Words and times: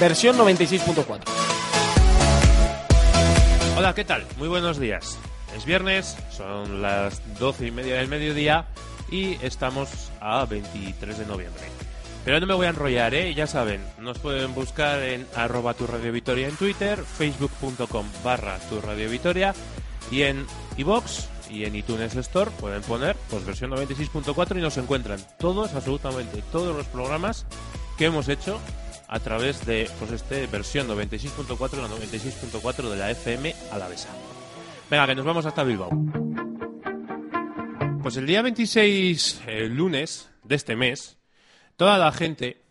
Versión 0.00 0.38
96.4. 0.38 1.20
Hola, 3.76 3.94
¿qué 3.94 4.02
tal? 4.02 4.24
Muy 4.38 4.48
buenos 4.48 4.78
días. 4.78 5.18
Es 5.54 5.66
viernes, 5.66 6.16
son 6.30 6.80
las 6.80 7.20
doce 7.38 7.66
y 7.66 7.70
media 7.70 7.96
del 7.96 8.08
mediodía 8.08 8.64
y 9.10 9.34
estamos 9.44 10.10
a 10.18 10.46
23 10.46 11.18
de 11.18 11.26
noviembre. 11.26 11.64
Pero 12.24 12.40
no 12.40 12.46
me 12.46 12.54
voy 12.54 12.64
a 12.64 12.70
enrollar, 12.70 13.12
¿eh? 13.12 13.34
Ya 13.34 13.46
saben, 13.46 13.82
nos 13.98 14.18
pueden 14.18 14.54
buscar 14.54 15.02
en 15.02 15.26
arroba 15.36 15.74
tu 15.74 15.86
radio 15.86 16.14
en 16.14 16.56
Twitter, 16.56 16.98
facebook.com 16.98 18.06
barra 18.24 18.58
tu 18.70 18.80
radio 18.80 19.10
y 20.10 20.22
en 20.22 20.46
iBox 20.78 21.28
y 21.50 21.64
en 21.64 21.76
iTunes 21.76 22.16
Store 22.16 22.50
pueden 22.58 22.80
poner 22.82 23.16
pues 23.28 23.44
versión 23.44 23.70
96.4 23.72 24.56
y 24.56 24.62
nos 24.62 24.78
encuentran 24.78 25.20
todos, 25.38 25.74
absolutamente 25.74 26.42
todos 26.50 26.74
los 26.74 26.86
programas 26.86 27.44
que 27.98 28.06
hemos 28.06 28.30
hecho 28.30 28.58
a 29.12 29.18
través 29.18 29.66
de 29.66 29.90
pues 29.98 30.12
este 30.12 30.46
versión 30.46 30.86
96.4 30.86 31.82
la 31.82 31.88
96.4 31.88 32.90
de 32.90 32.96
la 32.96 33.10
FM 33.10 33.54
a 33.72 33.78
la 33.78 33.88
besa. 33.88 34.08
Venga, 34.88 35.06
que 35.08 35.14
nos 35.16 35.24
vamos 35.24 35.44
hasta 35.44 35.64
Bilbao. 35.64 35.90
Pues 38.02 38.16
el 38.16 38.26
día 38.26 38.40
26, 38.40 39.42
el 39.48 39.74
lunes 39.74 40.30
de 40.44 40.54
este 40.54 40.76
mes, 40.76 41.18
toda 41.76 41.98
la 41.98 42.12
gente 42.12 42.62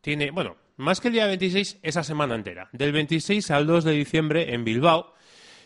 tiene, 0.00 0.30
bueno, 0.30 0.56
más 0.76 1.00
que 1.00 1.08
el 1.08 1.14
día 1.14 1.26
26, 1.26 1.78
esa 1.82 2.04
semana 2.04 2.36
entera. 2.36 2.68
Del 2.72 2.92
26 2.92 3.50
al 3.50 3.66
2 3.66 3.82
de 3.82 3.92
diciembre 3.92 4.54
en 4.54 4.64
Bilbao 4.64 5.14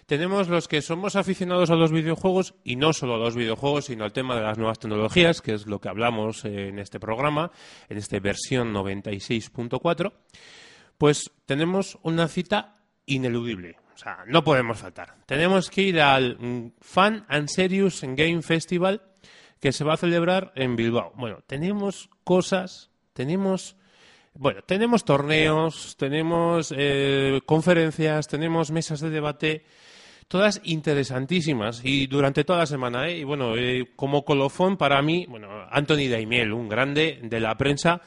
tenemos 0.06 0.48
los 0.48 0.68
que 0.68 0.82
somos 0.82 1.16
aficionados 1.16 1.70
a 1.70 1.74
los 1.74 1.92
videojuegos 1.92 2.54
y 2.64 2.76
no 2.76 2.92
solo 2.92 3.14
a 3.14 3.18
los 3.18 3.36
videojuegos, 3.36 3.86
sino 3.86 4.04
al 4.04 4.12
tema 4.12 4.34
de 4.36 4.42
las 4.42 4.58
nuevas 4.58 4.78
tecnologías, 4.78 5.40
que 5.40 5.54
es 5.54 5.66
lo 5.66 5.80
que 5.80 5.88
hablamos 5.88 6.44
en 6.44 6.78
este 6.78 7.00
programa, 7.00 7.50
en 7.88 7.98
esta 7.98 8.18
versión 8.20 8.72
96.4, 8.72 10.12
pues 10.98 11.30
tenemos 11.46 11.98
una 12.02 12.28
cita 12.28 12.76
ineludible. 13.06 13.76
O 13.94 13.98
sea, 13.98 14.24
no 14.26 14.42
podemos 14.42 14.78
faltar. 14.78 15.16
Tenemos 15.26 15.70
que 15.70 15.82
ir 15.82 16.00
al 16.00 16.38
mm, 16.38 16.72
Fan 16.80 17.26
and 17.28 17.48
Serious 17.48 18.02
Game 18.02 18.42
Festival 18.42 19.02
que 19.60 19.72
se 19.72 19.84
va 19.84 19.94
a 19.94 19.96
celebrar 19.96 20.52
en 20.56 20.74
Bilbao. 20.74 21.12
Bueno, 21.14 21.38
tenemos 21.46 22.10
cosas, 22.24 22.90
tenemos 23.12 23.76
bueno, 24.34 24.62
tenemos 24.62 25.04
torneos, 25.04 25.96
tenemos 25.98 26.72
eh, 26.76 27.40
conferencias, 27.44 28.28
tenemos 28.28 28.70
mesas 28.70 29.00
de 29.00 29.10
debate, 29.10 29.64
todas 30.32 30.62
interesantísimas 30.64 31.82
y 31.84 32.06
durante 32.06 32.42
toda 32.42 32.60
la 32.60 32.66
semana. 32.66 33.06
¿eh? 33.06 33.18
Y 33.18 33.24
bueno, 33.24 33.54
eh, 33.54 33.92
como 33.94 34.24
colofón 34.24 34.78
para 34.78 35.02
mí, 35.02 35.26
bueno, 35.28 35.48
Anthony 35.70 36.08
Daimiel, 36.08 36.54
un 36.54 36.70
grande 36.70 37.20
de 37.22 37.38
la 37.38 37.54
prensa, 37.58 38.00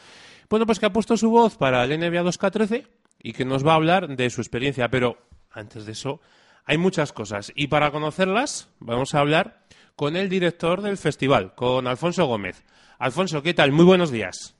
bueno, 0.50 0.66
pues 0.66 0.80
que 0.80 0.88
ha 0.88 0.92
puesto 0.92 1.18
su 1.18 1.30
voz 1.30 1.56
para 1.56 1.84
el 1.84 1.92
NBA 1.92 2.24
2K13 2.24 2.88
y 3.22 3.34
que 3.34 3.46
nos 3.46 3.64
va 3.64 3.74
a 3.74 3.76
hablar 3.76 4.08
de 4.08 4.32
su 4.32 4.42
experiencia. 4.42 4.90
Pero 4.90 5.20
antes 5.52 5.86
de 5.86 5.92
eso, 5.92 6.20
hay 6.66 6.80
muchas 6.80 7.14
cosas 7.14 7.54
y 7.56 7.68
para 7.68 7.92
conocerlas 7.92 8.70
vamos 8.80 9.14
a 9.14 9.20
hablar 9.20 9.62
con 9.96 10.16
el 10.16 10.28
director 10.28 10.82
del 10.82 10.98
festival, 10.98 11.54
con 11.54 11.86
Alfonso 11.86 12.26
Gómez. 12.26 12.64
Alfonso, 12.98 13.44
¿qué 13.44 13.54
tal? 13.54 13.72
Muy 13.72 13.86
buenos 13.86 14.10
días. 14.10 14.55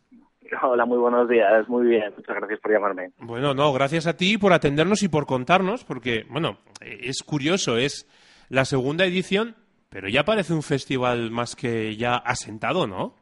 Hola, 0.62 0.86
muy 0.86 0.98
buenos 0.98 1.28
días. 1.28 1.68
Muy 1.68 1.88
bien. 1.88 2.14
Muchas 2.16 2.36
gracias 2.36 2.60
por 2.60 2.72
llamarme. 2.72 3.12
Bueno, 3.20 3.54
no, 3.54 3.74
gracias 3.74 4.08
a 4.08 4.16
ti 4.16 4.38
por 4.38 4.54
atendernos 4.54 5.04
y 5.04 5.10
por 5.10 5.26
contarnos, 5.26 5.84
porque, 5.84 6.26
bueno, 6.30 6.58
es 6.82 7.24
curioso, 7.24 7.78
es 7.78 8.08
la 8.50 8.66
segunda 8.66 9.06
edición, 9.06 9.56
pero 9.90 10.08
ya 10.08 10.24
parece 10.24 10.54
un 10.54 10.64
festival 10.64 11.32
más 11.32 11.56
que 11.56 11.96
ya 11.96 12.16
asentado, 12.16 12.88
¿no? 12.88 13.16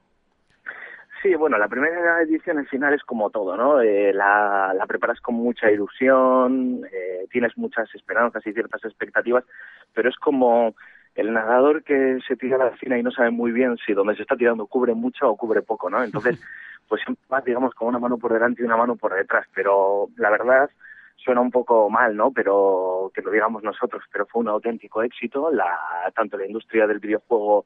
Sí, 1.21 1.33
bueno, 1.35 1.57
la 1.57 1.69
primera 1.69 2.21
edición 2.21 2.57
al 2.57 2.67
final 2.67 2.93
es 2.93 3.03
como 3.03 3.29
todo, 3.29 3.55
¿no? 3.55 3.79
Eh, 3.79 4.11
la, 4.11 4.73
la, 4.77 4.85
preparas 4.85 5.21
con 5.21 5.35
mucha 5.35 5.71
ilusión, 5.71 6.81
eh, 6.91 7.27
tienes 7.31 7.57
muchas 7.57 7.87
esperanzas 7.95 8.45
y 8.45 8.51
ciertas 8.51 8.83
expectativas, 8.83 9.45
pero 9.93 10.09
es 10.09 10.17
como 10.17 10.75
el 11.15 11.31
nadador 11.31 11.83
que 11.83 12.19
se 12.27 12.35
tira 12.35 12.57
a 12.57 12.65
la 12.65 12.71
piscina 12.71 12.97
y 12.97 13.03
no 13.03 13.11
sabe 13.11 13.31
muy 13.31 13.53
bien 13.53 13.77
si 13.85 13.93
donde 13.93 14.15
se 14.15 14.23
está 14.23 14.35
tirando 14.35 14.65
cubre 14.65 14.93
mucho 14.93 15.29
o 15.29 15.37
cubre 15.37 15.61
poco, 15.61 15.89
¿no? 15.89 16.03
Entonces, 16.03 16.41
pues 16.87 17.01
siempre 17.03 17.23
vas, 17.29 17.43
digamos, 17.43 17.73
con 17.73 17.87
una 17.87 17.99
mano 17.99 18.17
por 18.17 18.33
delante 18.33 18.61
y 18.61 18.65
una 18.65 18.77
mano 18.77 18.95
por 18.95 19.13
detrás, 19.13 19.47
pero 19.53 20.09
la 20.17 20.29
verdad 20.29 20.69
suena 21.15 21.41
un 21.41 21.51
poco 21.51 21.89
mal, 21.89 22.15
¿no? 22.15 22.31
Pero 22.31 23.11
que 23.13 23.21
lo 23.21 23.31
digamos 23.31 23.63
nosotros, 23.63 24.03
pero 24.11 24.25
fue 24.25 24.41
un 24.41 24.49
auténtico 24.49 25.03
éxito, 25.03 25.51
la, 25.51 25.77
tanto 26.15 26.37
la 26.37 26.45
industria 26.45 26.87
del 26.87 26.99
videojuego 26.99 27.65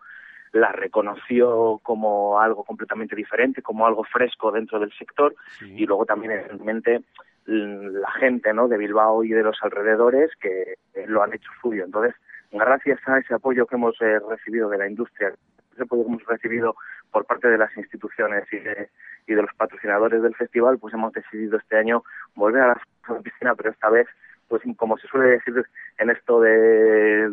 la 0.54 0.72
reconoció 0.72 1.80
como 1.84 2.40
algo 2.40 2.64
completamente 2.64 3.16
diferente, 3.16 3.62
como 3.62 3.86
algo 3.86 4.04
fresco 4.04 4.52
dentro 4.52 4.80
del 4.80 4.92
sector 4.94 5.36
y 5.62 5.86
luego 5.86 6.06
también 6.06 6.32
evidentemente 6.34 7.02
la 7.46 8.12
gente 8.12 8.54
¿no? 8.54 8.68
de 8.68 8.78
Bilbao 8.78 9.24
y 9.24 9.30
de 9.30 9.44
los 9.44 9.58
alrededores 9.62 10.32
que 10.40 10.76
lo 11.08 11.24
han 11.24 11.34
hecho 11.34 11.50
suyo. 11.62 11.86
Entonces, 11.86 12.16
gracias 12.52 13.00
a 13.08 13.20
ese 13.20 13.34
apoyo 13.34 13.66
que 13.66 13.76
hemos 13.76 14.00
eh, 14.02 14.20
recibido 14.30 14.70
de 14.70 14.78
la 14.78 14.88
industria, 14.88 15.34
apoyo 15.84 16.04
que 16.04 16.10
hemos 16.10 16.26
recibido 16.26 16.76
por 17.12 17.26
parte 17.26 17.48
de 17.48 17.58
las 17.58 17.76
instituciones 17.78 18.52
y 18.52 18.58
de, 18.58 18.90
y 19.28 19.34
de 19.34 19.42
los 19.42 19.54
patrocinadores 19.56 20.22
del 20.22 20.36
festival, 20.36 20.78
pues 20.80 20.94
hemos 20.94 21.14
decidido 21.14 21.58
este 21.58 21.78
año 21.78 22.04
volver 22.36 22.64
a 22.64 22.68
la 23.10 23.20
piscina, 23.22 23.56
pero 23.56 23.72
esta 23.72 23.90
vez 23.90 24.08
pues 24.48 24.62
como 24.78 24.98
se 24.98 25.08
suele 25.08 25.32
decir 25.32 25.54
en 25.98 26.10
esto 26.10 26.40
de, 26.40 27.30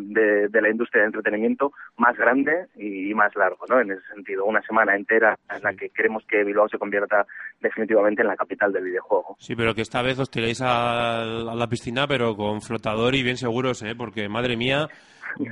de, 0.49 0.61
la 0.61 0.69
industria 0.69 1.01
de 1.01 1.07
entretenimiento, 1.07 1.71
más 1.97 2.17
grande 2.17 2.67
y, 2.75 3.13
más 3.13 3.35
largo, 3.35 3.65
¿no? 3.69 3.79
En 3.79 3.91
ese 3.91 4.01
sentido, 4.13 4.45
una 4.45 4.61
semana 4.63 4.95
entera 4.95 5.37
en 5.49 5.63
la 5.63 5.73
que 5.73 5.89
queremos 5.89 6.23
que 6.27 6.43
Bilbao 6.43 6.67
se 6.67 6.79
convierta 6.79 7.25
definitivamente 7.61 8.21
en 8.21 8.27
la 8.27 8.35
capital 8.35 8.73
del 8.73 8.85
videojuego. 8.85 9.35
Sí, 9.39 9.55
pero 9.55 9.73
que 9.73 9.81
esta 9.81 10.01
vez 10.01 10.17
os 10.19 10.29
tiréis 10.29 10.61
a, 10.63 11.23
la 11.23 11.67
piscina, 11.67 12.07
pero 12.07 12.35
con 12.35 12.61
flotador 12.61 13.15
y 13.15 13.23
bien 13.23 13.37
seguros, 13.37 13.83
¿eh? 13.83 13.95
Porque, 13.95 14.27
madre 14.27 14.57
mía, 14.57 14.87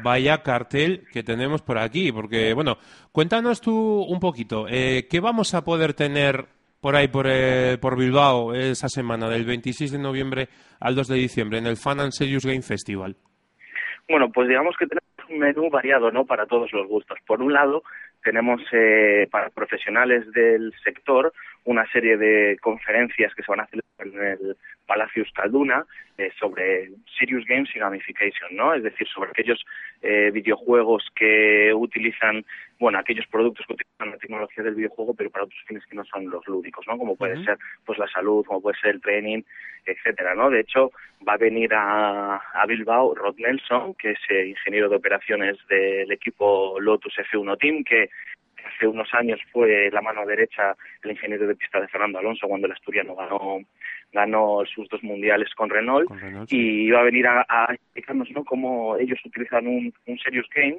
vaya 0.03 0.41
cartel 0.41 1.05
que 1.11 1.23
tenemos 1.23 1.61
por 1.61 1.77
aquí. 1.77 2.11
Porque, 2.11 2.53
bueno, 2.53 2.77
cuéntanos 3.11 3.61
tú 3.61 4.03
un 4.03 4.19
poquito, 4.19 4.65
eh, 4.67 5.07
¿qué 5.09 5.19
vamos 5.19 5.53
a 5.53 5.63
poder 5.63 5.93
tener 5.93 6.47
por 6.83 6.97
ahí, 6.97 7.07
por, 7.07 7.27
eh, 7.29 7.77
por 7.79 7.97
Bilbao, 7.97 8.53
esa 8.53 8.89
semana, 8.89 9.29
del 9.29 9.45
26 9.45 9.93
de 9.93 9.99
noviembre 9.99 10.49
al 10.81 10.95
2 10.95 11.07
de 11.07 11.15
diciembre, 11.15 11.57
en 11.57 11.65
el 11.65 11.77
Fun 11.77 12.01
and 12.01 12.11
Serious 12.11 12.45
Game 12.45 12.61
Festival? 12.61 13.15
Bueno, 14.09 14.29
pues 14.33 14.49
digamos 14.49 14.75
que 14.77 14.85
tenemos 14.85 15.07
un 15.29 15.39
menú 15.39 15.69
variado, 15.69 16.11
¿no? 16.11 16.25
Para 16.25 16.45
todos 16.45 16.73
los 16.73 16.85
gustos. 16.89 17.17
Por 17.25 17.41
un 17.41 17.53
lado, 17.53 17.83
tenemos 18.21 18.61
eh, 18.73 19.29
para 19.31 19.49
profesionales 19.49 20.29
del 20.33 20.73
sector 20.83 21.31
una 21.65 21.89
serie 21.91 22.17
de 22.17 22.57
conferencias 22.61 23.33
que 23.35 23.43
se 23.43 23.51
van 23.51 23.61
a 23.61 23.63
hacer 23.63 23.81
en 23.99 24.21
el 24.21 24.57
Palacio 24.85 25.23
Escalduna 25.23 25.85
eh, 26.17 26.29
sobre 26.39 26.89
Serious 27.17 27.45
Games 27.47 27.69
y 27.73 27.79
Gamification, 27.79 28.55
¿no? 28.55 28.73
Es 28.73 28.83
decir, 28.83 29.07
sobre 29.07 29.29
aquellos 29.31 29.63
eh, 30.01 30.29
videojuegos 30.31 31.09
que 31.15 31.73
utilizan, 31.73 32.45
bueno, 32.79 32.99
aquellos 32.99 33.25
productos 33.27 33.65
que 33.65 33.73
utilizan 33.73 34.11
la 34.11 34.17
tecnología 34.17 34.63
del 34.63 34.75
videojuego, 34.75 35.13
pero 35.15 35.29
para 35.29 35.45
otros 35.45 35.59
fines 35.65 35.85
que 35.85 35.95
no 35.95 36.03
son 36.05 36.29
los 36.29 36.45
lúdicos, 36.47 36.85
¿no? 36.87 36.97
Como 36.97 37.15
puede 37.15 37.43
ser, 37.43 37.57
pues, 37.85 37.97
la 37.97 38.07
salud, 38.07 38.45
como 38.45 38.61
puede 38.61 38.77
ser 38.79 38.95
el 38.95 39.01
training, 39.01 39.41
etcétera, 39.85 40.35
¿no? 40.35 40.49
De 40.49 40.61
hecho, 40.61 40.91
va 41.27 41.33
a 41.33 41.37
venir 41.37 41.73
a, 41.73 42.35
a 42.35 42.65
Bilbao 42.65 43.15
Rod 43.15 43.35
Nelson, 43.37 43.95
que 43.95 44.11
es 44.11 44.19
eh, 44.29 44.47
ingeniero 44.47 44.89
de 44.89 44.97
operaciones 44.97 45.57
del 45.67 46.11
equipo 46.11 46.79
Lotus 46.79 47.15
F1 47.31 47.57
Team, 47.57 47.83
que 47.83 48.09
hace 48.83 48.87
unos 48.87 49.13
años 49.13 49.39
fue 49.51 49.89
la 49.91 50.01
mano 50.01 50.25
derecha 50.25 50.75
el 51.03 51.11
ingeniero 51.11 51.47
de 51.47 51.55
pista 51.55 51.79
de 51.79 51.87
Fernando 51.87 52.19
Alonso 52.19 52.47
cuando 52.47 52.67
el 52.67 52.73
asturiano 52.73 53.15
ganó 53.15 53.59
ganó 54.11 54.63
sus 54.65 54.87
dos 54.89 55.01
mundiales 55.01 55.49
con 55.55 55.71
Renault, 55.71 56.07
y 56.47 56.85
iba 56.85 56.99
a 56.99 57.03
venir 57.03 57.25
a, 57.27 57.67
explicarnos 57.73 58.29
¿no? 58.29 58.43
cómo 58.43 58.95
ellos 58.97 59.19
utilizan 59.25 59.65
un, 59.65 59.91
un 60.05 60.19
serious 60.19 60.47
game 60.53 60.77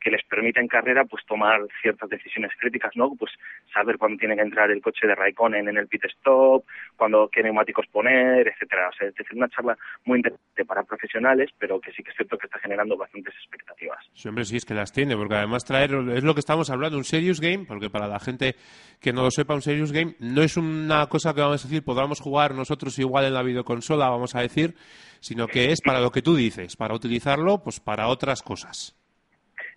que 0.00 0.10
les 0.10 0.24
permite 0.24 0.60
en 0.60 0.68
carrera 0.68 1.04
pues 1.04 1.24
tomar 1.26 1.60
ciertas 1.82 2.08
decisiones 2.08 2.52
críticas, 2.58 2.92
¿no? 2.94 3.14
Pues 3.18 3.32
saber 3.72 3.98
cuándo 3.98 4.18
tiene 4.18 4.36
que 4.36 4.42
entrar 4.42 4.70
el 4.70 4.82
coche 4.82 5.06
de 5.06 5.14
Raikkonen 5.14 5.68
en 5.68 5.76
el 5.76 5.88
pit 5.88 6.04
stop, 6.04 6.64
cuándo 6.96 7.28
qué 7.32 7.42
neumáticos 7.42 7.86
poner, 7.88 8.48
etcétera. 8.48 8.88
O 8.88 8.92
sea, 8.92 9.08
es 9.08 9.14
decir, 9.14 9.36
una 9.36 9.48
charla 9.48 9.76
muy 10.04 10.18
interesante 10.18 10.64
para 10.64 10.82
profesionales, 10.82 11.50
pero 11.58 11.80
que 11.80 11.92
sí 11.92 12.02
que 12.02 12.10
es 12.10 12.16
cierto 12.16 12.38
que 12.38 12.46
está 12.46 12.58
generando 12.58 12.96
bastantes 12.96 13.34
expectativas. 13.34 13.98
Siempre 14.14 14.44
sí 14.44 14.56
es 14.56 14.64
que 14.64 14.74
las 14.74 14.92
tiene, 14.92 15.16
porque 15.16 15.34
además 15.34 15.64
traer, 15.64 15.90
es 16.14 16.24
lo 16.24 16.34
que 16.34 16.40
estamos 16.40 16.70
hablando, 16.70 16.98
un 16.98 17.04
serious 17.04 17.40
game, 17.40 17.64
porque 17.66 17.90
para 17.90 18.06
la 18.06 18.20
gente 18.20 18.54
que 19.00 19.12
no 19.12 19.22
lo 19.22 19.30
sepa, 19.30 19.54
un 19.54 19.62
serious 19.62 19.92
game 19.92 20.14
no 20.20 20.42
es 20.42 20.56
una 20.56 21.06
cosa 21.08 21.34
que 21.34 21.40
vamos 21.40 21.64
a 21.64 21.68
decir, 21.68 21.84
podamos 21.84 22.20
jugar 22.20 22.54
nosotros 22.54 22.98
igual 22.98 23.24
en 23.24 23.34
la 23.34 23.42
videoconsola, 23.42 24.08
vamos 24.08 24.34
a 24.34 24.40
decir, 24.40 24.74
sino 25.20 25.46
que 25.46 25.72
es 25.72 25.80
para 25.80 26.00
lo 26.00 26.10
que 26.10 26.22
tú 26.22 26.36
dices, 26.36 26.76
para 26.76 26.94
utilizarlo, 26.94 27.62
pues 27.62 27.80
para 27.80 28.08
otras 28.08 28.42
cosas. 28.42 28.96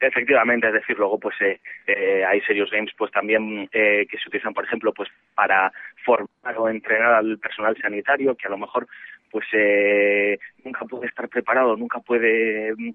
Efectivamente, 0.01 0.68
es 0.68 0.74
decir, 0.74 0.98
luego 0.98 1.19
pues 1.19 1.36
eh, 1.42 1.60
eh, 1.86 2.24
hay 2.25 2.40
serious 2.42 2.72
games 2.72 2.92
pues 2.98 3.12
también 3.12 3.69
eh, 3.74 4.07
que 4.10 4.18
se 4.18 4.30
utilizan, 4.30 4.54
por 4.54 4.63
ejemplo, 4.63 4.94
pues 4.94 5.10
para 5.36 5.74
formar 6.06 6.57
o 6.57 6.69
entrenar 6.69 7.16
al 7.16 7.38
personal 7.38 7.75
sanitario 7.81 8.36
que 8.36 8.48
a 8.48 8.51
lo 8.51 8.57
mejor 8.57 8.88
pues 9.30 9.46
nunca 10.63 10.86
puede 10.86 11.07
estar 11.07 11.28
preparado, 11.28 11.75
nunca 11.75 12.00
puede 12.00 12.74
mm, 12.75 12.94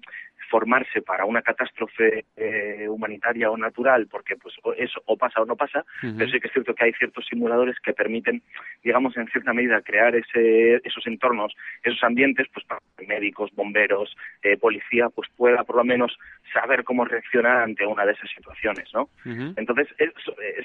formarse 0.49 1.01
para 1.01 1.25
una 1.25 1.41
catástrofe 1.41 2.25
eh, 2.35 2.87
humanitaria 2.89 3.49
o 3.49 3.57
natural, 3.57 4.07
porque 4.07 4.35
pues 4.35 4.55
eso 4.77 5.01
o 5.05 5.17
pasa 5.17 5.41
o 5.41 5.45
no 5.45 5.55
pasa, 5.55 5.85
pero 6.01 6.29
sí 6.29 6.39
que 6.39 6.47
es 6.47 6.53
cierto 6.53 6.73
que 6.73 6.85
hay 6.85 6.93
ciertos 6.93 7.25
simuladores 7.27 7.79
que 7.79 7.93
permiten, 7.93 8.41
digamos, 8.83 9.15
en 9.17 9.27
cierta 9.27 9.53
medida 9.53 9.81
crear 9.81 10.15
ese, 10.15 10.75
esos 10.83 11.05
entornos, 11.07 11.55
esos 11.83 12.03
ambientes, 12.03 12.47
pues 12.53 12.65
para 12.65 12.81
que 12.97 13.05
médicos, 13.07 13.51
bomberos, 13.53 14.15
eh, 14.43 14.57
policía, 14.57 15.09
pues 15.09 15.29
pueda 15.35 15.63
por 15.63 15.77
lo 15.77 15.83
menos 15.83 16.17
saber 16.53 16.83
cómo 16.83 17.05
reaccionar 17.05 17.63
ante 17.63 17.85
una 17.85 18.05
de 18.05 18.13
esas 18.13 18.29
situaciones, 18.29 18.89
¿no? 18.93 19.09
Entonces, 19.57 19.87
eh, 19.99 20.11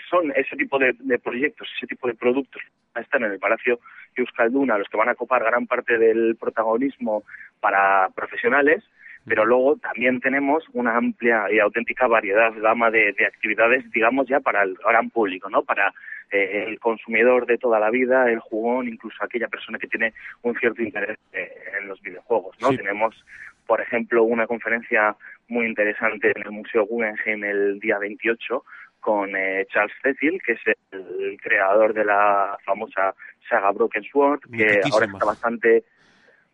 son 0.09 0.33
ese 0.37 0.57
tipo 0.57 0.79
de, 0.79 0.95
proyectos, 1.19 1.69
ese 1.77 1.87
tipo 1.87 2.07
de 2.07 2.15
productos 2.15 2.63
que 2.95 3.01
están 3.01 3.25
en 3.25 3.33
el 3.33 3.39
Palacio 3.39 3.81
Euskalduna, 4.17 4.79
los 4.79 4.89
que 4.89 4.97
van 4.97 5.09
a 5.09 5.15
copar 5.15 5.43
gran 5.45 5.67
parte 5.67 5.99
del 5.99 6.37
protagonismo 6.37 7.25
para 7.61 8.09
profesionales, 8.15 8.85
pero 9.27 9.45
luego 9.45 9.77
también 9.77 10.21
tenemos 10.21 10.65
una 10.73 10.97
amplia 10.97 11.45
y 11.53 11.59
auténtica 11.59 12.07
variedad, 12.07 12.53
gama 12.57 12.91
de, 12.91 13.15
actividades, 13.27 13.91
digamos, 13.91 14.27
ya 14.29 14.41
para 14.41 14.63
el 14.63 14.75
gran 14.75 15.11
público, 15.11 15.49
¿no? 15.51 15.63
Para 15.63 15.93
eh, 16.31 16.65
el 16.67 16.79
consumidor 16.79 17.47
de 17.47 17.59
toda 17.59 17.79
la 17.79 17.91
vida, 17.91 18.31
el 18.31 18.41
jugón, 18.41 18.89
incluso 18.89 19.23
aquella 19.23 19.49
persona 19.49 19.79
que 19.79 19.89
tiene 19.89 20.15
un 20.43 20.55
cierto 20.59 20.83
interés 20.83 21.19
eh, 21.33 21.51
en 21.81 21.89
los 21.89 22.01
videojuegos, 22.01 22.57
¿no? 22.61 22.71
Tenemos, 22.71 23.15
por 23.67 23.81
ejemplo, 23.81 24.25
una 24.25 24.47
conferencia 24.47 25.17
muy 25.49 25.67
interesante 25.67 26.33
en 26.35 26.43
el 26.43 26.53
Museo 26.53 26.87
Guggenheim 26.87 27.45
el 27.45 27.81
día 27.81 27.99
28 27.99 28.65
con 29.01 29.35
eh, 29.35 29.67
Charles 29.71 29.95
Cecil, 30.03 30.41
que 30.45 30.53
es 30.53 30.61
el, 30.93 31.39
creador 31.43 31.95
de 31.95 32.05
la 32.05 32.57
famosa 32.65 33.15
saga 33.49 33.71
Broken 33.73 34.05
Sword, 34.05 34.41
que 34.53 34.81
ahora 34.93 35.07
está 35.07 35.25
bastante 35.25 35.85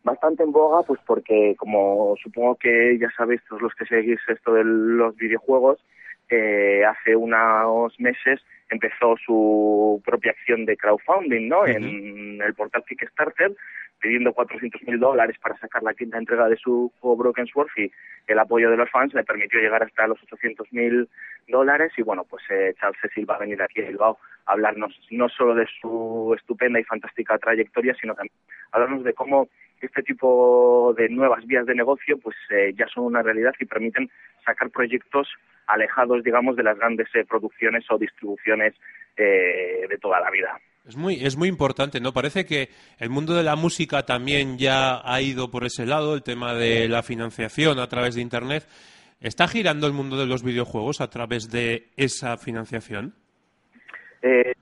bastante 0.07 0.45
en 0.45 0.53
boga, 0.53 0.83
pues 0.87 1.01
porque 1.05 1.55
como 1.59 2.15
supongo 2.23 2.55
que 2.55 2.97
ya 2.99 3.11
sabéis 3.17 3.43
todos 3.49 3.61
los 3.61 3.75
que 3.75 3.85
seguís 3.85 4.21
esto 4.29 4.55
de 4.55 4.65
los 4.65 5.15
videojuegos, 5.17 5.85
eh, 6.31 6.85
hace 6.85 7.17
unos 7.17 7.99
meses 8.01 8.41
empezó 8.71 9.17
su 9.25 10.01
propia 10.05 10.31
acción 10.31 10.65
de 10.65 10.77
crowdfunding, 10.77 11.49
¿no? 11.49 11.67
En 11.67 12.41
el 12.41 12.55
portal 12.55 12.85
Kickstarter, 12.89 13.53
pidiendo 14.01 14.33
400 14.33 14.83
mil 14.85 14.99
dólares 15.01 15.37
para 15.41 15.59
sacar 15.59 15.83
la 15.83 15.95
quinta 15.95 16.19
entrega 16.19 16.49
de 16.49 16.57
su 16.57 16.93
juego 17.01 17.17
Broken 17.17 17.47
Sword 17.47 17.69
y 17.77 17.91
el 18.29 18.39
apoyo 18.39 18.71
de 18.71 18.77
los 18.77 18.91
fans 18.91 19.13
le 19.13 19.25
permitió 19.25 19.61
llegar 19.61 19.83
hasta 19.83 20.07
los 20.07 20.23
800 20.23 20.73
mil 20.73 21.09
dólares 21.49 21.93
y 21.97 22.03
bueno, 22.03 22.25
pues 22.29 22.45
eh, 22.51 22.75
Charles 22.79 22.99
Cecil 23.01 23.29
va 23.29 23.37
a 23.37 23.41
venir 23.41 23.61
aquí 23.61 23.83
a 23.83 23.89
Bilbao 23.89 24.19
a 24.47 24.53
hablarnos 24.53 24.99
no 25.11 25.29
solo 25.29 25.55
de 25.55 25.67
su 25.81 26.33
estupenda 26.37 26.79
y 26.79 26.85
fantástica 26.85 27.39
trayectoria, 27.39 27.95
sino 28.01 28.15
también 28.15 28.35
hablarnos 28.71 29.05
de 29.05 29.15
cómo 29.15 29.49
este 29.81 30.03
tipo 30.03 30.95
de 30.97 31.09
nuevas 31.09 31.45
vías 31.47 31.67
de 31.67 31.75
negocio 31.75 32.19
pues 32.19 32.37
eh, 32.51 32.73
ya 32.77 32.87
son 32.89 33.05
una 33.05 33.23
realidad 33.23 33.55
y 33.61 33.65
permiten 33.65 34.11
sacar 34.45 34.71
proyectos 34.71 35.29
alejados, 35.67 36.23
digamos, 36.23 36.57
de 36.57 36.63
las 36.63 36.79
grandes 36.79 37.09
eh, 37.15 37.25
producciones 37.29 37.85
o 37.91 37.99
distribuciones 37.99 38.75
eh, 39.17 39.87
de 39.89 39.99
toda 39.99 40.21
la 40.21 40.31
vida. 40.31 40.59
Es 40.87 40.97
muy, 40.97 41.15
es 41.25 41.37
muy 41.37 41.49
importante, 41.49 42.01
¿no? 42.01 42.13
Parece 42.13 42.47
que 42.47 42.69
el 42.99 43.11
mundo 43.11 43.35
de 43.35 43.43
la 43.43 43.57
música 43.57 44.07
también 44.07 44.57
ya 44.57 45.01
ha 45.05 45.21
ido 45.21 45.51
por 45.51 45.65
ese 45.65 45.85
lado, 45.85 46.15
el 46.15 46.23
tema 46.23 46.55
de 46.55 46.89
la 46.89 47.03
financiación 47.03 47.81
a 47.81 47.89
través 47.89 48.15
de 48.15 48.21
Internet. 48.21 48.69
¿Está 49.21 49.49
girando 49.49 49.89
el 49.89 49.93
mundo 49.93 50.17
de 50.17 50.27
los 50.27 50.45
videojuegos 50.45 51.01
a 51.01 51.11
través 51.11 51.51
de 51.51 51.89
esa 51.97 52.37
financiación? 52.37 53.15
Eh, 54.23 54.55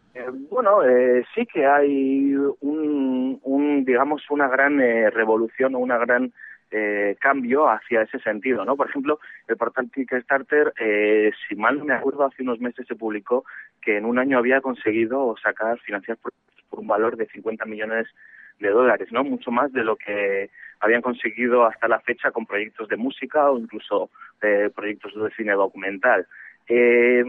bueno, 0.50 0.84
eh, 0.84 1.24
sí 1.34 1.46
que 1.46 1.66
hay 1.66 2.34
un, 2.60 3.84
digamos, 3.84 4.22
una 4.30 4.48
gran 4.48 4.80
eh, 4.80 5.10
revolución 5.10 5.74
o 5.74 5.78
una 5.78 5.98
gran 5.98 6.32
eh, 6.70 7.16
cambio 7.20 7.68
hacia 7.68 8.02
ese 8.02 8.18
sentido, 8.18 8.64
¿no? 8.64 8.76
Por 8.76 8.88
ejemplo, 8.88 9.20
el 9.46 9.56
portal 9.56 9.90
Kickstarter, 9.94 10.72
eh, 10.80 11.30
si 11.46 11.54
mal 11.54 11.78
no 11.78 11.84
me 11.84 11.94
acuerdo, 11.94 12.24
hace 12.24 12.42
unos 12.42 12.60
meses 12.60 12.86
se 12.86 12.96
publicó 12.96 13.44
que 13.80 13.96
en 13.96 14.04
un 14.04 14.18
año 14.18 14.38
había 14.38 14.60
conseguido 14.60 15.36
sacar, 15.40 15.78
financiar 15.80 16.16
por, 16.16 16.32
un 16.70 16.88
valor 16.88 17.16
de 17.16 17.26
50 17.26 17.64
millones 17.66 18.08
de 18.58 18.70
dólares, 18.70 19.08
¿no? 19.12 19.22
Mucho 19.22 19.52
más 19.52 19.72
de 19.72 19.84
lo 19.84 19.94
que 19.94 20.50
habían 20.80 21.02
conseguido 21.02 21.64
hasta 21.64 21.86
la 21.86 22.00
fecha 22.00 22.32
con 22.32 22.46
proyectos 22.46 22.88
de 22.88 22.96
música 22.96 23.50
o 23.50 23.58
incluso 23.58 24.10
eh, 24.42 24.70
proyectos 24.74 25.14
de 25.14 25.30
cine 25.36 25.52
documental. 25.52 26.26
Eh, 26.66 27.24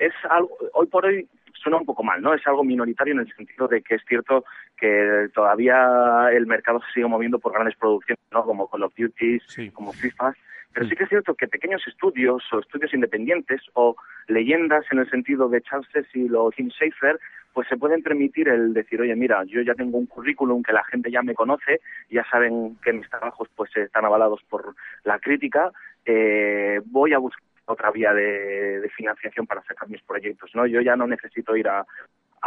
es 0.00 0.14
algo, 0.28 0.50
hoy 0.72 0.86
por 0.86 1.04
hoy 1.04 1.28
suena 1.62 1.76
un 1.76 1.84
poco 1.84 2.02
mal, 2.02 2.20
¿no? 2.22 2.34
Es 2.34 2.44
algo 2.46 2.64
minoritario 2.64 3.12
en 3.12 3.20
el 3.20 3.32
sentido 3.36 3.68
de 3.68 3.82
que 3.82 3.96
es 3.96 4.02
cierto 4.08 4.44
que 4.78 5.28
todavía 5.34 6.30
el 6.32 6.46
mercado 6.46 6.80
se 6.80 6.92
sigue 6.94 7.06
moviendo 7.06 7.38
por 7.38 7.52
grandes 7.52 7.76
producciones, 7.76 8.24
¿no? 8.32 8.42
Como 8.44 8.68
Call 8.68 8.84
of 8.84 8.94
Duty, 8.96 9.38
como 9.72 9.92
FIFA, 9.92 10.32
pero 10.72 10.88
sí 10.88 10.96
que 10.96 11.04
es 11.04 11.08
cierto 11.10 11.34
que 11.34 11.48
pequeños 11.48 11.86
estudios 11.86 12.42
o 12.52 12.60
estudios 12.60 12.94
independientes 12.94 13.60
o 13.74 13.94
leyendas 14.28 14.86
en 14.90 15.00
el 15.00 15.10
sentido 15.10 15.48
de 15.48 15.60
Charles 15.60 15.88
Cecil 15.92 16.34
o 16.34 16.50
Tim 16.50 16.70
Schafer, 16.70 17.18
pues 17.52 17.68
se 17.68 17.76
pueden 17.76 18.02
permitir 18.02 18.48
el 18.48 18.72
decir, 18.72 19.00
oye, 19.00 19.14
mira, 19.16 19.42
yo 19.44 19.60
ya 19.60 19.74
tengo 19.74 19.98
un 19.98 20.06
currículum 20.06 20.62
que 20.62 20.72
la 20.72 20.84
gente 20.84 21.10
ya 21.10 21.22
me 21.22 21.34
conoce, 21.34 21.80
ya 22.08 22.24
saben 22.30 22.78
que 22.82 22.92
mis 22.92 23.10
trabajos 23.10 23.48
pues 23.54 23.76
están 23.76 24.04
avalados 24.04 24.40
por 24.48 24.74
la 25.04 25.18
crítica, 25.18 25.72
eh, 26.06 26.80
voy 26.86 27.12
a 27.12 27.18
buscar 27.18 27.49
otra 27.70 27.90
vía 27.90 28.12
de, 28.12 28.90
financiación 28.96 29.46
para 29.46 29.62
sacar 29.62 29.88
mis 29.88 30.02
proyectos, 30.02 30.50
¿no? 30.54 30.66
Yo 30.66 30.80
ya 30.80 30.96
no 30.96 31.06
necesito 31.06 31.56
ir 31.56 31.68
a, 31.68 31.84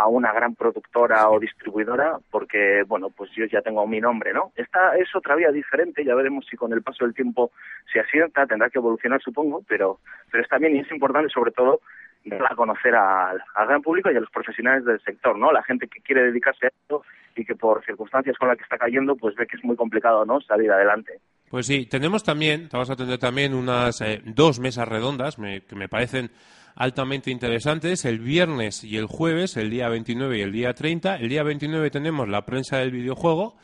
una 0.07 0.33
gran 0.33 0.55
productora 0.55 1.29
o 1.29 1.39
distribuidora 1.39 2.17
porque, 2.31 2.83
bueno, 2.87 3.11
pues 3.11 3.29
yo 3.35 3.45
ya 3.45 3.61
tengo 3.61 3.85
mi 3.85 4.01
nombre, 4.01 4.33
¿no? 4.33 4.51
Esta 4.55 4.97
es 4.97 5.15
otra 5.15 5.35
vía 5.35 5.51
diferente, 5.51 6.03
ya 6.03 6.15
veremos 6.15 6.47
si 6.49 6.57
con 6.57 6.73
el 6.73 6.81
paso 6.81 7.05
del 7.05 7.13
tiempo 7.13 7.51
se 7.91 7.99
asienta, 7.99 8.47
tendrá 8.47 8.71
que 8.71 8.79
evolucionar, 8.79 9.21
supongo, 9.21 9.61
pero, 9.67 9.99
pero 10.31 10.43
está 10.43 10.57
bien 10.57 10.75
y 10.75 10.79
es 10.79 10.91
importante 10.91 11.29
sobre 11.29 11.51
todo 11.51 11.79
dar 12.25 12.51
a 12.51 12.55
conocer 12.55 12.95
al, 12.95 13.43
al 13.53 13.67
gran 13.67 13.81
público 13.81 14.09
y 14.09 14.15
a 14.15 14.19
los 14.19 14.31
profesionales 14.31 14.83
del 14.85 15.01
sector, 15.01 15.37
¿no? 15.37 15.51
La 15.51 15.63
gente 15.63 15.87
que 15.87 16.01
quiere 16.01 16.23
dedicarse 16.23 16.65
a 16.65 16.69
esto 16.69 17.03
y 17.35 17.45
que 17.45 17.55
por 17.55 17.83
circunstancias 17.85 18.37
con 18.37 18.47
las 18.47 18.57
que 18.57 18.63
está 18.63 18.77
cayendo, 18.77 19.15
pues 19.15 19.35
ve 19.35 19.45
que 19.47 19.57
es 19.57 19.63
muy 19.63 19.75
complicado, 19.75 20.25
¿no? 20.25 20.41
Salir 20.41 20.71
adelante. 20.71 21.19
Pues 21.53 21.67
sí, 21.67 21.85
tenemos 21.85 22.23
también, 22.23 22.67
vamos 22.71 22.89
a 22.89 22.95
tener 22.95 23.19
también 23.19 23.53
unas 23.53 24.01
eh, 24.01 24.23
dos 24.25 24.59
mesas 24.59 24.87
redondas 24.87 25.35
que 25.35 25.75
me 25.75 25.87
parecen 25.87 26.31
altamente 26.75 27.29
interesantes, 27.29 28.05
el 28.05 28.17
viernes 28.17 28.83
y 28.83 28.97
el 28.97 29.05
jueves, 29.05 29.55
el 29.55 29.69
día 29.69 29.87
29 29.87 30.39
y 30.39 30.41
el 30.41 30.51
día 30.51 30.73
30. 30.73 31.17
El 31.17 31.29
día 31.29 31.43
29 31.43 31.91
tenemos 31.91 32.27
la 32.27 32.43
prensa 32.43 32.77
del 32.77 32.89
videojuego 32.89 33.55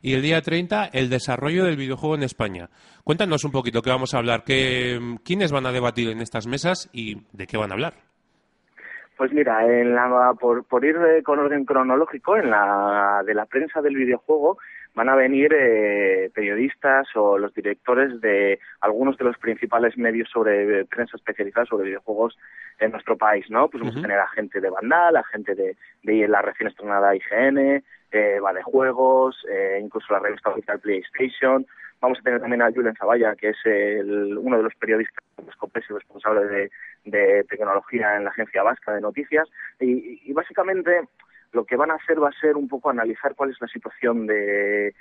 y 0.00 0.14
el 0.14 0.22
día 0.22 0.40
30 0.40 0.86
el 0.94 1.10
desarrollo 1.10 1.66
del 1.66 1.76
videojuego 1.76 2.14
en 2.14 2.22
España. 2.22 2.70
Cuéntanos 3.04 3.44
un 3.44 3.52
poquito 3.52 3.82
qué 3.82 3.90
vamos 3.90 4.14
a 4.14 4.18
hablar, 4.20 4.42
qué, 4.42 4.98
quiénes 5.22 5.52
van 5.52 5.66
a 5.66 5.72
debatir 5.72 6.08
en 6.08 6.22
estas 6.22 6.46
mesas 6.46 6.88
y 6.94 7.26
de 7.32 7.46
qué 7.46 7.58
van 7.58 7.72
a 7.72 7.74
hablar. 7.74 7.92
Pues 9.18 9.34
mira, 9.34 9.66
en 9.66 9.94
la, 9.94 10.32
por, 10.40 10.64
por 10.64 10.82
ir 10.82 10.96
con 11.22 11.38
orden 11.40 11.66
cronológico, 11.66 12.38
en 12.38 12.48
la 12.48 13.22
de 13.26 13.34
la 13.34 13.44
prensa 13.44 13.82
del 13.82 13.96
videojuego 13.96 14.56
van 14.94 15.08
a 15.08 15.16
venir 15.16 15.52
eh, 15.52 16.30
periodistas 16.32 17.08
o 17.16 17.36
los 17.36 17.52
directores 17.52 18.20
de 18.20 18.60
algunos 18.80 19.18
de 19.18 19.24
los 19.24 19.36
principales 19.38 19.98
medios 19.98 20.28
sobre 20.30 20.84
prensa 20.84 21.16
especializada 21.16 21.66
sobre 21.66 21.86
videojuegos 21.86 22.36
en 22.78 22.92
nuestro 22.92 23.16
país, 23.16 23.44
¿no? 23.50 23.68
Pues 23.68 23.82
vamos 23.82 23.98
a 23.98 24.02
tener 24.02 24.18
a 24.18 24.28
gente 24.28 24.60
de 24.60 24.70
Vandal, 24.70 25.16
a 25.16 25.24
gente 25.24 25.54
de, 25.54 25.76
de 26.02 26.28
la 26.28 26.42
recién 26.42 26.68
estrenada 26.68 27.14
IGN, 27.14 27.82
eh, 28.12 28.38
va 28.40 28.52
de 28.52 28.62
juegos, 28.62 29.36
eh, 29.50 29.80
incluso 29.82 30.12
la 30.12 30.20
revista 30.20 30.50
oficial 30.50 30.78
PlayStation. 30.78 31.66
Vamos 32.00 32.18
a 32.18 32.22
tener 32.22 32.40
también 32.40 32.62
a 32.62 32.70
Julen 32.70 32.94
Zavalla, 32.94 33.34
que 33.34 33.50
es 33.50 33.56
el, 33.64 34.38
uno 34.38 34.58
de 34.58 34.62
los 34.62 34.74
periodistas 34.76 35.24
y 35.88 35.92
responsable 35.92 36.44
de, 36.46 36.70
de, 37.04 37.44
tecnología 37.44 38.16
en 38.16 38.24
la 38.24 38.30
Agencia 38.30 38.62
Vasca 38.62 38.92
de 38.92 39.00
Noticias. 39.00 39.48
Y, 39.80 40.20
y 40.24 40.32
básicamente 40.32 41.00
lo 41.54 41.64
que 41.64 41.76
van 41.76 41.90
a 41.90 41.94
hacer 41.94 42.22
va 42.22 42.28
a 42.28 42.40
ser 42.40 42.56
un 42.56 42.68
poco 42.68 42.90
analizar 42.90 43.34
cuál 43.34 43.50
es 43.50 43.60
la 43.60 43.68
situación 43.68 44.26
de 44.26 44.94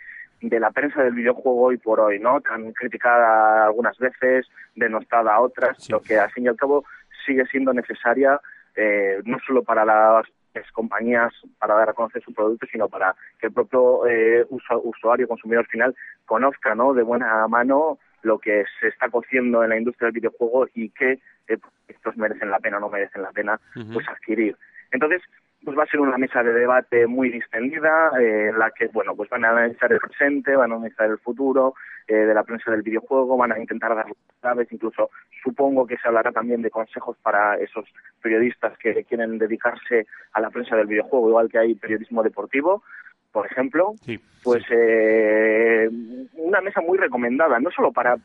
de 0.43 0.59
la 0.59 0.71
prensa 0.71 1.01
del 1.01 1.13
videojuego 1.13 1.61
hoy 1.61 1.77
por 1.77 2.01
hoy, 2.01 2.19
¿no? 2.19 2.41
Tan 2.41 2.73
criticada 2.73 3.65
algunas 3.65 3.97
veces, 3.97 4.45
denostada 4.75 5.39
otras, 5.39 5.89
lo 5.89 6.01
que 6.01 6.17
al 6.17 6.31
fin 6.31 6.45
y 6.45 6.47
al 6.49 6.57
cabo 6.57 6.83
sigue 7.25 7.45
siendo 7.45 7.71
necesaria 7.71 8.41
eh, 8.75 9.21
no 9.23 9.37
solo 9.45 9.63
para 9.63 9.85
las 9.85 10.25
compañías 10.73 11.31
para 11.59 11.75
dar 11.75 11.89
a 11.89 11.93
conocer 11.93 12.21
su 12.23 12.33
producto, 12.33 12.65
sino 12.69 12.89
para 12.89 13.15
que 13.39 13.47
el 13.47 13.53
propio 13.53 14.05
eh, 14.05 14.45
usuario, 14.49 15.27
consumidor 15.29 15.65
final, 15.67 15.95
conozca 16.25 16.75
¿no? 16.75 16.93
de 16.93 17.03
buena 17.03 17.47
mano 17.47 17.99
lo 18.21 18.39
que 18.39 18.65
se 18.79 18.89
está 18.89 19.09
cociendo 19.09 19.63
en 19.63 19.69
la 19.69 19.77
industria 19.77 20.07
del 20.07 20.19
videojuego 20.19 20.67
y 20.73 20.89
qué 20.89 21.19
eh, 21.47 21.57
estos 21.87 22.17
merecen 22.17 22.51
la 22.51 22.59
pena 22.59 22.77
o 22.77 22.79
no 22.81 22.89
merecen 22.89 23.21
la 23.21 23.31
pena 23.31 23.59
pues 23.93 24.07
adquirir. 24.09 24.57
Entonces, 24.91 25.21
pues 25.63 25.77
va 25.77 25.83
a 25.83 25.87
ser 25.87 25.99
una 25.99 26.17
mesa 26.17 26.43
de 26.43 26.53
debate 26.53 27.07
muy 27.07 27.29
distendida 27.29 28.11
eh, 28.19 28.49
en 28.49 28.59
la 28.59 28.71
que 28.71 28.87
bueno 28.87 29.15
pues 29.15 29.29
van 29.29 29.45
a 29.45 29.51
analizar 29.51 29.91
el 29.91 29.99
presente 29.99 30.55
van 30.55 30.71
a 30.71 30.75
analizar 30.75 31.09
el 31.09 31.17
futuro 31.19 31.75
eh, 32.07 32.15
de 32.15 32.33
la 32.33 32.43
prensa 32.43 32.71
del 32.71 32.81
videojuego 32.81 33.37
van 33.37 33.53
a 33.53 33.59
intentar 33.59 33.95
dar 33.95 34.07
claves 34.41 34.67
incluso 34.71 35.09
supongo 35.43 35.87
que 35.87 35.97
se 35.97 36.07
hablará 36.07 36.31
también 36.31 36.61
de 36.61 36.69
consejos 36.69 37.17
para 37.21 37.55
esos 37.57 37.85
periodistas 38.21 38.77
que 38.77 39.03
quieren 39.05 39.37
dedicarse 39.37 40.05
a 40.33 40.41
la 40.41 40.49
prensa 40.49 40.75
del 40.75 40.87
videojuego 40.87 41.29
igual 41.29 41.49
que 41.49 41.59
hay 41.59 41.75
periodismo 41.75 42.23
deportivo 42.23 42.83
por 43.33 43.47
ejemplo. 43.47 43.95
Pues 44.43 44.63
Eh, 44.69 45.89
una 46.35 46.61
mesa 46.61 46.81
muy 46.81 46.97
recomendada 46.97 47.59
no 47.59 47.71
solo 47.71 47.91
para 47.91 48.15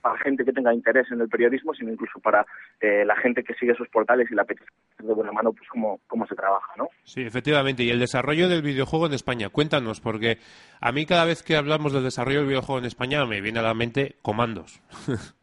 para 0.00 0.18
gente 0.18 0.44
que 0.44 0.52
tenga 0.52 0.72
interés 0.72 1.10
en 1.10 1.20
el 1.20 1.28
periodismo, 1.28 1.74
sino 1.74 1.92
incluso 1.92 2.20
para 2.20 2.46
eh, 2.80 3.04
la 3.04 3.16
gente 3.16 3.42
que 3.42 3.54
sigue 3.54 3.74
sus 3.74 3.88
portales 3.88 4.30
y 4.30 4.34
la 4.34 4.42
apetece 4.42 4.70
de 4.98 5.14
buena 5.14 5.32
mano 5.32 5.52
pues 5.52 5.68
cómo, 5.68 6.00
cómo 6.06 6.26
se 6.26 6.34
trabaja, 6.34 6.72
¿no? 6.76 6.88
Sí, 7.04 7.22
efectivamente. 7.22 7.82
Y 7.82 7.90
el 7.90 8.00
desarrollo 8.00 8.48
del 8.48 8.62
videojuego 8.62 9.06
en 9.06 9.12
España, 9.12 9.48
cuéntanos, 9.48 10.00
porque 10.00 10.38
a 10.80 10.92
mí 10.92 11.06
cada 11.06 11.24
vez 11.24 11.42
que 11.42 11.56
hablamos 11.56 11.92
del 11.92 12.04
desarrollo 12.04 12.40
del 12.40 12.48
videojuego 12.48 12.78
en 12.78 12.86
España 12.86 13.24
me 13.26 13.40
viene 13.40 13.60
a 13.60 13.62
la 13.62 13.74
mente 13.74 14.16
comandos. 14.22 14.82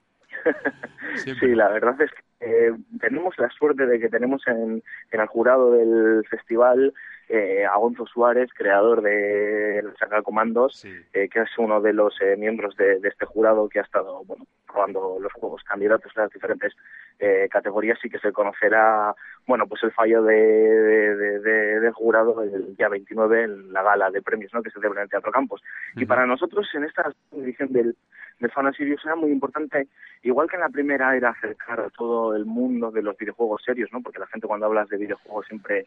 sí, 1.16 1.56
la 1.56 1.70
verdad 1.70 2.00
es 2.02 2.12
que 2.12 2.26
eh, 2.46 2.72
tenemos 3.00 3.34
la 3.38 3.50
suerte 3.50 3.86
de 3.86 4.00
que 4.00 4.10
tenemos 4.10 4.42
en, 4.48 4.84
en 5.12 5.20
el 5.20 5.28
jurado 5.28 5.72
del 5.72 6.26
festival 6.30 6.94
eh, 7.30 7.66
a 7.66 7.76
Gonzo 7.78 8.06
Suárez, 8.06 8.50
creador 8.54 9.02
de 9.02 9.82
la 9.84 9.96
saga 9.96 10.22
Comandos, 10.22 10.86
eh, 10.86 11.30
que 11.30 11.42
es 11.42 11.50
uno 11.58 11.82
de 11.82 11.94
los 11.94 12.20
eh, 12.22 12.36
miembros 12.38 12.76
de, 12.78 13.00
este 13.04 13.26
jurado 13.26 13.68
que 13.68 13.80
ha 13.80 13.84
estado 13.84 14.24
bueno, 14.26 14.46
probando 14.68 15.18
los 15.20 15.34
juegos 15.34 15.64
candidatos 15.64 16.12
a 16.16 16.22
las 16.22 16.32
diferentes 16.32 16.74
eh, 17.18 17.48
categorías 17.50 17.98
y 18.04 18.10
que 18.10 18.20
se 18.20 18.34
conocerá 18.34 19.16
bueno 19.48 19.68
pues 19.68 19.82
el 19.84 19.92
fallo 19.94 20.22
de, 20.22 21.16
del 21.16 21.94
jurado 21.94 22.44
el 22.44 22.76
día 22.76 22.90
29 22.90 23.44
en 23.44 23.74
la 23.74 23.84
gala 23.84 24.12
de 24.12 24.22
premios 24.22 24.54
¿no? 24.54 24.62
que 24.62 24.70
se 24.70 24.76
celebra 24.76 25.00
en 25.00 25.06
el 25.06 25.10
Teatro 25.10 25.32
Campos. 25.32 25.64
Y 25.96 26.06
para 26.06 26.26
nosotros 26.26 26.68
en 26.74 26.84
esta 26.84 27.12
edición 27.32 27.72
del, 27.72 27.96
del 28.40 28.52
Fan 28.52 28.72
era 28.78 29.16
muy 29.16 29.32
importante, 29.32 29.88
igual 30.24 30.50
que 30.50 30.58
en 30.58 30.62
la 30.62 30.70
primera 30.70 31.16
era 31.16 31.30
acercar 31.30 31.80
a 31.80 31.90
todo 31.90 32.36
el 32.36 32.46
mundo 32.46 32.92
de 32.92 33.02
los 33.02 33.18
videojuegos 33.18 33.64
serios, 33.64 33.90
¿no? 33.92 34.02
porque 34.02 34.20
la 34.20 34.28
gente 34.28 34.48
cuando 34.48 34.66
hablas 34.66 34.90
de 34.90 34.98
videojuegos 34.98 35.48
siempre 35.48 35.86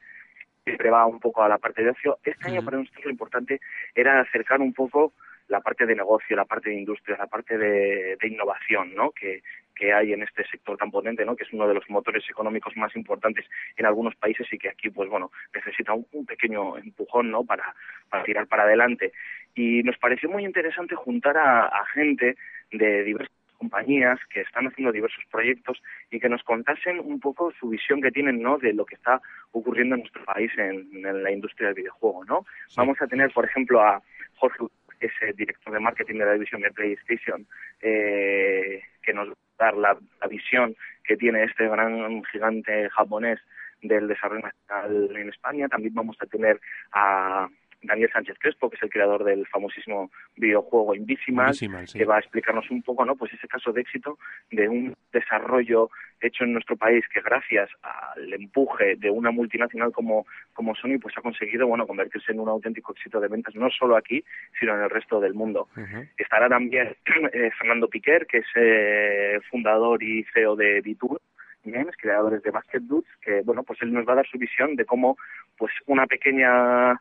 siempre 0.69 0.91
va 0.91 1.07
un 1.07 1.19
poco 1.19 1.43
a 1.43 1.49
la 1.49 1.59
parte 1.59 1.83
de 1.83 1.91
ocio. 1.91 2.19
Este 2.23 2.49
año 2.49 2.65
para 2.65 2.79
nosotros 2.79 3.05
lo 3.05 3.11
importante 3.11 3.61
era 3.95 4.21
acercar 4.21 4.61
un 4.61 4.73
poco 4.73 5.15
la 5.49 5.61
parte 5.61 5.87
de 5.87 5.95
negocio, 5.95 6.37
la 6.37 6.45
parte 6.45 6.69
de 6.71 6.77
industria, 6.77 7.17
la 7.17 7.27
parte 7.27 7.57
de, 7.57 8.19
innovación, 8.23 8.95
¿no? 8.95 9.13
Que, 9.13 9.43
que 9.75 9.95
hay 9.95 10.13
en 10.13 10.23
este 10.23 10.47
sector 10.47 10.77
tan 10.77 10.91
potente, 10.91 11.25
¿no? 11.25 11.37
Que 11.37 11.45
es 11.45 11.53
uno 11.53 11.67
de 11.67 11.73
los 11.73 11.89
motores 11.89 12.23
económicos 12.29 12.77
más 12.77 12.95
importantes 12.97 13.47
en 13.77 13.87
algunos 13.87 14.15
países 14.17 14.47
y 14.53 14.59
que 14.59 14.69
aquí, 14.69 14.91
pues 14.91 15.09
bueno, 15.09 15.31
necesita 15.55 15.95
un, 15.95 16.27
pequeño 16.27 16.77
empujón, 16.77 17.31
¿no? 17.31 17.45
Para, 17.45 17.75
para 18.11 18.25
tirar 18.25 18.47
para 18.47 18.65
adelante. 18.65 19.13
Y 19.55 19.83
nos 19.83 19.97
pareció 19.97 20.29
muy 20.29 20.45
interesante 20.45 20.95
juntar 20.95 21.39
a, 21.39 21.67
a 21.67 21.87
gente 21.87 22.37
de 22.71 23.05
diversos 23.05 23.38
compañías 23.59 24.19
que 24.33 24.41
están 24.41 24.67
haciendo 24.67 24.93
diversos 24.93 25.23
proyectos 25.31 25.83
y 26.11 26.21
que 26.21 26.29
nos 26.29 26.43
contasen 26.45 27.01
un 27.01 27.21
poco 27.21 27.53
su 27.59 27.69
visión 27.69 28.01
que 28.01 28.11
tienen 28.11 28.41
¿no? 28.41 28.57
de 28.57 28.73
lo 28.73 28.87
que 28.87 28.95
está 28.95 29.21
ocurriendo 29.53 29.97
en 29.97 30.03
nuestro 30.03 30.25
país 30.25 30.51
en, 30.57 31.03
la 31.03 31.31
industria 31.31 31.69
del 31.69 31.77
videojuego. 31.77 32.25
¿no? 32.25 32.47
Vamos 32.77 32.97
a 33.03 33.07
tener, 33.07 33.31
por 33.33 33.45
ejemplo, 33.45 33.83
a 33.83 34.01
Jorge, 34.37 34.65
que 34.99 35.07
es 35.07 35.13
el 35.21 35.37
director 35.37 35.73
de 35.73 35.81
marketing 35.81 36.19
de 36.19 36.25
la 36.25 36.33
división 36.33 36.63
de 36.63 36.71
PlayStation, 36.71 37.47
eh, 37.81 38.83
que 39.03 39.13
nos 39.13 39.29
va 39.29 39.35
a 39.59 39.65
dar 39.65 39.77
la, 39.77 39.99
visión 40.29 40.75
que 41.05 41.17
tiene 41.17 41.45
este 41.45 41.69
gran 41.69 42.23
gigante 42.25 42.89
japonés 42.91 43.41
del 43.83 44.09
desarrollo 44.09 44.43
nacional 44.43 45.17
en 45.17 45.29
España. 45.29 45.69
También 45.69 45.95
vamos 45.95 46.17
a 46.21 46.27
tener 46.27 46.61
a 46.93 47.49
Daniel 47.83 48.11
Sánchez 48.13 48.37
Crespo, 48.39 48.69
que 48.69 48.77
es 48.77 48.83
el 48.83 48.91
creador 48.91 49.25
del 49.25 49.47
famosísimo 49.47 50.11
videojuego 50.37 50.95
Invisimal, 50.95 51.55
que 51.93 52.05
va 52.05 52.17
a 52.17 52.21
explicarnos 52.21 52.71
un 52.71 52.83
poco, 52.83 53.05
¿no? 53.05 53.17
Pues 53.17 53.33
ese 53.33 53.49
caso 53.49 53.73
de 53.73 53.81
éxito 53.81 54.19
de 54.51 54.69
un 54.69 54.97
desarrollo 55.13 55.91
hecho 56.21 56.45
en 56.45 56.53
nuestro 56.53 56.77
país 56.77 57.05
que 57.13 57.21
gracias 57.21 57.71
al 57.83 58.33
empuje 58.33 58.97
de 58.97 59.11
una 59.11 59.31
multinacional 59.31 59.93
como, 59.93 60.27
como 60.53 60.75
Sony, 60.75 60.99
pues 61.01 61.17
ha 61.17 61.23
conseguido, 61.23 61.67
bueno, 61.67 61.87
convertirse 61.87 62.33
en 62.33 62.41
un 62.41 62.49
auténtico 62.49 62.93
éxito 62.93 63.21
de 63.21 63.29
ventas, 63.29 63.55
no 63.55 63.71
solo 63.71 63.97
aquí, 63.97 64.25
sino 64.59 64.75
en 64.75 64.83
el 64.83 64.91
resto 64.91 65.21
del 65.21 65.35
mundo. 65.35 65.69
Estará 66.17 66.49
también 66.49 66.97
eh, 67.33 67.51
Fernando 67.59 67.89
Piquer, 67.89 68.27
que 68.27 68.39
es 68.39 68.47
eh, 68.57 69.39
fundador 69.51 70.03
y 70.03 70.25
CEO 70.35 70.57
de 70.57 70.81
Vitur, 70.81 71.21
Games, 71.65 71.97
creadores 71.97 72.43
de 72.43 72.51
Basket 72.51 72.81
Dudes, 72.81 73.11
que 73.21 73.43
bueno, 73.43 73.63
pues 73.63 73.81
él 73.83 73.93
nos 73.93 74.07
va 74.07 74.13
a 74.13 74.17
dar 74.17 74.27
su 74.27 74.39
visión 74.39 74.75
de 74.77 74.85
cómo 74.85 75.17
pues 75.57 75.73
una 75.87 76.07
pequeña 76.07 76.99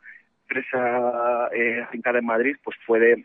empresa 0.48 1.48
eh, 1.52 1.86
en 1.92 2.24
Madrid 2.24 2.56
pues 2.62 2.76
puede 2.86 3.24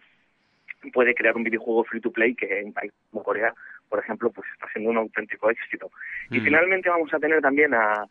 puede 0.92 1.16
crear 1.16 1.36
un 1.36 1.44
videojuego 1.44 1.86
free 1.86 2.02
to 2.02 2.12
play 2.12 2.36
que 2.36 2.60
en 2.60 2.74
países 2.74 2.98
como 3.10 3.24
Corea, 3.24 3.54
por 3.88 4.00
ejemplo, 4.00 4.30
pues 4.32 4.46
está 4.54 4.68
siendo 4.74 4.92
un 4.92 4.98
auténtico 4.98 5.50
éxito. 5.50 5.90
Y 6.30 6.40
mm. 6.40 6.44
finalmente 6.44 6.90
vamos 6.90 7.14
a 7.14 7.20
tener 7.20 7.42
también 7.42 7.74
a, 7.74 8.06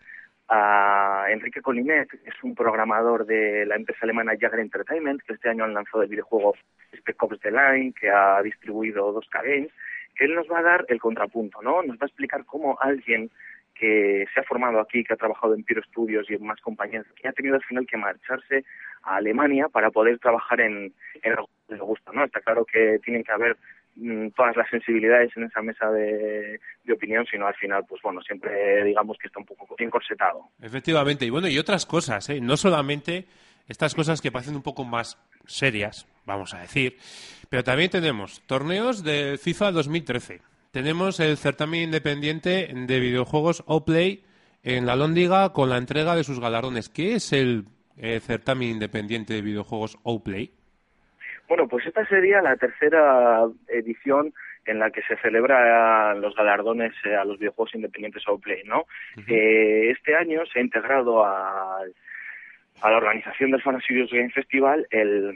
a 0.48 1.26
Enrique 1.28 1.60
Colinet, 1.60 2.08
que 2.08 2.16
es 2.16 2.42
un 2.42 2.54
programador 2.54 3.26
de 3.26 3.66
la 3.66 3.76
empresa 3.76 4.00
alemana 4.02 4.32
Jagger 4.40 4.60
Entertainment, 4.60 5.22
que 5.22 5.34
este 5.34 5.50
año 5.50 5.64
han 5.64 5.74
lanzado 5.74 6.02
el 6.02 6.08
videojuego 6.08 6.54
Spec 6.96 7.22
Ops 7.22 7.40
The 7.40 7.50
Line, 7.50 7.92
que 7.92 8.08
ha 8.08 8.40
distribuido 8.42 9.12
dos 9.12 9.28
Games, 9.30 9.70
él 10.16 10.34
nos 10.34 10.50
va 10.50 10.60
a 10.60 10.62
dar 10.62 10.84
el 10.88 11.00
contrapunto, 11.00 11.62
¿no? 11.62 11.82
Nos 11.82 11.96
va 11.96 12.02
a 12.02 12.06
explicar 12.06 12.44
cómo 12.44 12.78
alguien 12.80 13.30
que 13.74 14.26
se 14.32 14.40
ha 14.40 14.44
formado 14.44 14.80
aquí, 14.80 15.04
que 15.04 15.14
ha 15.14 15.16
trabajado 15.16 15.54
en 15.54 15.64
Piro 15.64 15.82
Studios 15.82 16.30
y 16.30 16.34
en 16.34 16.44
más 16.46 16.60
compañías, 16.60 17.06
que 17.16 17.28
ha 17.28 17.32
tenido 17.32 17.56
al 17.56 17.64
final 17.64 17.86
que 17.86 17.96
marcharse 17.96 18.64
a 19.02 19.16
Alemania 19.16 19.68
para 19.68 19.90
poder 19.90 20.18
trabajar 20.18 20.60
en, 20.60 20.92
en 21.22 21.32
algo 21.32 21.48
que 21.68 21.74
le 21.74 21.80
gusta, 21.80 22.12
¿no? 22.12 22.24
Está 22.24 22.40
claro 22.40 22.64
que 22.64 23.00
tienen 23.04 23.24
que 23.24 23.32
haber 23.32 23.56
mm, 23.96 24.28
todas 24.28 24.56
las 24.56 24.68
sensibilidades 24.70 25.36
en 25.36 25.44
esa 25.44 25.62
mesa 25.62 25.90
de, 25.90 26.60
de, 26.84 26.92
opinión, 26.92 27.26
sino 27.26 27.46
al 27.46 27.54
final, 27.54 27.84
pues 27.88 28.00
bueno, 28.02 28.20
siempre 28.22 28.84
digamos 28.84 29.18
que 29.18 29.26
está 29.26 29.40
un 29.40 29.46
poco 29.46 29.74
bien 29.76 29.90
corsetado. 29.90 30.48
Efectivamente, 30.60 31.24
y 31.24 31.30
bueno, 31.30 31.48
y 31.48 31.58
otras 31.58 31.86
cosas, 31.86 32.28
¿eh? 32.30 32.40
No 32.40 32.56
solamente 32.56 33.26
estas 33.68 33.94
cosas 33.94 34.20
que 34.20 34.32
parecen 34.32 34.56
un 34.56 34.62
poco 34.62 34.84
más 34.84 35.18
serias, 35.46 36.06
vamos 36.24 36.54
a 36.54 36.60
decir, 36.60 36.96
pero 37.48 37.64
también 37.64 37.90
tenemos 37.90 38.42
torneos 38.46 39.02
de 39.02 39.38
FIFA 39.38 39.72
2013, 39.72 40.40
tenemos 40.72 41.20
el 41.20 41.36
certamen 41.36 41.82
independiente 41.82 42.68
de 42.72 43.00
videojuegos 43.00 43.62
Oplay 43.66 44.24
en 44.64 44.86
la 44.86 44.96
Lóndiga 44.96 45.52
con 45.52 45.68
la 45.68 45.76
entrega 45.76 46.16
de 46.16 46.24
sus 46.24 46.40
galardones. 46.40 46.88
¿Qué 46.88 47.14
es 47.14 47.32
el 47.32 47.66
eh, 47.98 48.20
certamen 48.20 48.70
independiente 48.70 49.34
de 49.34 49.42
videojuegos 49.42 49.98
Oplay? 50.02 50.50
Bueno, 51.46 51.68
pues 51.68 51.86
esta 51.86 52.06
sería 52.06 52.40
la 52.40 52.56
tercera 52.56 53.42
edición 53.68 54.32
en 54.64 54.78
la 54.78 54.90
que 54.90 55.02
se 55.02 55.16
celebra 55.18 56.14
los 56.14 56.34
galardones 56.34 56.92
eh, 57.04 57.14
a 57.14 57.24
los 57.24 57.38
videojuegos 57.38 57.74
independientes 57.74 58.26
Oplay, 58.26 58.62
¿no? 58.64 58.86
Eh, 59.26 59.90
este 59.90 60.16
año 60.16 60.46
se 60.46 60.60
ha 60.60 60.62
integrado 60.62 61.22
a, 61.22 61.80
a 62.80 62.90
la 62.90 62.96
organización 62.96 63.50
del 63.50 63.60
Fantasy 63.60 64.06
Game 64.10 64.30
Festival 64.30 64.86
el 64.90 65.34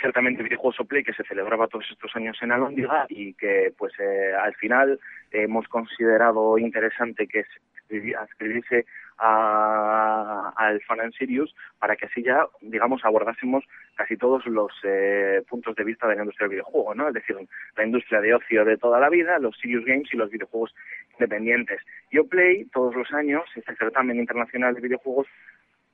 ciertamente 0.00 0.42
videojuegos 0.42 0.86
Play 0.88 1.04
que 1.04 1.12
se 1.12 1.24
celebraba 1.24 1.68
todos 1.68 1.86
estos 1.90 2.14
años 2.16 2.36
en 2.42 2.52
Alondiga 2.52 3.06
y 3.08 3.34
que 3.34 3.72
pues 3.76 3.92
eh, 3.98 4.32
al 4.34 4.54
final 4.54 4.98
hemos 5.30 5.68
considerado 5.68 6.58
interesante 6.58 7.26
que 7.26 7.44
se 7.44 8.14
adscribiese 8.16 8.86
al 9.18 10.80
Fan 10.82 11.12
Sirius 11.12 11.54
para 11.78 11.96
que 11.96 12.06
así 12.06 12.22
ya, 12.22 12.46
digamos, 12.60 13.04
abordásemos 13.04 13.64
casi 13.96 14.16
todos 14.16 14.46
los 14.46 14.70
eh, 14.84 15.42
puntos 15.48 15.74
de 15.74 15.84
vista 15.84 16.06
de 16.06 16.14
la 16.14 16.22
industria 16.22 16.46
del 16.46 16.58
videojuego, 16.58 16.94
¿no? 16.94 17.08
Es 17.08 17.14
decir, 17.14 17.36
la 17.76 17.84
industria 17.84 18.20
de 18.20 18.34
ocio 18.34 18.64
de 18.64 18.76
toda 18.76 19.00
la 19.00 19.08
vida, 19.08 19.38
los 19.38 19.56
Sirius 19.58 19.84
Games 19.84 20.08
y 20.12 20.16
los 20.16 20.30
videojuegos 20.30 20.74
independientes. 21.14 21.80
Yo 22.12 22.28
Play, 22.28 22.66
todos 22.66 22.94
los 22.94 23.12
años, 23.12 23.44
este 23.56 23.74
certamen 23.74 24.18
internacional 24.18 24.74
de 24.74 24.82
videojuegos 24.82 25.26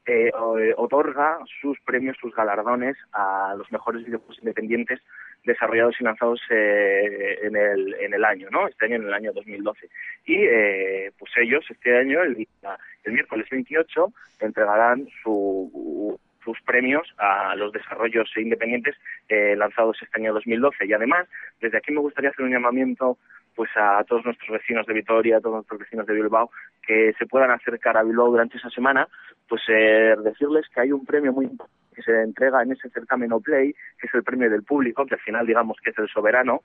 eh, 0.06 0.30
otorga 0.76 1.38
sus 1.60 1.78
premios, 1.80 2.16
sus 2.20 2.34
galardones 2.34 2.96
a 3.12 3.54
los 3.56 3.70
mejores 3.72 4.04
videojuegos 4.04 4.38
independientes 4.38 5.00
desarrollados 5.44 5.94
y 6.00 6.04
lanzados 6.04 6.40
eh, 6.50 7.38
en, 7.42 7.56
el, 7.56 7.94
en 8.00 8.14
el 8.14 8.24
año, 8.24 8.48
¿no? 8.50 8.66
Este 8.66 8.86
año, 8.86 8.96
en 8.96 9.04
el 9.04 9.14
año 9.14 9.32
2012. 9.32 9.88
Y 10.26 10.36
eh, 10.36 11.12
pues 11.18 11.30
ellos 11.36 11.64
este 11.70 11.96
año, 11.96 12.22
el, 12.22 12.48
el 13.04 13.12
miércoles 13.12 13.46
28, 13.50 14.12
entregarán 14.40 15.06
su, 15.22 16.18
sus 16.44 16.60
premios 16.62 17.06
a 17.18 17.54
los 17.56 17.72
desarrollos 17.72 18.30
independientes 18.36 18.94
eh, 19.28 19.54
lanzados 19.56 19.96
este 20.02 20.20
año 20.20 20.34
2012. 20.34 20.86
Y 20.86 20.92
además, 20.92 21.26
desde 21.60 21.78
aquí 21.78 21.92
me 21.92 22.00
gustaría 22.00 22.30
hacer 22.30 22.44
un 22.44 22.52
llamamiento 22.52 23.18
pues 23.54 23.70
a 23.76 24.02
todos 24.04 24.24
nuestros 24.24 24.50
vecinos 24.50 24.86
de 24.86 24.94
Vitoria, 24.94 25.38
a 25.38 25.40
todos 25.40 25.56
nuestros 25.56 25.80
vecinos 25.80 26.06
de 26.06 26.14
Bilbao, 26.14 26.50
que 26.86 27.12
se 27.18 27.26
puedan 27.26 27.50
acercar 27.50 27.96
a 27.96 28.02
Bilbao 28.02 28.30
durante 28.30 28.58
esa 28.58 28.70
semana, 28.70 29.08
pues 29.48 29.62
eh, 29.68 30.14
decirles 30.22 30.66
que 30.74 30.80
hay 30.80 30.92
un 30.92 31.04
premio 31.04 31.32
muy 31.32 31.46
importante 31.46 31.84
que 31.94 32.02
se 32.02 32.22
entrega 32.22 32.62
en 32.62 32.72
ese 32.72 32.90
certamen 32.90 33.32
o 33.32 33.40
play, 33.40 33.72
que 33.72 34.06
es 34.06 34.14
el 34.14 34.24
premio 34.24 34.50
del 34.50 34.64
público, 34.64 35.06
que 35.06 35.14
al 35.14 35.20
final 35.20 35.46
digamos 35.46 35.78
que 35.82 35.90
es 35.90 35.98
el 35.98 36.08
soberano. 36.08 36.62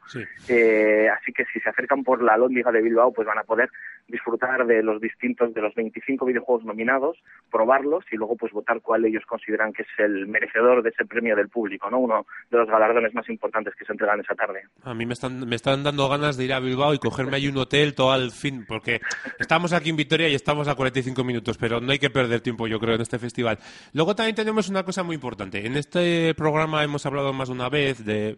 Eh, 0.47 1.07
así 1.07 1.31
que 1.31 1.45
si 1.45 1.59
se 1.59 1.69
acercan 1.69 2.03
por 2.03 2.21
la 2.21 2.35
Lóndiga 2.35 2.71
de 2.71 2.81
Bilbao, 2.81 3.13
pues 3.13 3.27
van 3.27 3.37
a 3.37 3.43
poder 3.43 3.69
disfrutar 4.09 4.65
de 4.65 4.83
los 4.83 4.99
distintos, 4.99 5.53
de 5.53 5.61
los 5.61 5.73
25 5.75 6.25
videojuegos 6.25 6.65
nominados, 6.65 7.17
probarlos 7.51 8.03
y 8.11 8.17
luego 8.17 8.35
pues 8.35 8.51
votar 8.51 8.81
cuál 8.81 9.05
ellos 9.05 9.23
consideran 9.25 9.71
que 9.71 9.83
es 9.83 9.87
el 9.97 10.27
merecedor 10.27 10.83
de 10.83 10.89
ese 10.89 11.05
premio 11.05 11.35
del 11.35 11.49
público, 11.49 11.89
¿no? 11.89 11.99
Uno 11.99 12.25
de 12.49 12.57
los 12.57 12.67
galardones 12.67 13.13
más 13.13 13.29
importantes 13.29 13.73
que 13.75 13.85
se 13.85 13.91
entregan 13.91 14.19
esa 14.19 14.35
tarde. 14.35 14.63
A 14.83 14.93
mí 14.93 15.05
me 15.05 15.13
están, 15.13 15.47
me 15.47 15.55
están 15.55 15.83
dando 15.83 16.09
ganas 16.09 16.37
de 16.37 16.45
ir 16.45 16.53
a 16.53 16.59
Bilbao 16.59 16.93
y 16.93 16.99
cogerme 16.99 17.37
ahí 17.37 17.47
un 17.47 17.57
hotel 17.57 17.95
todo 17.95 18.11
al 18.11 18.31
fin, 18.31 18.65
porque 18.67 18.99
estamos 19.39 19.73
aquí 19.73 19.89
en 19.89 19.95
Vitoria 19.95 20.27
y 20.27 20.35
estamos 20.35 20.67
a 20.67 20.75
45 20.75 21.23
minutos, 21.23 21.57
pero 21.57 21.79
no 21.79 21.91
hay 21.91 21.99
que 21.99 22.09
perder 22.09 22.41
tiempo, 22.41 22.67
yo 22.67 22.79
creo, 22.79 22.95
en 22.95 23.01
este 23.01 23.19
festival. 23.19 23.57
Luego 23.93 24.15
también 24.15 24.35
tenemos 24.35 24.69
una 24.69 24.83
cosa 24.83 25.03
muy 25.03 25.15
importante. 25.15 25.65
En 25.65 25.75
este 25.75 26.33
programa 26.35 26.83
hemos 26.83 27.05
hablado 27.05 27.33
más 27.33 27.49
de 27.49 27.53
una 27.53 27.69
vez 27.69 28.05
de 28.05 28.37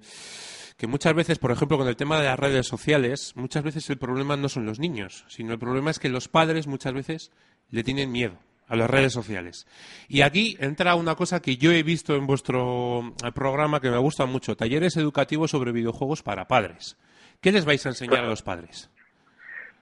que 0.81 0.87
muchas 0.87 1.13
veces, 1.13 1.37
por 1.37 1.51
ejemplo, 1.51 1.77
con 1.77 1.87
el 1.87 1.95
tema 1.95 2.17
de 2.17 2.25
las 2.25 2.39
redes 2.39 2.65
sociales, 2.65 3.33
muchas 3.35 3.63
veces 3.63 3.87
el 3.91 3.99
problema 3.99 4.35
no 4.35 4.49
son 4.49 4.65
los 4.65 4.79
niños, 4.79 5.25
sino 5.27 5.53
el 5.53 5.59
problema 5.59 5.91
es 5.91 5.99
que 5.99 6.09
los 6.09 6.27
padres 6.27 6.65
muchas 6.65 6.91
veces 6.91 7.31
le 7.69 7.83
tienen 7.83 8.11
miedo 8.11 8.39
a 8.67 8.75
las 8.75 8.89
redes 8.89 9.13
sociales. 9.13 9.67
Y 10.09 10.23
aquí 10.23 10.57
entra 10.59 10.95
una 10.95 11.13
cosa 11.13 11.39
que 11.39 11.57
yo 11.57 11.71
he 11.71 11.83
visto 11.83 12.15
en 12.15 12.25
vuestro 12.25 13.13
eh, 13.23 13.31
programa 13.31 13.79
que 13.79 13.91
me 13.91 13.99
gusta 13.99 14.25
mucho, 14.25 14.55
talleres 14.55 14.97
educativos 14.97 15.51
sobre 15.51 15.71
videojuegos 15.71 16.23
para 16.23 16.47
padres. 16.47 16.97
¿Qué 17.43 17.51
les 17.51 17.63
vais 17.63 17.85
a 17.85 17.89
enseñar 17.89 18.23
a 18.23 18.27
los 18.29 18.41
padres? 18.41 18.89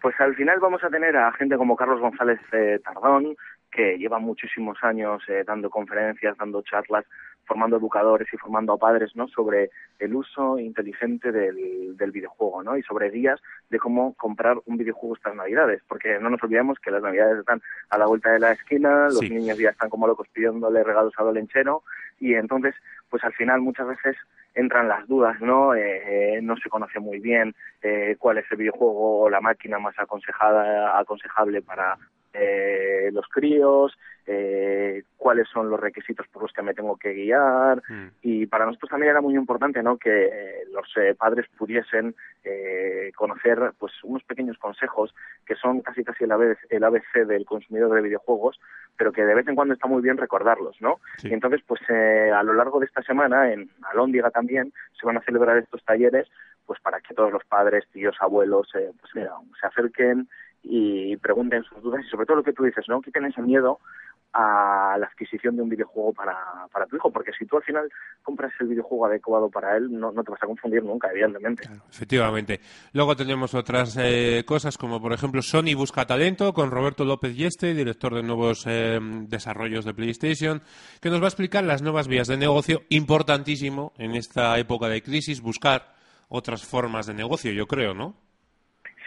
Pues 0.01 0.19
al 0.19 0.35
final 0.35 0.59
vamos 0.59 0.83
a 0.83 0.89
tener 0.89 1.15
a 1.15 1.31
gente 1.31 1.55
como 1.55 1.77
Carlos 1.77 2.01
González 2.01 2.41
eh, 2.51 2.81
Tardón, 2.83 3.37
que 3.71 3.97
lleva 3.97 4.19
muchísimos 4.19 4.77
años 4.81 5.23
eh, 5.29 5.45
dando 5.47 5.69
conferencias, 5.69 6.35
dando 6.37 6.61
charlas, 6.61 7.05
formando 7.49 7.77
educadores 7.77 8.27
y 8.31 8.37
formando 8.37 8.73
a 8.73 8.77
padres 8.77 9.15
¿no? 9.15 9.27
sobre 9.27 9.71
el 9.97 10.13
uso 10.13 10.59
inteligente 10.59 11.31
del, 11.31 11.97
del 11.97 12.11
videojuego 12.11 12.61
¿no? 12.61 12.77
y 12.77 12.83
sobre 12.83 13.09
guías 13.09 13.41
de 13.71 13.79
cómo 13.79 14.13
comprar 14.13 14.57
un 14.67 14.77
videojuego 14.77 15.15
estas 15.15 15.35
navidades, 15.35 15.81
porque 15.87 16.19
no 16.19 16.29
nos 16.29 16.43
olvidemos 16.43 16.77
que 16.79 16.91
las 16.91 17.01
navidades 17.01 17.39
están 17.39 17.59
a 17.89 17.97
la 17.97 18.05
vuelta 18.05 18.31
de 18.31 18.39
la 18.39 18.51
esquina, 18.51 19.07
los 19.07 19.23
niños 19.23 19.57
ya 19.57 19.71
están 19.71 19.89
como 19.89 20.05
locos 20.05 20.27
pidiéndole 20.31 20.83
regalos 20.83 21.13
a 21.17 21.23
Dolenchero 21.23 21.81
y 22.19 22.35
entonces 22.35 22.75
pues 23.09 23.23
al 23.23 23.33
final 23.33 23.61
muchas 23.61 23.87
veces 23.87 24.15
entran 24.53 24.87
las 24.87 25.07
dudas, 25.07 25.39
¿no? 25.41 25.73
Eh, 25.73 26.35
eh, 26.37 26.41
no 26.43 26.55
se 26.57 26.69
conoce 26.69 26.99
muy 26.99 27.19
bien 27.19 27.55
eh, 27.81 28.15
cuál 28.19 28.37
es 28.37 28.45
el 28.51 28.57
videojuego 28.57 29.21
o 29.21 29.29
la 29.29 29.41
máquina 29.41 29.79
más 29.79 29.97
aconsejada, 29.97 30.99
aconsejable 30.99 31.61
para 31.63 31.97
eh, 32.33 33.09
los 33.11 33.27
críos, 33.27 33.97
eh, 34.31 35.03
cuáles 35.17 35.49
son 35.49 35.71
los 35.71 35.79
requisitos 35.79 36.27
por 36.27 36.43
los 36.43 36.53
que 36.53 36.61
me 36.61 36.75
tengo 36.75 36.97
que 36.97 37.13
guiar 37.13 37.81
mm. 37.89 38.07
y 38.21 38.45
para 38.45 38.67
nosotros 38.67 38.91
también 38.91 39.09
era 39.09 39.21
muy 39.21 39.33
importante 39.33 39.81
¿no? 39.81 39.97
que 39.97 40.25
eh, 40.25 40.63
los 40.71 40.85
eh, 40.97 41.15
padres 41.15 41.47
pudiesen 41.57 42.15
eh, 42.43 43.11
conocer 43.15 43.73
pues 43.79 43.91
unos 44.03 44.23
pequeños 44.23 44.59
consejos 44.59 45.15
que 45.47 45.55
son 45.55 45.81
casi 45.81 46.03
casi 46.03 46.25
el 46.25 46.31
ABC, 46.31 46.59
el 46.69 46.83
ABC 46.83 47.25
del 47.25 47.43
consumidor 47.45 47.91
de 47.95 48.03
videojuegos 48.03 48.59
pero 48.95 49.11
que 49.11 49.25
de 49.25 49.33
vez 49.33 49.47
en 49.47 49.55
cuando 49.55 49.73
está 49.73 49.87
muy 49.87 50.03
bien 50.03 50.17
recordarlos 50.17 50.79
¿no? 50.79 50.99
Y 51.23 51.33
entonces 51.33 51.61
pues 51.65 51.81
eh, 51.89 52.31
a 52.31 52.43
lo 52.43 52.53
largo 52.53 52.79
de 52.79 52.85
esta 52.85 53.01
semana 53.01 53.51
en 53.51 53.67
Alóndiga 53.91 54.29
también 54.29 54.71
se 54.99 55.07
van 55.07 55.17
a 55.17 55.21
celebrar 55.21 55.57
estos 55.57 55.83
talleres 55.83 56.27
pues 56.67 56.79
para 56.81 57.01
que 57.01 57.15
todos 57.15 57.31
los 57.33 57.43
padres, 57.45 57.87
tíos, 57.91 58.15
abuelos 58.19 58.69
eh, 58.75 58.91
pues 59.01 59.15
mira, 59.15 59.31
se 59.59 59.65
acerquen 59.65 60.29
y 60.61 61.17
pregunten 61.17 61.63
sus 61.63 61.81
dudas 61.81 62.05
y 62.05 62.09
sobre 62.09 62.25
todo 62.25 62.37
lo 62.37 62.43
que 62.43 62.53
tú 62.53 62.63
dices, 62.63 62.85
¿no? 62.87 63.01
Quiten 63.01 63.25
ese 63.25 63.41
miedo 63.41 63.79
a 64.33 64.95
la 64.99 65.07
adquisición 65.07 65.55
de 65.55 65.63
un 65.63 65.69
videojuego 65.69 66.13
para, 66.13 66.37
para 66.71 66.85
tu 66.85 66.95
hijo, 66.95 67.11
porque 67.11 67.31
si 67.37 67.45
tú 67.45 67.57
al 67.57 67.63
final 67.63 67.89
compras 68.21 68.53
el 68.59 68.67
videojuego 68.67 69.07
adecuado 69.07 69.49
para 69.49 69.75
él, 69.75 69.91
no, 69.91 70.11
no 70.11 70.23
te 70.23 70.31
vas 70.31 70.43
a 70.43 70.45
confundir 70.45 70.83
nunca, 70.83 71.09
evidentemente. 71.11 71.67
efectivamente. 71.89 72.59
Luego 72.93 73.15
tenemos 73.15 73.55
otras 73.55 73.97
eh, 73.99 74.43
cosas, 74.45 74.77
como 74.77 75.01
por 75.01 75.13
ejemplo 75.13 75.41
Sony 75.41 75.73
Busca 75.75 76.05
Talento, 76.05 76.53
con 76.53 76.69
Roberto 76.69 77.05
López 77.05 77.35
Yeste, 77.35 77.73
director 77.73 78.13
de 78.13 78.23
nuevos 78.23 78.65
eh, 78.67 78.99
desarrollos 79.27 79.85
de 79.85 79.93
PlayStation, 79.93 80.61
que 81.01 81.09
nos 81.09 81.21
va 81.21 81.25
a 81.25 81.29
explicar 81.29 81.63
las 81.63 81.81
nuevas 81.81 82.07
vías 82.07 82.27
de 82.27 82.37
negocio, 82.37 82.81
importantísimo 82.89 83.93
en 83.97 84.15
esta 84.15 84.57
época 84.59 84.87
de 84.87 85.01
crisis, 85.01 85.41
buscar 85.41 85.93
otras 86.27 86.63
formas 86.63 87.07
de 87.07 87.15
negocio, 87.15 87.51
yo 87.51 87.65
creo, 87.65 87.93
¿no? 87.95 88.28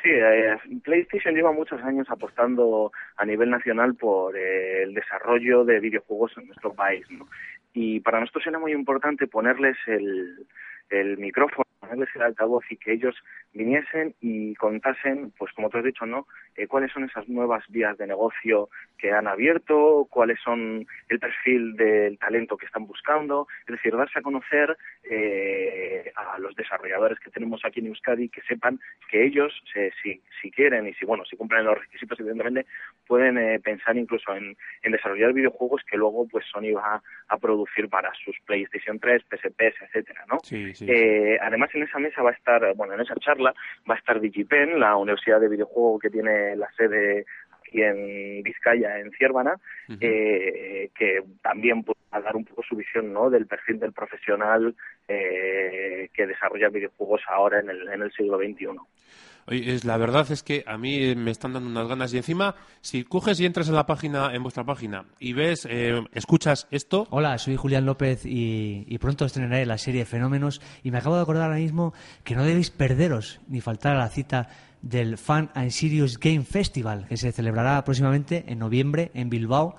Sí, 0.02 0.10
eh, 0.10 0.56
PlayStation 0.82 1.34
lleva 1.34 1.52
muchos 1.52 1.80
años 1.82 2.08
apostando 2.10 2.90
a 3.16 3.24
nivel 3.24 3.50
nacional 3.50 3.94
por 3.94 4.36
eh, 4.36 4.82
el 4.82 4.94
desarrollo 4.94 5.64
de 5.64 5.78
videojuegos 5.78 6.36
en 6.38 6.48
nuestro 6.48 6.74
país, 6.74 7.08
¿no? 7.10 7.28
Y 7.72 8.00
para 8.00 8.18
nosotros 8.18 8.44
era 8.48 8.58
muy 8.58 8.72
importante 8.72 9.28
ponerles 9.28 9.76
el, 9.86 10.44
el 10.90 11.18
micrófono, 11.18 11.61
ponerles 11.82 12.08
el 12.14 12.22
altavoz 12.22 12.64
y 12.70 12.76
que 12.76 12.92
ellos 12.92 13.16
viniesen 13.52 14.14
y 14.20 14.54
contasen, 14.54 15.32
pues 15.36 15.52
como 15.52 15.68
tú 15.68 15.78
has 15.78 15.84
dicho, 15.84 16.06
¿no? 16.06 16.26
Eh, 16.56 16.66
cuáles 16.68 16.92
son 16.92 17.04
esas 17.04 17.28
nuevas 17.28 17.64
vías 17.68 17.98
de 17.98 18.06
negocio 18.06 18.70
que 18.96 19.10
han 19.10 19.26
abierto, 19.26 20.06
cuáles 20.08 20.38
son 20.40 20.86
el 21.08 21.18
perfil 21.18 21.74
del 21.74 22.18
talento 22.18 22.56
que 22.56 22.66
están 22.66 22.86
buscando, 22.86 23.48
es 23.66 23.72
decir, 23.72 23.96
darse 23.96 24.20
a 24.20 24.22
conocer 24.22 24.76
eh, 25.02 26.12
a 26.14 26.38
los 26.38 26.54
desarrolladores 26.54 27.18
que 27.18 27.30
tenemos 27.30 27.64
aquí 27.64 27.80
en 27.80 27.88
Euskadi 27.88 28.28
que 28.28 28.42
sepan 28.42 28.78
que 29.10 29.24
ellos, 29.24 29.52
eh, 29.74 29.90
si, 30.02 30.22
si 30.40 30.50
quieren 30.52 30.86
y 30.86 30.94
si 30.94 31.04
bueno, 31.04 31.24
si 31.24 31.36
cumplen 31.36 31.64
los 31.64 31.78
requisitos, 31.78 32.18
evidentemente, 32.20 32.66
pueden 33.08 33.38
eh, 33.38 33.58
pensar 33.58 33.96
incluso 33.96 34.34
en, 34.34 34.56
en 34.82 34.92
desarrollar 34.92 35.32
videojuegos 35.32 35.82
que 35.90 35.96
luego 35.96 36.28
pues 36.28 36.46
Sony 36.46 36.72
va 36.74 37.02
a 37.28 37.38
producir 37.38 37.88
para 37.88 38.12
sus 38.24 38.38
PlayStation 38.46 39.00
3, 39.00 39.22
PSPs, 39.24 39.82
etcétera, 39.82 40.24
¿no? 40.28 40.38
Sí, 40.44 40.74
sí. 40.74 40.86
Eh, 40.88 41.38
además 41.40 41.71
en 41.74 41.84
esa 41.84 41.98
mesa 41.98 42.22
va 42.22 42.30
a 42.30 42.34
estar, 42.34 42.74
bueno, 42.74 42.94
en 42.94 43.00
esa 43.00 43.14
charla 43.16 43.54
va 43.88 43.94
a 43.94 43.98
estar 43.98 44.20
DigiPen, 44.20 44.78
la 44.80 44.96
universidad 44.96 45.40
de 45.40 45.48
videojuego 45.48 45.98
que 45.98 46.10
tiene 46.10 46.56
la 46.56 46.70
sede 46.72 47.24
aquí 47.60 47.82
en 47.82 48.42
Vizcaya, 48.42 48.98
en 48.98 49.10
Ciervana, 49.12 49.56
eh, 50.00 50.90
que 50.94 51.22
también 51.42 51.82
puede 51.82 51.98
dar 52.10 52.36
un 52.36 52.44
poco 52.44 52.62
su 52.62 52.76
visión 52.76 53.12
¿no? 53.12 53.30
del 53.30 53.46
perfil 53.46 53.78
del 53.78 53.92
profesional 53.92 54.74
eh, 55.08 56.08
que 56.12 56.26
desarrolla 56.26 56.68
videojuegos 56.68 57.22
ahora 57.28 57.60
en 57.60 57.70
el, 57.70 57.88
en 57.88 58.02
el 58.02 58.12
siglo 58.12 58.38
XXI. 58.38 58.78
Oye, 59.46 59.74
es, 59.74 59.84
la 59.84 59.96
verdad 59.96 60.30
es 60.30 60.42
que 60.42 60.64
a 60.66 60.78
mí 60.78 61.14
me 61.16 61.30
están 61.30 61.52
dando 61.52 61.68
unas 61.68 61.88
ganas. 61.88 62.12
Y 62.14 62.18
encima, 62.18 62.54
si 62.80 63.04
coges 63.04 63.40
y 63.40 63.46
entras 63.46 63.68
en 63.68 63.74
la 63.74 63.86
página, 63.86 64.34
en 64.34 64.42
vuestra 64.42 64.64
página 64.64 65.04
y 65.18 65.32
ves, 65.32 65.66
eh, 65.68 66.02
escuchas 66.12 66.66
esto, 66.70 67.06
Hola, 67.10 67.38
soy 67.38 67.56
Julián 67.56 67.86
López 67.86 68.24
y, 68.24 68.84
y 68.88 68.98
pronto 68.98 69.24
estrenaré 69.24 69.66
la 69.66 69.78
serie 69.78 70.04
Fenómenos. 70.04 70.60
Y 70.82 70.90
me 70.90 70.98
acabo 70.98 71.16
de 71.16 71.22
acordar 71.22 71.44
ahora 71.44 71.56
mismo 71.56 71.92
que 72.24 72.34
no 72.34 72.44
debéis 72.44 72.70
perderos 72.70 73.40
ni 73.48 73.60
faltar 73.60 73.96
a 73.96 74.00
la 74.00 74.08
cita 74.08 74.48
del 74.82 75.16
Fan 75.16 75.50
and 75.54 75.70
Serious 75.70 76.18
Game 76.18 76.44
Festival 76.44 77.06
que 77.08 77.16
se 77.16 77.32
celebrará 77.32 77.84
próximamente 77.84 78.44
en 78.48 78.58
noviembre 78.58 79.10
en 79.14 79.30
Bilbao 79.30 79.76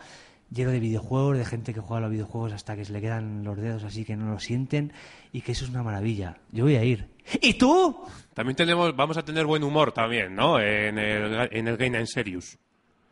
lleno 0.53 0.71
de 0.71 0.79
videojuegos, 0.79 1.37
de 1.37 1.45
gente 1.45 1.73
que 1.73 1.79
juega 1.79 1.97
a 1.97 2.01
los 2.01 2.11
videojuegos 2.11 2.53
hasta 2.53 2.75
que 2.75 2.85
se 2.85 2.93
le 2.93 3.01
quedan 3.01 3.43
los 3.43 3.57
dedos 3.57 3.83
así 3.83 4.05
que 4.05 4.15
no 4.15 4.31
lo 4.31 4.39
sienten 4.39 4.91
y 5.31 5.41
que 5.41 5.53
eso 5.53 5.65
es 5.65 5.71
una 5.71 5.83
maravilla. 5.83 6.37
Yo 6.51 6.65
voy 6.65 6.75
a 6.75 6.83
ir. 6.83 7.07
¿Y 7.41 7.57
tú? 7.57 7.97
también 8.33 8.55
tenemos, 8.55 8.95
vamos 8.95 9.17
a 9.17 9.23
tener 9.23 9.45
buen 9.45 9.63
humor 9.63 9.91
también, 9.91 10.35
¿no? 10.35 10.59
En 10.59 10.97
el, 10.97 11.47
en 11.51 11.67
el 11.67 11.77
Game 11.77 11.97
and 11.97 12.07
Serious. 12.07 12.57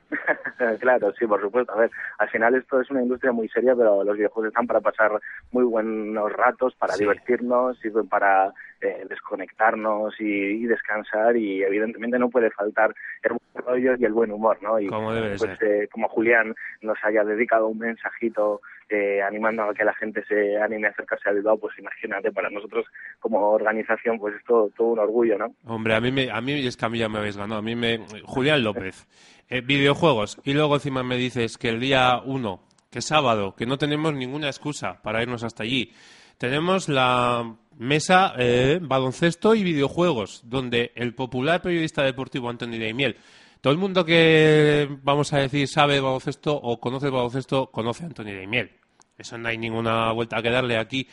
claro, 0.80 1.14
sí, 1.18 1.26
por 1.26 1.40
supuesto. 1.42 1.72
A 1.74 1.78
ver, 1.78 1.92
al 2.18 2.30
final 2.30 2.56
esto 2.56 2.82
es 2.82 2.90
una 2.92 3.02
industria 3.02 3.32
muy 3.32 3.48
seria, 3.50 3.76
pero 3.76 4.04
los 4.04 4.16
videojuegos 4.18 4.50
están 4.50 4.68
para 4.68 4.82
pasar 4.82 5.12
muy 5.52 5.64
buenos 5.64 6.32
ratos, 6.34 6.76
para 6.76 6.94
Sí. 6.94 7.04
divertirnos, 7.04 7.78
sirven 7.80 8.08
para 8.08 8.54
eh, 8.82 9.06
desconectarnos 9.08 10.20
y, 10.20 10.24
y 10.24 10.66
descansar 10.66 11.38
y 11.38 11.64
evidentemente 11.64 12.18
no 12.18 12.30
puede 12.30 12.50
faltar 12.52 12.94
el 13.24 13.32
buen 13.32 13.66
rollo 13.66 13.96
y 13.98 14.06
el 14.06 14.14
buen 14.14 14.32
humor, 14.32 14.58
¿no? 14.62 14.80
Y 14.80 14.88
Como 14.88 15.10
pues, 15.10 15.62
eh, 15.62 15.88
como 15.92 16.08
Julián 16.10 16.56
nos 16.82 16.98
haya 17.04 17.24
dedicado 17.24 17.68
un 17.68 17.78
mensajito 17.78 18.62
eh, 18.90 19.22
animando 19.22 19.64
a 19.64 19.74
que 19.74 19.86
la 19.86 19.94
gente 19.94 20.24
se 20.26 20.58
anime 20.58 20.88
a 20.88 20.90
acercarse 20.90 21.30
a 21.30 21.32
Bilbao, 21.32 21.58
pues 21.58 21.78
imagínate, 21.80 22.32
para 22.32 22.50
nosotros 22.50 22.86
como 23.20 23.52
organización, 23.52 24.20
pues 24.20 24.36
es 24.36 24.44
todo, 24.44 24.70
todo 24.76 24.90
un 24.90 25.00
orgullo, 25.00 25.38
¿no? 25.38 25.56
Hombre, 25.66 25.96
a 25.96 26.02
mí, 26.02 26.12
me, 26.12 26.30
a 26.30 26.42
mí 26.42 26.66
es 26.66 26.76
que 26.76 26.86
a 26.86 26.90
mí 26.90 26.98
ya 26.98 27.08
me 27.08 27.20
habéis 27.20 27.38
ganado. 27.38 27.60
A 27.60 27.64
mí 27.64 27.76
me... 27.76 28.00
Julián 28.26 28.64
López, 28.64 29.08
eh, 29.50 29.62
videojuegos. 29.62 30.42
Y 30.44 30.54
luego 30.54 30.76
encima 30.76 31.04
me 31.04 31.16
dices 31.16 31.58
que 31.58 31.70
el 31.70 31.80
día 31.80 32.20
1, 32.26 32.60
que 32.92 33.00
es 33.00 33.06
sábado, 33.06 33.56
que 33.56 33.66
no 33.66 33.78
tenemos 33.78 34.14
ninguna 34.14 34.48
excusa 34.48 35.02
para 35.02 35.22
irnos 35.22 35.44
hasta 35.44 35.64
allí. 35.64 35.94
Tenemos 36.42 36.90
la 36.90 37.56
mesa 37.78 38.34
eh, 38.36 38.80
baloncesto 38.82 39.54
y 39.54 39.64
videojuegos, 39.64 40.42
donde 40.44 40.92
el 40.96 41.14
popular 41.14 41.62
periodista 41.62 42.02
deportivo 42.02 42.50
Antonio 42.50 42.80
Daimiel, 42.80 43.16
todo 43.62 43.72
el 43.72 43.78
mundo 43.78 44.04
que, 44.04 44.90
vamos 45.04 45.34
a 45.34 45.38
decir, 45.38 45.68
sabe 45.68 46.00
baloncesto 46.00 46.56
o 46.56 46.80
conoce 46.80 47.06
el 47.06 47.12
baloncesto, 47.12 47.68
conoce 47.68 48.06
a 48.06 48.08
Antonio 48.08 48.36
Daimiel. 48.36 48.72
Eso 49.20 49.38
no 49.38 49.50
hay 49.50 49.60
ninguna 49.60 50.12
vuelta 50.14 50.42
que 50.42 50.50
darle 50.50 50.80
aquí. 50.80 51.08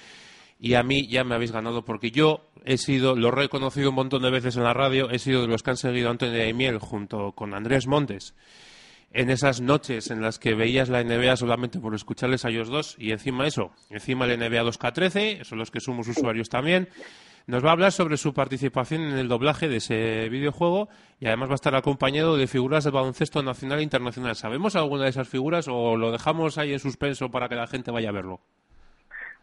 Y 0.59 0.73
a 0.73 0.83
mí 0.83 1.07
ya 1.09 1.25
me 1.25 1.35
habéis 1.35 1.53
ganado 1.53 1.85
porque 1.85 2.11
yo 2.11 2.49
he 2.65 2.79
sido, 2.79 3.15
lo 3.15 3.29
he 3.29 3.33
reconocido 3.33 3.91
un 3.91 3.97
montón 3.97 4.23
de 4.23 4.31
veces 4.31 4.57
en 4.57 4.65
la 4.65 4.73
radio, 4.73 5.11
he 5.11 5.19
sido 5.19 5.43
de 5.43 5.49
los 5.49 5.63
que 5.63 5.73
han 5.73 5.77
seguido 5.77 6.09
a 6.09 6.13
Antonio 6.13 6.39
de 6.39 6.55
Miel 6.55 6.79
junto 6.79 7.33
con 7.33 7.53
Andrés 7.53 7.87
Montes 7.87 8.35
en 9.13 9.31
esas 9.31 9.61
noches 9.61 10.11
en 10.11 10.21
las 10.21 10.39
que 10.39 10.55
veías 10.55 10.89
la 10.89 11.03
NBA 11.03 11.37
solamente 11.37 11.81
por 11.81 11.95
escucharles 11.95 12.45
a 12.45 12.51
ellos 12.51 12.69
dos 12.69 12.97
y 12.99 13.13
encima 13.13 13.47
eso, 13.47 13.71
encima 13.91 14.27
el 14.27 14.39
NBA 14.39 14.63
2K13, 14.63 15.45
son 15.45 15.59
los 15.59 15.71
que 15.71 15.81
somos 15.81 16.09
usuarios 16.09 16.49
también, 16.49 16.89
nos 17.47 17.65
va 17.65 17.71
a 17.71 17.73
hablar 17.73 17.93
sobre 17.93 18.19
su 18.19 18.35
participación 18.35 19.01
en 19.01 19.17
el 19.17 19.29
doblaje 19.29 19.69
de 19.69 19.79
ese 19.79 20.29
videojuego 20.29 20.91
y 21.19 21.27
además 21.27 21.49
va 21.49 21.55
a 21.55 21.55
estar 21.55 21.75
acompañado 21.75 22.37
de 22.37 22.47
figuras 22.47 22.85
del 22.85 22.93
baloncesto 22.93 23.43
nacional 23.43 23.79
e 23.79 23.85
internacional. 23.85 24.37
¿Sabemos 24.37 24.77
alguna 24.77 25.05
de 25.05 25.11
esas 25.11 25.29
figuras 25.29 25.67
o 25.67 25.97
lo 25.97 26.13
dejamos 26.13 26.59
ahí 26.59 26.75
en 26.75 26.79
suspenso 26.79 27.31
para 27.31 27.49
que 27.49 27.55
la 27.55 27.67
gente 27.67 27.91
vaya 27.91 28.11
a 28.11 28.13
verlo? 28.13 28.43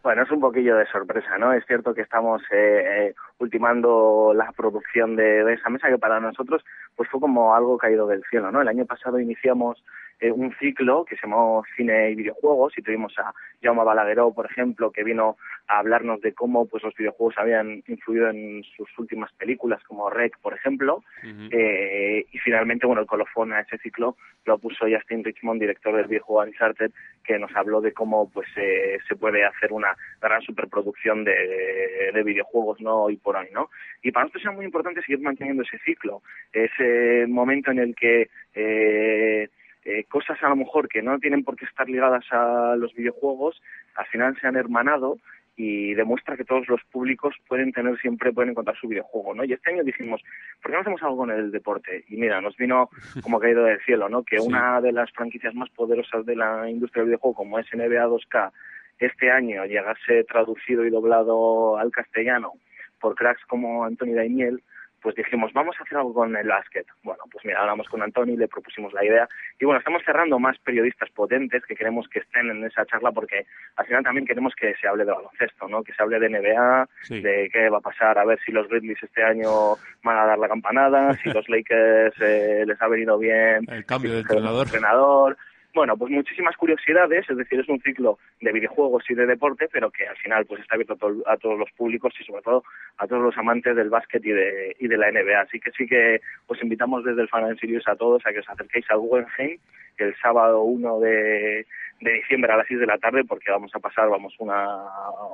Bueno, 0.06 0.22
es 0.22 0.30
un 0.30 0.38
poquillo 0.38 0.76
de 0.76 0.86
sorpresa, 0.86 1.36
¿no? 1.36 1.52
Es 1.52 1.66
cierto 1.66 1.92
que 1.92 2.02
estamos 2.02 2.40
eh, 2.52 3.08
eh, 3.08 3.14
ultimando 3.40 4.32
la 4.36 4.52
producción 4.52 5.16
de, 5.16 5.42
de, 5.42 5.54
esa 5.54 5.68
mesa 5.68 5.88
que 5.88 5.98
para 5.98 6.20
nosotros 6.20 6.64
pues 6.94 7.08
fue 7.08 7.18
como 7.18 7.56
algo 7.56 7.76
caído 7.76 8.06
del 8.06 8.22
cielo, 8.30 8.52
¿no? 8.52 8.62
El 8.62 8.68
año 8.68 8.86
pasado 8.86 9.18
iniciamos 9.18 9.82
eh, 10.20 10.30
un 10.30 10.54
ciclo 10.58 11.04
que 11.04 11.16
se 11.16 11.26
llamó 11.26 11.62
Cine 11.76 12.10
y 12.10 12.14
Videojuegos 12.14 12.76
y 12.78 12.82
tuvimos 12.82 13.16
a 13.18 13.34
Jaume 13.62 13.84
Balagueró, 13.84 14.32
por 14.32 14.46
ejemplo, 14.46 14.90
que 14.90 15.04
vino 15.04 15.36
a 15.68 15.78
hablarnos 15.78 16.20
de 16.20 16.32
cómo 16.32 16.66
pues 16.66 16.82
los 16.82 16.94
videojuegos 16.94 17.36
habían 17.38 17.82
influido 17.86 18.30
en 18.30 18.62
sus 18.76 18.88
últimas 18.98 19.32
películas, 19.34 19.82
como 19.84 20.08
Rec, 20.08 20.38
por 20.38 20.54
ejemplo. 20.54 21.02
eh, 21.50 22.24
y 22.30 22.38
finalmente, 22.38 22.86
bueno, 22.86 23.02
el 23.02 23.06
colofón 23.06 23.52
a 23.52 23.60
ese 23.60 23.78
ciclo 23.78 24.16
lo 24.44 24.58
puso 24.58 24.86
Justin 24.88 25.24
Richmond, 25.24 25.60
director 25.60 25.94
del 25.96 26.06
videojuego 26.06 26.48
Uncharted, 26.48 26.92
que 27.24 27.38
nos 27.38 27.54
habló 27.56 27.80
de 27.80 27.92
cómo 27.92 28.30
pues 28.30 28.46
eh, 28.56 28.98
se 29.08 29.16
puede 29.16 29.44
hacer 29.44 29.72
una 29.72 29.96
gran 30.20 30.40
superproducción 30.42 31.24
de, 31.24 32.12
de 32.14 32.22
videojuegos, 32.22 32.80
¿no? 32.80 33.04
Hoy 33.04 33.16
por 33.16 33.36
hoy, 33.36 33.48
¿no? 33.52 33.70
Y 34.02 34.12
para 34.12 34.24
nosotros 34.24 34.44
es 34.46 34.56
muy 34.56 34.64
importante 34.64 35.02
seguir 35.02 35.20
manteniendo 35.20 35.62
ese 35.62 35.78
ciclo, 35.78 36.22
ese 36.52 37.26
momento 37.26 37.70
en 37.72 37.80
el 37.80 37.94
que 37.94 38.30
eh, 38.54 39.48
eh, 39.86 40.04
cosas 40.08 40.36
a 40.42 40.48
lo 40.48 40.56
mejor 40.56 40.88
que 40.88 41.00
no 41.00 41.16
tienen 41.20 41.44
por 41.44 41.54
qué 41.54 41.64
estar 41.64 41.88
ligadas 41.88 42.24
a 42.32 42.74
los 42.76 42.92
videojuegos, 42.92 43.62
al 43.94 44.06
final 44.06 44.36
se 44.40 44.48
han 44.48 44.56
hermanado 44.56 45.18
y 45.56 45.94
demuestra 45.94 46.36
que 46.36 46.44
todos 46.44 46.66
los 46.68 46.82
públicos 46.90 47.36
pueden 47.46 47.72
tener 47.72 47.96
siempre, 48.00 48.32
pueden 48.32 48.50
encontrar 48.50 48.76
su 48.76 48.88
videojuego, 48.88 49.32
¿no? 49.32 49.44
Y 49.44 49.52
este 49.52 49.70
año 49.70 49.84
dijimos, 49.84 50.20
¿por 50.60 50.70
qué 50.70 50.74
no 50.74 50.80
hacemos 50.80 51.02
algo 51.04 51.18
con 51.18 51.30
el 51.30 51.52
deporte? 51.52 52.04
Y 52.08 52.16
mira, 52.16 52.40
nos 52.40 52.56
vino 52.56 52.90
como 53.22 53.38
caído 53.38 53.62
del 53.62 53.80
cielo, 53.82 54.08
¿no? 54.08 54.24
Que 54.24 54.38
sí. 54.38 54.46
una 54.46 54.80
de 54.80 54.90
las 54.90 55.10
franquicias 55.12 55.54
más 55.54 55.70
poderosas 55.70 56.26
de 56.26 56.34
la 56.34 56.68
industria 56.68 57.02
del 57.02 57.10
videojuego, 57.10 57.36
como 57.36 57.60
es 57.60 57.66
NBA 57.72 58.08
2K, 58.08 58.50
este 58.98 59.30
año 59.30 59.64
llegase 59.66 60.24
traducido 60.24 60.84
y 60.84 60.90
doblado 60.90 61.78
al 61.78 61.92
castellano 61.92 62.54
por 63.00 63.14
cracks 63.14 63.44
como 63.46 63.84
Antonio 63.84 64.16
Daimiel, 64.16 64.62
pues 65.06 65.14
dijimos, 65.14 65.52
vamos 65.52 65.76
a 65.78 65.84
hacer 65.84 65.98
algo 65.98 66.12
con 66.12 66.36
el 66.36 66.48
básquet. 66.48 66.84
Bueno, 67.04 67.22
pues 67.30 67.44
mira, 67.44 67.60
hablamos 67.60 67.86
con 67.86 68.02
Antoni, 68.02 68.36
le 68.36 68.48
propusimos 68.48 68.92
la 68.92 69.04
idea. 69.04 69.28
Y 69.56 69.64
bueno, 69.64 69.78
estamos 69.78 70.02
cerrando 70.04 70.40
más 70.40 70.58
periodistas 70.58 71.08
potentes 71.10 71.64
que 71.64 71.76
queremos 71.76 72.08
que 72.08 72.18
estén 72.18 72.50
en 72.50 72.64
esa 72.64 72.84
charla 72.86 73.12
porque 73.12 73.46
al 73.76 73.86
final 73.86 74.02
también 74.02 74.26
queremos 74.26 74.52
que 74.56 74.74
se 74.74 74.88
hable 74.88 75.04
de 75.04 75.12
baloncesto, 75.12 75.68
¿no? 75.68 75.84
Que 75.84 75.92
se 75.92 76.02
hable 76.02 76.18
de 76.18 76.28
NBA, 76.28 76.88
sí. 77.02 77.20
de 77.20 77.48
qué 77.52 77.68
va 77.68 77.78
a 77.78 77.82
pasar, 77.82 78.18
a 78.18 78.24
ver 78.24 78.40
si 78.44 78.50
los 78.50 78.66
Grizzlies 78.66 79.00
este 79.00 79.22
año 79.22 79.76
van 80.02 80.18
a 80.18 80.26
dar 80.26 80.38
la 80.40 80.48
campanada, 80.48 81.12
si 81.12 81.28
los 81.30 81.48
Lakers 81.48 82.20
eh, 82.20 82.64
les 82.66 82.82
ha 82.82 82.88
venido 82.88 83.16
bien. 83.16 83.64
El 83.68 83.86
cambio 83.86 84.10
de 84.10 84.22
entrenador. 84.22 84.66
entrenador 84.66 85.36
bueno, 85.76 85.94
pues 85.96 86.10
muchísimas 86.10 86.56
curiosidades, 86.56 87.28
es 87.28 87.36
decir, 87.36 87.60
es 87.60 87.68
un 87.68 87.80
ciclo 87.82 88.18
de 88.40 88.50
videojuegos 88.50 89.04
y 89.10 89.14
de 89.14 89.26
deporte, 89.26 89.68
pero 89.70 89.90
que 89.90 90.08
al 90.08 90.16
final 90.16 90.46
pues 90.46 90.62
está 90.62 90.74
abierto 90.74 90.94
a, 90.94 90.96
to 90.96 91.22
a 91.26 91.36
todos 91.36 91.58
los 91.58 91.70
públicos 91.72 92.14
y 92.18 92.24
sobre 92.24 92.42
todo 92.42 92.64
a 92.96 93.06
todos 93.06 93.22
los 93.22 93.36
amantes 93.36 93.76
del 93.76 93.90
básquet 93.90 94.24
y 94.24 94.30
de, 94.30 94.74
y 94.80 94.88
de 94.88 94.96
la 94.96 95.12
NBA. 95.12 95.38
Así 95.38 95.60
que 95.60 95.70
sí 95.72 95.86
que 95.86 96.20
os 96.46 96.62
invitamos 96.62 97.04
desde 97.04 97.20
el 97.20 97.28
Fan 97.28 97.56
Sirius 97.58 97.86
a 97.86 97.94
todos 97.94 98.24
a 98.24 98.32
que 98.32 98.40
os 98.40 98.48
acerquéis 98.48 98.90
al 98.90 99.00
Guggenheim 99.00 99.58
el 99.98 100.14
sábado 100.20 100.62
1 100.62 101.00
de, 101.00 101.66
diciembre 102.00 102.52
a 102.52 102.56
las 102.56 102.66
6 102.68 102.80
de 102.80 102.86
la 102.86 102.98
tarde 102.98 103.24
porque 103.24 103.50
vamos 103.50 103.70
a 103.74 103.78
pasar 103.78 104.08
vamos 104.08 104.34
una, 104.38 104.66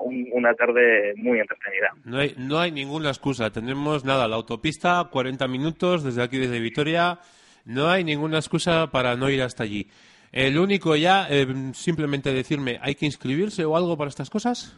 un, 0.02 0.28
una 0.32 0.54
tarde 0.54 1.14
muy 1.16 1.38
entretenida. 1.38 1.90
No 2.04 2.18
hay, 2.18 2.34
no 2.36 2.58
hay 2.58 2.72
ninguna 2.72 3.08
excusa, 3.10 3.50
tenemos 3.50 4.04
nada, 4.04 4.26
la 4.26 4.36
autopista, 4.36 5.08
40 5.10 5.46
minutos 5.48 6.02
desde 6.02 6.22
aquí, 6.22 6.38
desde 6.38 6.60
Vitoria, 6.60 7.18
no 7.64 7.88
hay 7.88 8.02
ninguna 8.02 8.38
excusa 8.38 8.90
para 8.90 9.14
no 9.16 9.30
ir 9.30 9.42
hasta 9.42 9.62
allí. 9.62 9.88
El 10.32 10.58
único 10.58 10.96
ya, 10.96 11.26
eh, 11.28 11.46
simplemente 11.74 12.32
decirme, 12.32 12.78
¿hay 12.80 12.94
que 12.94 13.04
inscribirse 13.04 13.66
o 13.66 13.76
algo 13.76 13.98
para 13.98 14.08
estas 14.08 14.30
cosas? 14.30 14.74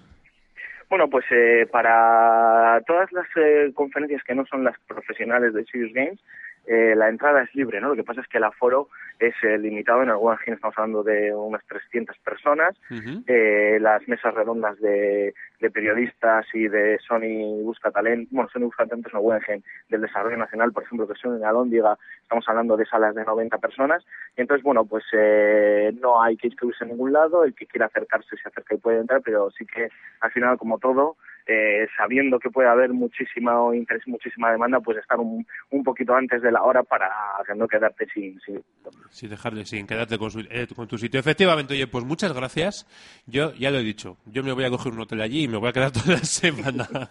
Bueno, 0.91 1.09
pues 1.09 1.25
eh, 1.31 1.67
para 1.71 2.81
todas 2.87 3.11
las 3.13 3.27
eh, 3.37 3.71
conferencias 3.73 4.23
que 4.25 4.35
no 4.35 4.45
son 4.47 4.65
las 4.65 4.77
profesionales 4.87 5.55
de 5.55 5.65
Serious 5.65 5.93
Games, 5.93 6.21
eh, 6.67 6.95
la 6.97 7.09
entrada 7.09 7.43
es 7.43 7.55
libre, 7.55 7.81
¿no? 7.81 7.89
Lo 7.89 7.97
que 7.97 8.05
pasa 8.05 8.21
es 8.21 8.29
que 8.29 8.39
el 8.39 8.45
aforo 8.45 8.89
es 9.19 9.35
eh, 9.43 9.59
limitado. 9.59 10.03
En 10.03 10.09
el 10.09 10.17
Guggenheim 10.17 10.55
estamos 10.55 10.77
hablando 10.79 11.03
de 11.03 11.35
unas 11.35 11.65
300 11.67 12.17
personas. 12.19 12.77
Uh 12.91 12.95
-huh. 12.95 13.25
eh, 13.27 13.79
las 13.81 14.07
mesas 14.09 14.35
redondas 14.35 14.79
de, 14.81 15.35
de, 15.61 15.71
periodistas 15.71 16.47
y 16.55 16.69
de 16.69 16.99
Sony 17.07 17.63
Busca 17.63 17.91
Talent, 17.91 18.29
bueno, 18.31 18.49
Sony 18.51 18.65
Busca 18.65 18.87
Talent 18.87 19.07
es 19.07 19.15
el 19.15 19.21
Guggenheim 19.21 19.63
del 19.89 20.01
Desarrollo 20.01 20.37
Nacional, 20.37 20.73
por 20.73 20.83
ejemplo, 20.83 21.07
que 21.07 21.15
son 21.15 21.37
en 21.37 21.45
Alóndiga, 21.45 21.97
estamos 22.23 22.49
hablando 22.49 22.77
de 22.77 22.87
salas 22.87 23.15
de 23.15 23.25
90 23.25 23.59
personas. 23.59 24.05
Y 24.37 24.41
entonces, 24.41 24.63
bueno, 24.65 24.85
pues 24.85 25.05
eh, 25.13 25.93
no 26.01 26.23
hay 26.23 26.37
que 26.37 26.49
inscribirse 26.49 26.85
en 26.85 26.91
ningún 26.91 27.13
lado. 27.13 27.45
El 27.45 27.55
que 27.55 27.67
quiera 27.67 27.87
acercarse 27.87 28.37
se 28.37 28.49
acerca 28.49 28.75
y 28.75 28.79
puede 28.79 29.01
entrar, 29.01 29.21
pero 29.23 29.51
sí 29.51 29.67
que 29.67 29.89
al 30.21 30.31
final, 30.33 30.59
como 30.59 30.79
todo, 30.79 31.17
eh, 31.47 31.87
sabiendo 31.97 32.39
que 32.39 32.51
puede 32.51 32.69
haber 32.69 32.91
muchísima 32.93 33.55
interés, 33.75 34.07
muchísima 34.07 34.51
demanda, 34.51 34.81
pues 34.81 34.99
estar 34.99 35.19
un, 35.19 35.47
un 35.71 35.83
poquito 35.85 36.15
antes 36.15 36.41
de 36.43 36.51
la 36.51 36.63
hora 36.63 36.83
para 36.83 37.11
no 37.57 37.69
quedarte 37.69 38.07
sin... 38.13 38.41
Sin, 38.41 38.63
sin 39.11 39.31
dejarle, 39.31 39.65
sin 39.65 39.87
quedarte 39.87 40.19
con, 40.19 40.31
su, 40.31 40.41
eh, 40.41 40.67
con, 40.75 40.89
tu 40.89 40.99
sitio. 40.99 41.21
Efectivamente, 41.21 41.75
oye, 41.75 41.87
pues 41.87 42.05
muchas 42.05 42.33
gracias. 42.33 42.87
Yo 43.27 43.53
ya 43.55 43.71
lo 43.71 43.79
he 43.79 43.83
dicho, 43.83 44.17
yo 44.27 44.43
me 44.43 44.53
voy 44.53 44.65
a 44.65 44.71
coger 44.71 44.93
un 44.93 45.01
hotel 45.01 45.21
allí 45.21 45.45
y 45.45 45.49
me 45.49 45.59
voy 45.59 45.69
a 45.69 45.73
quedar 45.73 45.93
toda 45.93 46.17
la 46.17 46.25
semana. 46.25 47.11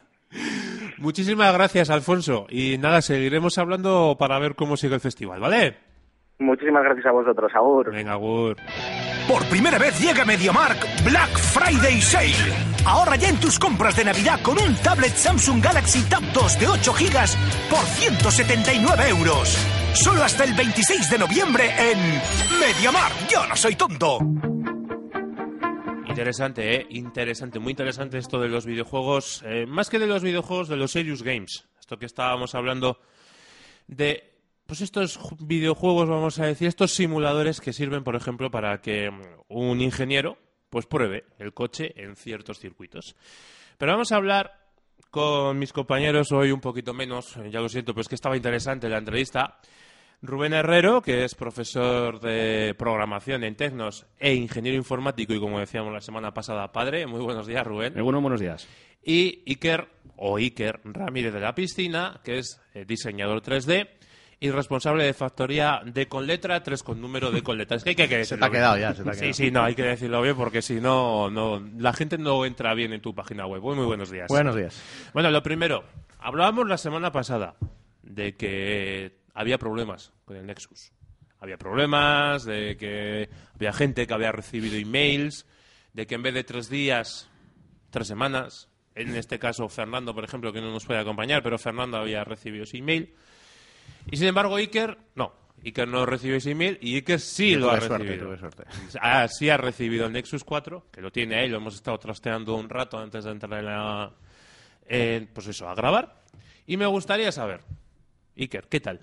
Muchísimas 0.98 1.54
gracias, 1.54 1.90
Alfonso. 1.90 2.48
Y 2.50 2.78
nada, 2.78 3.02
seguiremos 3.02 3.58
hablando 3.58 4.16
para 4.18 4.40
ver 4.40 4.56
cómo 4.56 4.78
sigue 4.78 4.96
el 4.96 5.02
festival, 5.02 5.40
¿vale? 5.40 5.78
Muchísimas 6.40 6.84
gracias 6.84 7.06
a 7.06 7.12
vosotros, 7.12 7.52
Agur. 7.54 7.92
Venga, 7.92 8.14
Agur. 8.14 8.58
Por 9.28 9.46
primera 9.46 9.78
vez 9.78 9.98
llega 10.00 10.26
MediaMark 10.26 11.04
Black 11.06 11.38
Friday 11.38 12.02
Sale. 12.02 12.34
Ahorra 12.86 13.16
ya 13.16 13.30
en 13.30 13.40
tus 13.40 13.58
compras 13.58 13.96
de 13.96 14.04
Navidad 14.04 14.42
con 14.42 14.62
un 14.62 14.76
tablet 14.76 15.16
Samsung 15.16 15.64
Galaxy 15.64 16.02
Tab 16.10 16.22
2 16.34 16.60
de 16.60 16.68
8 16.68 16.94
GB 16.94 17.70
por 17.70 17.86
179 17.86 19.10
euros. 19.10 19.58
Solo 19.94 20.24
hasta 20.24 20.44
el 20.44 20.54
26 20.54 21.10
de 21.10 21.18
noviembre 21.18 21.72
en 21.80 22.00
MediaMark. 22.60 23.30
Yo 23.30 23.48
no 23.48 23.56
soy 23.56 23.76
tonto. 23.76 24.20
Interesante, 26.06 26.76
¿eh? 26.76 26.88
Interesante, 26.90 27.60
muy 27.60 27.72
interesante 27.72 28.18
esto 28.18 28.42
de 28.42 28.50
los 28.50 28.66
videojuegos. 28.66 29.42
Eh, 29.46 29.66
más 29.66 29.90
que 29.90 30.00
de 30.00 30.08
los 30.08 30.22
videojuegos, 30.22 30.68
de 30.68 30.76
los 30.76 30.92
Serious 30.92 31.24
Games. 31.24 31.66
Esto 31.80 31.98
que 31.98 32.06
estábamos 32.06 32.56
hablando 32.56 33.00
de 33.88 34.33
pues 34.74 34.82
estos 34.82 35.20
videojuegos, 35.40 36.10
vamos 36.10 36.40
a 36.40 36.48
decir, 36.48 36.68
estos 36.68 36.96
simuladores 36.96 37.62
que 37.62 37.74
sirven, 37.74 38.04
por 38.04 38.16
ejemplo, 38.16 38.50
para 38.50 38.82
que 38.82 39.12
un 39.48 39.82
ingeniero 39.82 40.40
pues 40.72 40.88
pruebe 40.88 41.26
el 41.38 41.54
coche 41.54 41.94
en 41.96 42.16
ciertos 42.16 42.58
circuitos. 42.58 43.16
Pero 43.78 43.92
vamos 43.92 44.12
a 44.12 44.16
hablar 44.16 44.52
con 45.12 45.60
mis 45.60 45.72
compañeros 45.74 46.32
hoy 46.32 46.52
un 46.52 46.60
poquito 46.60 46.92
menos, 46.92 47.38
ya 47.52 47.60
lo 47.60 47.70
siento, 47.70 47.94
pues 47.94 48.08
que 48.08 48.16
estaba 48.16 48.36
interesante 48.36 48.90
la 48.90 48.98
entrevista. 48.98 49.60
Rubén 50.24 50.54
Herrero, 50.54 51.04
que 51.04 51.24
es 51.24 51.36
profesor 51.36 52.20
de 52.20 52.74
programación 52.76 53.44
en 53.44 53.56
Tecnos 53.56 54.08
e 54.18 54.34
ingeniero 54.34 54.76
informático 54.76 55.36
y, 55.36 55.40
como 55.40 55.60
decíamos 55.60 55.94
la 55.94 56.02
semana 56.02 56.34
pasada, 56.34 56.72
padre. 56.72 57.06
Muy 57.06 57.22
buenos 57.22 57.46
días, 57.46 57.64
Rubén. 57.64 57.96
Eh, 57.96 58.02
bueno, 58.02 58.22
buenos 58.22 58.42
días. 58.42 58.68
Y 59.04 59.44
Iker, 59.46 59.88
o 60.16 60.38
Iker 60.38 60.82
Ramírez 60.84 61.32
de 61.32 61.42
la 61.42 61.54
Piscina, 61.54 62.22
que 62.24 62.40
es 62.40 62.60
diseñador 62.88 63.44
3D 63.44 64.02
y 64.44 64.52
responsable 64.52 65.06
de 65.06 65.14
factoría 65.14 65.82
de 65.86 66.10
con 66.10 66.28
letra, 66.28 66.62
tres 66.62 66.84
con 66.84 67.00
número 67.00 67.32
de 67.32 67.42
con 67.42 67.58
letra. 67.58 67.78
Es 67.78 67.86
que 67.86 67.92
hay 67.92 67.96
que, 67.96 68.10
que 68.10 68.26
Se 68.26 68.38
te 68.38 68.44
ha 68.44 68.50
quedado 68.50 68.78
ya, 68.78 68.94
se 68.94 69.02
te 69.02 69.10
ha 69.10 69.14
quedado. 69.14 69.34
Sí, 69.34 69.46
sí, 69.46 69.52
no, 69.52 69.64
hay 69.64 69.74
que 69.74 69.84
decirlo 69.84 70.22
bien 70.22 70.36
porque 70.36 70.62
si 70.62 70.82
no, 70.82 71.30
no, 71.30 71.66
la 71.78 71.94
gente 71.94 72.18
no 72.18 72.44
entra 72.44 72.74
bien 72.74 72.92
en 72.92 73.00
tu 73.00 73.16
página 73.16 73.48
web. 73.48 73.62
Muy, 73.62 73.78
muy 73.78 73.86
buenos 73.86 74.12
días. 74.12 74.28
Buenos 74.28 74.58
días. 74.58 74.84
Bueno, 75.14 75.32
lo 75.32 75.42
primero, 75.42 75.86
hablábamos 76.20 76.68
la 76.68 76.78
semana 76.78 77.10
pasada 77.14 77.56
de 78.02 78.36
que 78.36 79.16
había 79.34 79.58
problemas 79.58 80.12
con 80.26 80.36
el 80.36 80.46
Nexus. 80.46 80.92
Había 81.40 81.56
problemas 81.56 82.44
de 82.44 82.76
que 82.76 83.30
había 83.56 83.72
gente 83.72 84.06
que 84.06 84.14
había 84.14 84.34
recibido 84.34 84.76
emails, 84.76 85.46
de 85.94 86.06
que 86.06 86.16
en 86.16 86.22
vez 86.22 86.34
de 86.34 86.44
tres 86.44 86.70
días, 86.70 87.30
tres 87.92 88.08
semanas, 88.08 88.68
en 88.94 89.16
este 89.16 89.40
caso 89.40 89.70
Fernando, 89.70 90.14
por 90.14 90.26
ejemplo, 90.26 90.52
que 90.52 90.60
no 90.60 90.70
nos 90.70 90.86
puede 90.86 91.00
acompañar, 91.00 91.42
pero 91.44 91.58
Fernando 91.58 91.96
había 91.96 92.26
recibido 92.26 92.66
ese 92.66 92.80
email. 92.80 93.16
Y 94.12 94.18
sin 94.18 94.28
embargo, 94.28 94.56
Iker, 94.56 94.98
no. 95.16 95.34
Iker 95.64 95.88
no 95.88 96.06
recibe 96.06 96.38
ese 96.38 96.52
email 96.52 96.78
y 96.82 96.96
Iker 96.96 97.20
sí 97.20 97.52
Yo 97.52 97.60
lo 97.60 97.72
ha 97.72 97.80
suerte, 97.80 97.98
recibido. 98.00 98.26
tuve 98.28 98.38
suerte. 98.38 98.64
Ah, 99.02 99.28
sí 99.30 99.50
ha 99.50 99.58
recibido 99.58 100.06
el 100.08 100.12
Nexus 100.14 100.44
4, 100.44 100.88
que 100.92 101.02
lo 101.02 101.12
tiene 101.12 101.36
ahí, 101.40 101.50
lo 101.50 101.58
hemos 101.58 101.76
estado 101.76 101.98
trasteando 102.00 102.56
un 102.56 102.68
rato 102.70 102.98
antes 102.98 103.24
de 103.24 103.32
entrar 103.32 103.60
en 103.60 103.66
la, 103.66 104.12
en, 104.88 105.28
pues 105.28 105.48
eso, 105.48 105.68
a 105.70 105.74
grabar. 105.76 106.22
Y 106.68 106.76
me 106.78 106.86
gustaría 106.86 107.32
saber, 107.32 107.62
Iker, 108.38 108.68
¿qué 108.68 108.80
tal? 108.82 109.00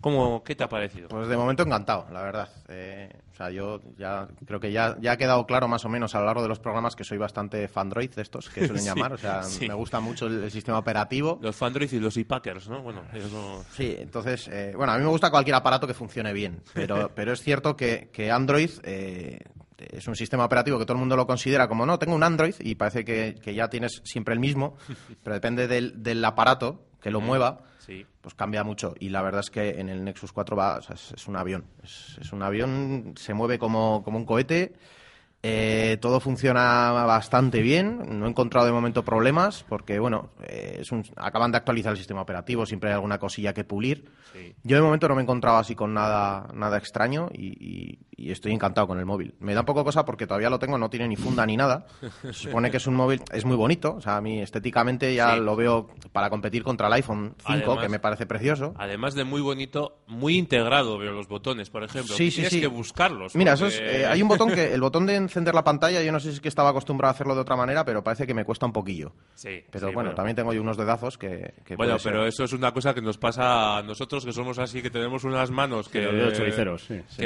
¿Cómo, 0.00 0.42
¿Qué 0.42 0.54
te 0.54 0.64
ha 0.64 0.68
parecido? 0.68 1.08
Pues 1.08 1.28
de 1.28 1.36
momento 1.36 1.62
encantado, 1.62 2.06
la 2.10 2.22
verdad. 2.22 2.48
Eh, 2.68 3.10
o 3.32 3.36
sea, 3.36 3.50
yo 3.50 3.80
ya 3.98 4.28
creo 4.46 4.58
que 4.58 4.72
ya, 4.72 4.96
ya 5.00 5.12
ha 5.12 5.16
quedado 5.16 5.46
claro 5.46 5.68
más 5.68 5.84
o 5.84 5.88
menos 5.90 6.14
a 6.14 6.20
lo 6.20 6.26
largo 6.26 6.42
de 6.42 6.48
los 6.48 6.58
programas 6.58 6.96
que 6.96 7.04
soy 7.04 7.18
bastante 7.18 7.68
fandroid 7.68 8.10
de 8.10 8.22
estos, 8.22 8.48
que 8.48 8.66
suelen 8.66 8.78
Sí, 8.82 8.88
llamar. 8.88 9.12
O 9.12 9.18
sea, 9.18 9.42
sí. 9.42 9.68
me 9.68 9.74
gusta 9.74 10.00
mucho 10.00 10.26
el, 10.26 10.44
el 10.44 10.50
sistema 10.50 10.78
operativo. 10.78 11.38
Los 11.42 11.56
Fandroid 11.56 11.92
y 11.92 12.00
los 12.00 12.16
iPackers, 12.16 12.68
¿no? 12.68 12.82
Bueno, 12.82 13.02
eso... 13.12 13.64
Sí, 13.72 13.94
entonces, 13.98 14.48
eh, 14.48 14.72
bueno, 14.74 14.92
a 14.92 14.96
mí 14.96 15.04
me 15.04 15.10
gusta 15.10 15.30
cualquier 15.30 15.56
aparato 15.56 15.86
que 15.86 15.94
funcione 15.94 16.32
bien, 16.32 16.62
pero, 16.72 17.10
pero 17.14 17.32
es 17.32 17.42
cierto 17.42 17.76
que, 17.76 18.08
que 18.10 18.30
Android 18.30 18.70
eh, 18.84 19.38
es 19.76 20.06
un 20.08 20.16
sistema 20.16 20.44
operativo 20.44 20.78
que 20.78 20.84
todo 20.84 20.94
el 20.94 21.00
mundo 21.00 21.16
lo 21.16 21.26
considera 21.26 21.68
como, 21.68 21.84
no, 21.86 21.98
tengo 21.98 22.14
un 22.14 22.22
Android 22.22 22.54
y 22.60 22.74
parece 22.74 23.04
que, 23.04 23.36
que 23.42 23.54
ya 23.54 23.68
tienes 23.68 24.00
siempre 24.04 24.34
el 24.34 24.40
mismo, 24.40 24.76
pero 25.22 25.34
depende 25.34 25.68
del, 25.68 26.02
del 26.02 26.24
aparato 26.24 26.86
que 27.00 27.10
lo 27.10 27.20
mueva, 27.20 27.60
Sí. 27.78 28.06
pues 28.20 28.34
cambia 28.34 28.62
mucho. 28.64 28.94
Y 29.00 29.08
la 29.08 29.22
verdad 29.22 29.40
es 29.40 29.50
que 29.50 29.80
en 29.80 29.88
el 29.88 30.04
Nexus 30.04 30.32
4 30.32 30.54
va, 30.56 30.76
o 30.76 30.82
sea, 30.82 30.94
es, 30.94 31.12
es 31.12 31.26
un 31.28 31.36
avión. 31.36 31.64
Es, 31.82 32.18
es 32.20 32.32
un 32.32 32.42
avión, 32.42 33.14
se 33.16 33.34
mueve 33.34 33.58
como, 33.58 34.02
como 34.04 34.18
un 34.18 34.24
cohete. 34.26 34.74
eh, 35.42 35.96
todo 36.02 36.20
funciona 36.20 36.92
bastante 36.92 37.62
bien. 37.62 38.18
No 38.18 38.26
he 38.26 38.28
encontrado 38.28 38.66
de 38.66 38.72
momento 38.72 39.02
problemas 39.06 39.64
porque, 39.66 39.98
bueno, 39.98 40.28
eh, 40.42 40.76
es 40.80 40.92
un- 40.92 41.02
acaban 41.16 41.50
de 41.50 41.56
actualizar 41.56 41.92
el 41.92 41.96
sistema 41.96 42.20
operativo. 42.20 42.66
Siempre 42.66 42.90
hay 42.90 42.94
alguna 42.96 43.18
cosilla 43.18 43.54
que 43.54 43.64
pulir. 43.64 44.10
Sí. 44.34 44.54
Yo 44.64 44.76
de 44.76 44.82
momento 44.82 45.08
no 45.08 45.14
me 45.14 45.22
he 45.22 45.24
encontrado 45.24 45.56
así 45.56 45.74
con 45.74 45.94
nada, 45.94 46.46
nada 46.52 46.76
extraño 46.76 47.30
y, 47.32 47.46
y- 47.58 47.98
y 48.20 48.30
estoy 48.30 48.52
encantado 48.52 48.86
con 48.86 48.98
el 48.98 49.06
móvil. 49.06 49.34
Me 49.40 49.54
da 49.54 49.60
un 49.60 49.66
poco 49.66 49.84
cosa 49.84 50.04
porque 50.04 50.26
todavía 50.26 50.50
lo 50.50 50.58
tengo, 50.58 50.76
no 50.78 50.90
tiene 50.90 51.08
ni 51.08 51.16
funda 51.16 51.46
ni 51.46 51.56
nada. 51.56 51.86
Se 52.22 52.32
supone 52.32 52.70
que 52.70 52.76
es 52.76 52.86
un 52.86 52.94
móvil, 52.94 53.22
es 53.32 53.44
muy 53.44 53.56
bonito. 53.56 53.94
O 53.94 54.00
sea, 54.00 54.16
a 54.16 54.20
mí 54.20 54.40
estéticamente 54.40 55.14
ya 55.14 55.34
Sí. 55.34 55.40
lo 55.40 55.56
veo 55.56 55.88
para 56.12 56.28
competir 56.30 56.62
contra 56.62 56.86
el 56.88 56.92
iPhone 56.94 57.34
5, 57.38 57.50
Además- 57.52 57.78
que 57.82 57.88
me 57.88 57.98
parece 57.98 58.26
precioso. 58.26 58.74
Además 58.78 59.14
de 59.14 59.24
muy 59.24 59.40
bonito, 59.40 59.98
muy 60.06 60.36
integrado 60.36 60.98
veo 60.98 61.12
los 61.12 61.28
botones, 61.28 61.70
por 61.70 61.82
ejemplo. 61.82 62.14
Sí, 62.14 62.30
sí, 62.30 62.36
Tienes 62.36 62.52
sí. 62.52 62.60
que 62.60 62.66
buscarlos. 62.66 63.34
Mira, 63.34 63.54
eso 63.54 63.66
es, 63.66 63.80
eh, 63.80 64.04
hay 64.06 64.20
un 64.22 64.28
botón 64.28 64.50
que, 64.50 64.72
el 64.74 64.80
botón 64.80 65.06
de 65.06 65.16
encender 65.16 65.54
la 65.54 65.64
pantalla, 65.64 66.02
yo 66.02 66.12
no 66.12 66.20
sé 66.20 66.28
si 66.28 66.34
es 66.34 66.40
que 66.40 66.48
estaba 66.48 66.70
acostumbrado 66.70 67.10
a 67.10 67.14
hacerlo 67.14 67.34
de 67.34 67.40
otra 67.40 67.56
manera, 67.56 67.84
pero 67.84 68.04
parece 68.04 68.26
que 68.26 68.34
me 68.34 68.44
cuesta 68.44 68.66
un 68.66 68.72
poquillo. 68.72 69.12
Sí, 69.34 69.64
Pero 69.70 69.88
sí, 69.88 69.94
bueno, 69.94 70.14
también 70.14 70.36
tengo 70.36 70.52
yo 70.52 70.60
unos 70.60 70.76
dedazos 70.76 71.16
que, 71.16 71.54
que 71.64 71.76
Bueno, 71.76 71.92
puede 71.94 71.98
ser. 72.00 72.12
pero 72.12 72.26
eso 72.26 72.44
es 72.44 72.52
una 72.52 72.72
cosa 72.72 72.92
que 72.94 73.00
nos 73.00 73.16
pasa 73.18 73.78
a 73.78 73.82
nosotros 73.82 74.24
que 74.24 74.32
somos 74.32 74.58
así, 74.58 74.82
que 74.82 74.90
tenemos 74.90 75.24
unas 75.24 75.50
manos 75.50 75.88
que, 75.88 76.00
dedos 76.00 76.34
choriceros, 76.34 76.82
sí, 76.84 77.00
sí. 77.08 77.22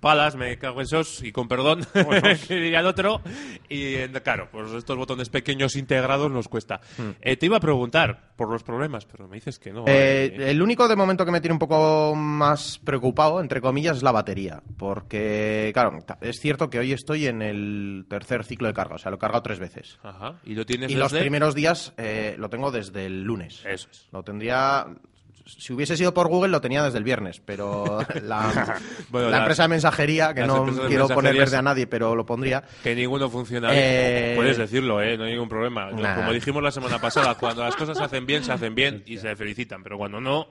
Palas, 0.00 0.36
me 0.36 0.58
cago 0.58 0.80
en 0.80 0.84
esos, 0.84 1.22
y 1.22 1.32
con 1.32 1.48
perdón, 1.48 1.86
que 2.48 2.54
diría 2.54 2.80
el 2.80 2.86
otro. 2.86 3.20
Y 3.68 3.94
eh, 3.94 4.10
claro, 4.22 4.48
pues 4.50 4.72
estos 4.72 4.96
botones 4.96 5.28
pequeños 5.28 5.76
integrados 5.76 6.30
nos 6.30 6.48
cuesta. 6.48 6.80
Eh, 7.20 7.36
te 7.36 7.46
iba 7.46 7.58
a 7.58 7.60
preguntar 7.60 8.32
por 8.38 8.48
los 8.50 8.62
problemas, 8.62 9.04
pero 9.04 9.28
me 9.28 9.34
dices 9.34 9.58
que 9.58 9.72
no. 9.72 9.84
Eh, 9.86 10.26
eh. 10.26 10.50
el 10.50 10.62
único 10.62 10.88
de 10.88 10.96
momento 10.96 11.24
que 11.24 11.32
me 11.32 11.40
tiene 11.40 11.54
un 11.54 11.58
poco 11.58 12.14
más 12.14 12.78
preocupado, 12.78 13.40
entre 13.40 13.60
comillas, 13.60 13.98
es 13.98 14.02
la 14.02 14.12
batería. 14.12 14.62
Porque, 14.78 15.70
claro, 15.74 15.98
es 16.20 16.38
cierto 16.40 16.70
que 16.70 16.78
hoy 16.78 16.92
estoy 16.92 17.26
en 17.26 17.42
el 17.42 18.06
tercer 18.08 18.44
ciclo 18.44 18.68
de 18.68 18.74
carga, 18.74 18.94
o 18.94 18.98
sea, 18.98 19.10
lo 19.10 19.16
he 19.16 19.20
cargado 19.20 19.42
tres 19.42 19.58
veces. 19.58 19.98
Ajá, 20.02 20.38
y 20.44 20.54
lo 20.54 20.64
tienes 20.64 20.90
Y 20.90 20.94
los 20.94 21.12
primeros 21.12 21.54
días 21.54 21.92
eh, 21.98 22.36
lo 22.38 22.48
tengo 22.48 22.70
desde 22.70 23.06
el 23.06 23.24
lunes. 23.24 23.64
Eso 23.66 23.88
es. 23.90 24.08
Lo 24.12 24.22
tendría. 24.22 24.86
Si 25.48 25.72
hubiese 25.72 25.96
sido 25.96 26.12
por 26.12 26.28
Google, 26.28 26.50
lo 26.50 26.60
tenía 26.60 26.82
desde 26.84 26.98
el 26.98 27.04
viernes, 27.04 27.40
pero 27.44 27.98
la, 28.22 28.78
Bueno, 29.08 29.26
la 29.28 29.32
las- 29.32 29.40
empresa 29.40 29.62
de 29.62 29.68
mensajería, 29.68 30.34
que 30.34 30.46
no 30.46 30.66
quiero 30.86 31.08
poner 31.08 31.34
verde 31.36 31.56
a 31.56 31.62
nadie, 31.62 31.86
pero 31.86 32.14
lo 32.14 32.26
pondría. 32.26 32.62
Que 32.82 32.94
ninguno 32.94 33.28
funciona 33.30 33.70
Eh. 33.72 34.34
Puedes 34.36 34.58
decirlo, 34.58 35.00
¿eh? 35.02 35.16
No 35.16 35.24
hay 35.24 35.32
ningún 35.32 35.48
problema. 35.48 35.90
Nah. 35.90 36.16
Como 36.16 36.32
dijimos 36.32 36.62
la 36.62 36.70
semana 36.70 37.00
pasada, 37.00 37.34
cuando 37.36 37.62
las 37.64 37.74
cosas 37.76 37.96
se 37.96 38.04
hacen 38.04 38.26
bien, 38.26 38.44
se 38.44 38.52
hacen 38.52 38.74
bien 38.74 39.02
y 39.06 39.16
se 39.16 39.34
felicitan. 39.36 39.82
Pero 39.82 39.96
cuando 39.98 40.20
no, 40.20 40.46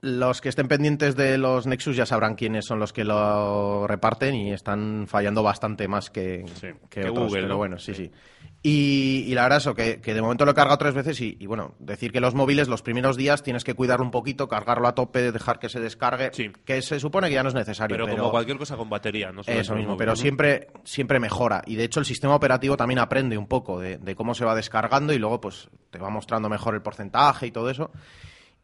Los 0.00 0.40
que 0.40 0.48
estén 0.50 0.68
pendientes 0.68 1.16
de 1.16 1.38
los 1.38 1.66
Nexus 1.66 1.96
ya 1.96 2.06
sabrán 2.06 2.34
quiénes 2.34 2.66
son 2.66 2.78
los 2.78 2.92
que 2.92 3.04
lo 3.04 3.86
reparten 3.88 4.34
y 4.34 4.52
están 4.52 5.06
fallando 5.08 5.42
bastante 5.42 5.88
más 5.88 6.10
que, 6.10 6.44
que 6.60 6.74
que 6.90 7.00
otros, 7.08 7.26
Google, 7.28 7.42
pero 7.42 7.48
¿no? 7.48 7.56
bueno, 7.56 7.78
sí, 7.78 7.94
sí. 7.94 8.10
Y, 8.64 9.24
y 9.26 9.34
la 9.34 9.42
verdad 9.42 9.58
eso, 9.58 9.74
que, 9.74 10.00
que 10.00 10.14
de 10.14 10.22
momento 10.22 10.44
lo 10.44 10.52
he 10.52 10.54
cargado 10.54 10.78
tres 10.78 10.94
veces 10.94 11.20
y, 11.20 11.36
y 11.40 11.46
bueno, 11.46 11.74
decir 11.80 12.12
que 12.12 12.20
los 12.20 12.34
móviles 12.34 12.68
los 12.68 12.82
primeros 12.82 13.16
días 13.16 13.42
tienes 13.42 13.64
que 13.64 13.74
cuidarlo 13.74 14.04
un 14.04 14.12
poquito, 14.12 14.48
cargarlo 14.48 14.86
a 14.86 14.94
tope, 14.94 15.32
dejar 15.32 15.58
que 15.58 15.68
se 15.68 15.80
descargue, 15.80 16.30
que 16.64 16.80
se 16.82 17.00
supone 17.00 17.28
que 17.28 17.34
ya 17.34 17.42
no 17.42 17.48
es 17.48 17.56
necesario. 17.56 17.94
pero, 17.94 18.06
pero 18.06 18.18
como 18.18 18.30
cualquier 18.30 18.58
cosa 18.58 18.76
con 18.76 18.88
batería, 18.88 19.32
no 19.32 19.40
Eso 19.44 19.74
mismo, 19.74 19.92
móvil, 19.92 19.98
pero 19.98 20.12
¿no? 20.12 20.16
siempre, 20.16 20.68
siempre 20.84 21.18
mejora. 21.18 21.62
Y 21.66 21.74
de 21.74 21.82
hecho 21.82 21.98
el 21.98 22.06
sistema 22.06 22.36
operativo 22.36 22.76
también 22.76 23.00
aprende 23.00 23.36
un 23.36 23.48
poco 23.48 23.80
de, 23.80 23.98
de 23.98 24.14
cómo 24.14 24.32
se 24.32 24.44
va 24.44 24.54
descargando 24.54 25.12
y 25.12 25.18
luego 25.18 25.40
pues 25.40 25.68
te 25.90 25.98
va 25.98 26.10
mostrando 26.10 26.48
mejor 26.48 26.74
el 26.76 26.82
porcentaje 26.82 27.48
y 27.48 27.50
todo 27.50 27.68
eso. 27.68 27.90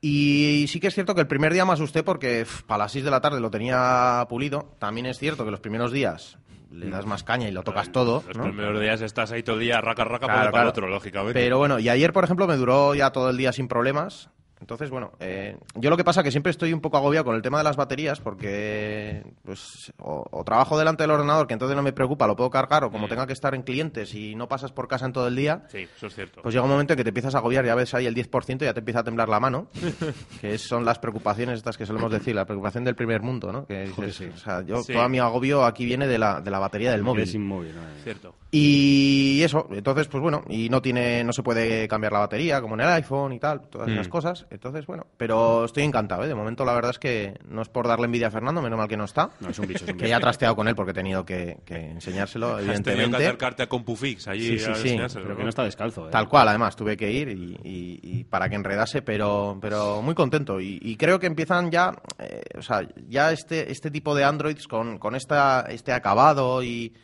Y 0.01 0.67
sí 0.69 0.79
que 0.79 0.87
es 0.87 0.95
cierto 0.95 1.17
que 1.17 1.23
el 1.23 1.27
primer 1.27 1.53
día 1.53 1.65
me 1.65 1.73
asusté 1.73 2.05
porque 2.05 2.47
para 2.69 2.85
las 2.85 2.93
6 2.93 3.05
de 3.05 3.11
la 3.11 3.21
tarde 3.21 3.41
lo 3.41 3.51
tenía 3.51 4.25
pulido. 4.29 4.77
También 4.79 5.07
es 5.07 5.19
cierto 5.19 5.45
que 5.45 5.51
los 5.51 5.59
primeros 5.59 5.91
días 5.91 6.39
le 6.71 6.91
das 6.91 7.07
más 7.07 7.25
caña 7.25 7.49
y 7.49 7.53
lo 7.53 7.63
tocas 7.63 7.91
todo. 7.93 8.23
Los 8.29 8.37
¿no? 8.37 8.45
primeros 8.45 8.81
días 8.81 9.01
estás 9.01 9.33
ahí 9.33 9.43
todo 9.43 9.57
el 9.57 9.63
día, 9.63 9.81
raca, 9.81 10.05
raca, 10.05 10.27
Claro, 10.27 10.39
para, 10.41 10.51
claro. 10.51 10.69
otro, 10.71 10.89
lógicamente. 10.89 11.35
Pero 11.41 11.59
bueno, 11.59 11.79
y 11.79 11.89
ayer, 11.89 12.13
por 12.13 12.25
ejemplo, 12.25 12.47
me 12.47 12.57
duró 12.57 12.95
ya 12.95 13.11
todo 13.11 13.31
el 13.31 13.37
día 13.37 13.53
sin 13.53 13.69
problemas. 13.69 14.31
Entonces, 14.61 14.91
bueno, 14.91 15.13
eh, 15.21 15.57
yo 15.77 15.89
lo 15.91 15.97
que 15.97 16.05
pasa 16.05 16.21
es 16.21 16.25
que 16.25 16.31
siempre 16.31 16.51
estoy 16.51 16.73
un 16.73 16.81
poco 16.81 16.97
agobiado 16.97 17.25
con 17.25 17.37
el 17.37 17.43
tema 17.43 17.59
de 17.59 17.65
las 17.65 17.77
baterías 17.77 18.21
porque 18.21 19.23
pues 19.45 19.93
o, 19.99 20.25
o 20.31 20.45
trabajo 20.45 20.79
delante 20.79 21.03
del 21.05 21.11
ordenador, 21.13 21.47
que 21.47 21.53
entonces 21.55 21.77
no 21.77 21.83
me 21.83 21.93
preocupa, 21.93 22.27
lo 22.27 22.37
puedo 22.37 22.51
cargar, 22.51 22.85
o 22.85 22.91
como 22.91 23.09
tenga 23.09 23.27
que 23.27 23.33
estar 23.33 23.55
en 23.55 23.63
clientes 23.63 24.15
y 24.15 24.35
no 24.35 24.49
pasas 24.49 24.73
por 24.73 24.89
casa 24.89 25.07
en 25.07 25.13
todo 25.13 25.29
el 25.29 25.37
día, 25.37 25.63
Sí, 25.69 25.87
eso 25.97 26.07
es 26.09 26.15
cierto. 26.15 26.43
pues 26.43 26.53
llega 26.55 26.65
un 26.65 26.71
momento 26.71 26.93
en 26.93 26.97
que 26.97 27.05
te 27.05 27.11
empiezas 27.11 27.35
a 27.35 27.39
agobiar, 27.39 27.65
ya 27.65 27.75
ves 27.75 27.95
ahí 27.95 28.07
el 28.07 28.15
10% 28.15 28.63
y 28.63 28.65
ya 28.65 28.75
te 28.75 28.81
empieza 28.81 29.01
a 29.01 29.05
temblar 29.05 29.29
la 29.29 29.41
mano, 29.41 29.69
que 30.41 30.59
son 30.59 30.85
las 30.85 30.99
preocupaciones 30.99 31.59
estas 31.59 31.77
que 31.77 31.87
solemos 31.87 32.11
decir, 32.11 32.35
la 32.35 32.45
preocupación 32.45 32.85
del 32.85 32.95
primer 32.97 33.23
mundo, 33.23 33.53
¿no? 33.53 33.67
Que 33.67 33.85
dices, 33.87 34.21
o 34.35 34.39
sea, 34.39 34.63
yo 34.65 34.83
Sí. 34.83 34.93
todo 34.93 35.09
mi 35.09 35.19
agobio 35.19 35.65
aquí 35.65 35.85
viene 35.85 36.07
de 36.07 36.19
la, 36.19 36.41
de 36.41 36.51
la 36.51 36.59
batería 36.59 36.91
del 36.93 37.03
móvil. 37.03 37.23
Es 37.25 37.35
inmóvil, 37.35 37.75
¿no? 37.75 37.83
Cierto. 38.03 38.35
Y 38.51 39.43
eso, 39.43 39.69
entonces, 39.71 40.09
pues 40.09 40.23
bueno, 40.23 40.43
y 40.49 40.69
no 40.71 40.81
tiene, 40.81 41.23
no 41.23 41.33
se 41.33 41.43
puede 41.43 41.87
cambiar 41.87 42.13
la 42.13 42.21
batería 42.21 42.61
como 42.61 42.75
en 42.75 42.81
el 42.81 42.89
iPhone 42.89 43.33
y 43.33 43.39
tal, 43.39 43.61
todas 43.69 43.89
esas 43.89 44.07
Mm. 44.09 44.11
cosas. 44.11 44.47
Entonces, 44.51 44.87
bueno, 44.87 45.07
pero 45.17 45.65
estoy 45.65 45.83
encantado, 45.85 46.25
¿eh? 46.25 46.29
De 46.29 46.35
momento, 46.35 46.65
la 46.65 46.73
verdad 46.75 46.91
es 46.93 46.99
que 46.99 47.39
no 47.49 47.63
es 47.63 47.69
por 47.69 47.87
darle 47.87 48.07
envidia 48.07 48.29
a 48.29 48.31
Fernando, 48.31 48.63
menos 48.63 48.79
mal 48.79 48.89
que 48.89 48.97
no 48.97 49.05
está. 49.05 49.31
No, 49.41 49.51
es 49.51 49.59
un 49.59 49.67
bicho, 49.67 49.85
es 49.85 49.91
un 49.91 49.97
Que 49.99 50.09
ya 50.09 50.17
he 50.17 50.21
trasteado 50.21 50.57
con 50.57 50.69
él 50.69 50.75
porque 50.75 50.93
he 50.93 50.95
tenido 50.95 51.25
que, 51.25 51.59
que 51.65 51.75
enseñárselo, 51.91 52.49
Has 52.57 52.57
tenido 52.59 52.83
que 52.83 52.91
evidentemente. 52.91 53.17
acercarte 53.27 53.63
a 53.65 53.69
CompuFix 53.69 54.29
allí 54.29 54.43
Sí, 54.43 54.59
sí, 54.59 54.71
a 54.71 54.75
sí. 54.75 54.81
enseñárselo, 54.89 55.25
Pero 55.25 55.35
que 55.37 55.41
¿no? 55.41 55.45
no 55.45 55.51
está 55.51 55.65
descalzo, 55.65 56.09
¿eh? 56.09 56.11
Tal 56.11 56.29
cual, 56.29 56.49
además, 56.49 56.77
tuve 56.77 56.97
que 56.97 57.11
ir 57.11 57.29
y, 57.29 57.59
y- 57.65 58.01
y 58.03 58.25
para 58.25 58.49
que 58.49 58.55
enredase, 58.57 59.03
pero, 59.03 59.59
pero 59.61 60.03
muy 60.03 60.15
contento. 60.15 60.61
Y, 60.61 60.79
y 60.83 60.97
creo 60.97 61.19
que 61.19 61.27
empiezan 61.27 61.71
ya, 61.71 61.93
eh, 62.19 62.43
o 62.57 62.63
sea, 62.63 62.87
ya 63.09 63.33
este, 63.33 63.71
este 63.71 63.91
tipo 63.91 64.15
de 64.15 64.25
Androids 64.25 64.67
con, 64.67 64.99
con 64.99 65.15
esta, 65.15 65.67
este 65.69 65.93
acabado 65.93 66.63
y, 66.63 66.95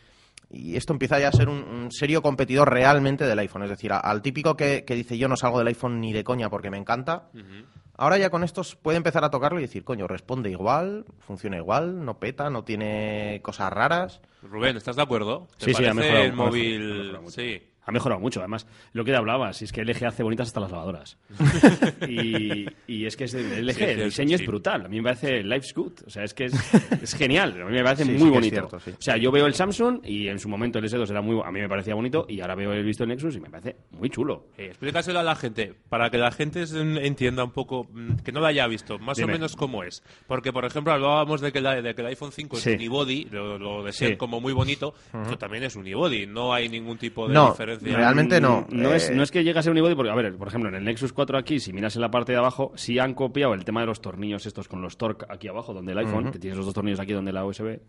y 0.50 0.76
esto 0.76 0.92
empieza 0.92 1.18
ya 1.18 1.28
a 1.28 1.33
ser 1.33 1.48
un, 1.48 1.59
un 1.64 1.90
serio 1.92 2.22
competidor 2.22 2.70
realmente 2.72 3.24
del 3.26 3.38
iPhone. 3.38 3.62
Es 3.64 3.70
decir, 3.70 3.92
a- 3.92 3.98
al 3.98 4.22
típico 4.22 4.57
que, 4.57 4.85
que 4.85 4.94
dice 4.94 5.18
yo 5.18 5.28
no 5.28 5.37
salgo 5.37 5.59
del 5.59 5.68
iPhone 5.68 6.00
ni 6.00 6.12
de 6.12 6.24
coña 6.24 6.48
porque 6.50 6.70
me 6.70 6.78
encanta. 6.78 7.28
Ahora 7.96 8.18
ya 8.18 8.28
con 8.30 8.42
estos 8.42 8.74
puede 8.74 8.96
empezar 8.96 9.24
a 9.24 9.30
tocarlo 9.30 9.59
y 9.61 9.62
decir, 9.62 9.85
coño, 9.85 10.09
responde 10.09 10.50
igual, 10.50 11.04
funciona 11.20 11.57
igual, 11.57 12.04
no 12.04 12.18
peta, 12.18 12.50
no 12.50 12.64
tiene 12.64 13.40
cosas 13.42 13.72
raras. 13.72 14.20
Rubén, 14.42 14.76
¿estás 14.76 14.96
de 14.96 15.02
acuerdo? 15.02 15.46
¿Te 15.59 15.66
Sí, 15.66 15.74
sí, 15.74 15.85
ha 15.85 15.92
parece 15.94 15.94
mejorado, 15.94 16.24
el 16.24 16.33
móvil... 16.33 17.18
sí. 17.28 17.62
Ha 17.87 17.92
mejorado 17.92 18.20
mucho, 18.20 18.40
además. 18.40 18.66
Lo 18.92 19.05
que 19.05 19.14
hablaba, 19.14 19.53
si 19.53 19.64
es 19.66 19.73
que 19.73 19.83
el 19.83 19.88
LG 19.88 20.07
hace 20.07 20.23
bonitas 20.23 20.47
hasta 20.49 20.61
las 20.61 20.70
lavadoras. 20.70 21.18
y, 22.09 22.66
y 22.87 23.07
es 23.07 23.16
que 23.16 23.25
es 23.25 23.35
el 23.35 23.66
LG, 23.66 23.75
Sí, 23.75 23.85
el 23.85 24.05
diseño 24.05 24.38
sí. 24.38 24.44
es 24.44 24.49
brutal. 24.49 24.85
A 24.87 24.88
mí 24.88 24.97
me 24.99 25.03
parece 25.05 25.42
Life's 25.42 25.75
Good. 25.75 25.92
O 26.07 26.11
sea, 26.11 26.25
es 26.25 26.35
que 26.35 26.47
es, 26.47 26.55
es 27.03 27.14
genial. 27.14 27.61
A 27.61 27.64
mí 27.66 27.73
me 27.73 27.83
parece 27.85 28.05
Sí, 28.05 28.11
muy 28.12 28.31
bonito. 28.31 28.55
cierto, 28.55 28.81
sí. 28.81 28.90
O 28.92 29.03
sea, 29.03 29.16
yo 29.16 29.31
veo 29.31 29.47
el 29.47 29.55
Samsung 29.55 30.01
y 30.05 30.29
en 30.29 30.38
su 30.38 30.49
momento 30.49 30.79
el 30.79 30.85
S2 30.87 31.11
era 31.11 31.20
muy, 31.20 31.40
a 31.44 31.51
mí 31.51 31.61
me 31.61 31.68
parecía 31.68 31.94
bonito 31.94 32.27
y 32.29 32.40
ahora 32.40 32.55
veo 32.55 32.73
el 32.73 32.85
visto 32.85 33.05
el 33.05 33.11
Nexus 33.11 33.37
y 33.37 33.40
me 33.40 33.51
parece 33.51 33.77
muy 33.92 34.11
chulo. 34.11 34.47
Eh, 34.57 34.66
explícaselo 34.68 35.18
a 35.18 35.23
la 35.23 35.35
gente, 35.37 35.75
para 35.88 36.11
que 36.11 36.18
la 36.18 36.31
gente 36.31 36.64
entienda 37.03 37.44
un 37.44 37.51
poco, 37.53 37.88
mm, 37.92 38.16
que 38.25 38.33
no 38.33 38.40
lo 38.40 38.47
haya 38.47 38.66
visto, 38.66 38.99
más 38.99 39.16
Dime. 39.16 39.33
o 39.33 39.35
menos 39.35 39.57
cómo 39.57 39.83
es. 39.85 40.03
Porque, 40.27 40.53
por 40.53 40.64
ejemplo, 40.64 40.92
hablábamos 40.92 41.40
de 41.40 41.53
que, 41.53 41.61
la- 41.61 41.81
de 41.81 41.94
que 41.94 42.01
el 42.03 42.09
iPhone 42.09 42.33
5 42.33 42.57
Sí. 42.57 42.70
es 42.70 42.77
unibody, 42.77 43.25
lo, 43.31 43.59
lo 43.59 43.83
de 43.85 43.92
ser 43.92 44.11
Sí. 44.11 44.16
como 44.16 44.40
muy 44.40 44.53
bonito, 44.53 44.94
esto 45.23 45.37
también 45.38 45.64
es 45.64 45.77
unibody, 45.77 46.27
no 46.27 46.53
hay 46.55 46.68
ningún 46.68 46.99
tipo 46.99 47.29
de 47.29 47.35
No, 47.35 47.51
diferencia. 47.51 47.74
Realmente 47.81 48.41
no. 48.41 48.67
No, 48.71 48.93
es, 48.93 49.11
Eh, 49.11 49.15
no 49.15 49.23
es 49.23 49.31
que 49.31 49.45
llegue 49.45 49.59
a 49.59 49.63
ser 49.63 49.73
unibody, 49.73 49.95
porque, 49.95 50.11
a 50.11 50.15
ver, 50.15 50.35
por 50.37 50.49
ejemplo, 50.49 50.69
en 50.69 50.77
el 50.77 50.85
Nexus 50.85 51.13
4 51.13 51.39
aquí, 51.39 51.61
si 51.61 51.73
miras 51.73 51.95
en 51.97 52.03
la 52.03 52.11
parte 52.11 52.33
de 52.33 52.39
abajo, 52.39 52.73
sí 52.75 52.99
han 52.99 53.15
copiado 53.15 53.55
el 53.55 53.65
tema 53.65 53.81
de 53.81 53.87
los 53.87 54.01
tornillos 54.01 54.47
estos 54.47 54.69
con 54.69 54.83
los 54.83 54.97
Torque 54.97 55.27
aquí 55.29 55.49
abajo, 55.49 55.75
donde 55.75 55.93
el 55.93 55.99
iPhone, 55.99 56.31
que 56.31 56.39
tienes 56.39 56.57
los 56.57 56.67
dos 56.67 56.75
tornillos 56.75 57.01
aquí 57.01 57.13
donde 57.13 57.33
la 57.33 57.45
USB. 57.45 57.81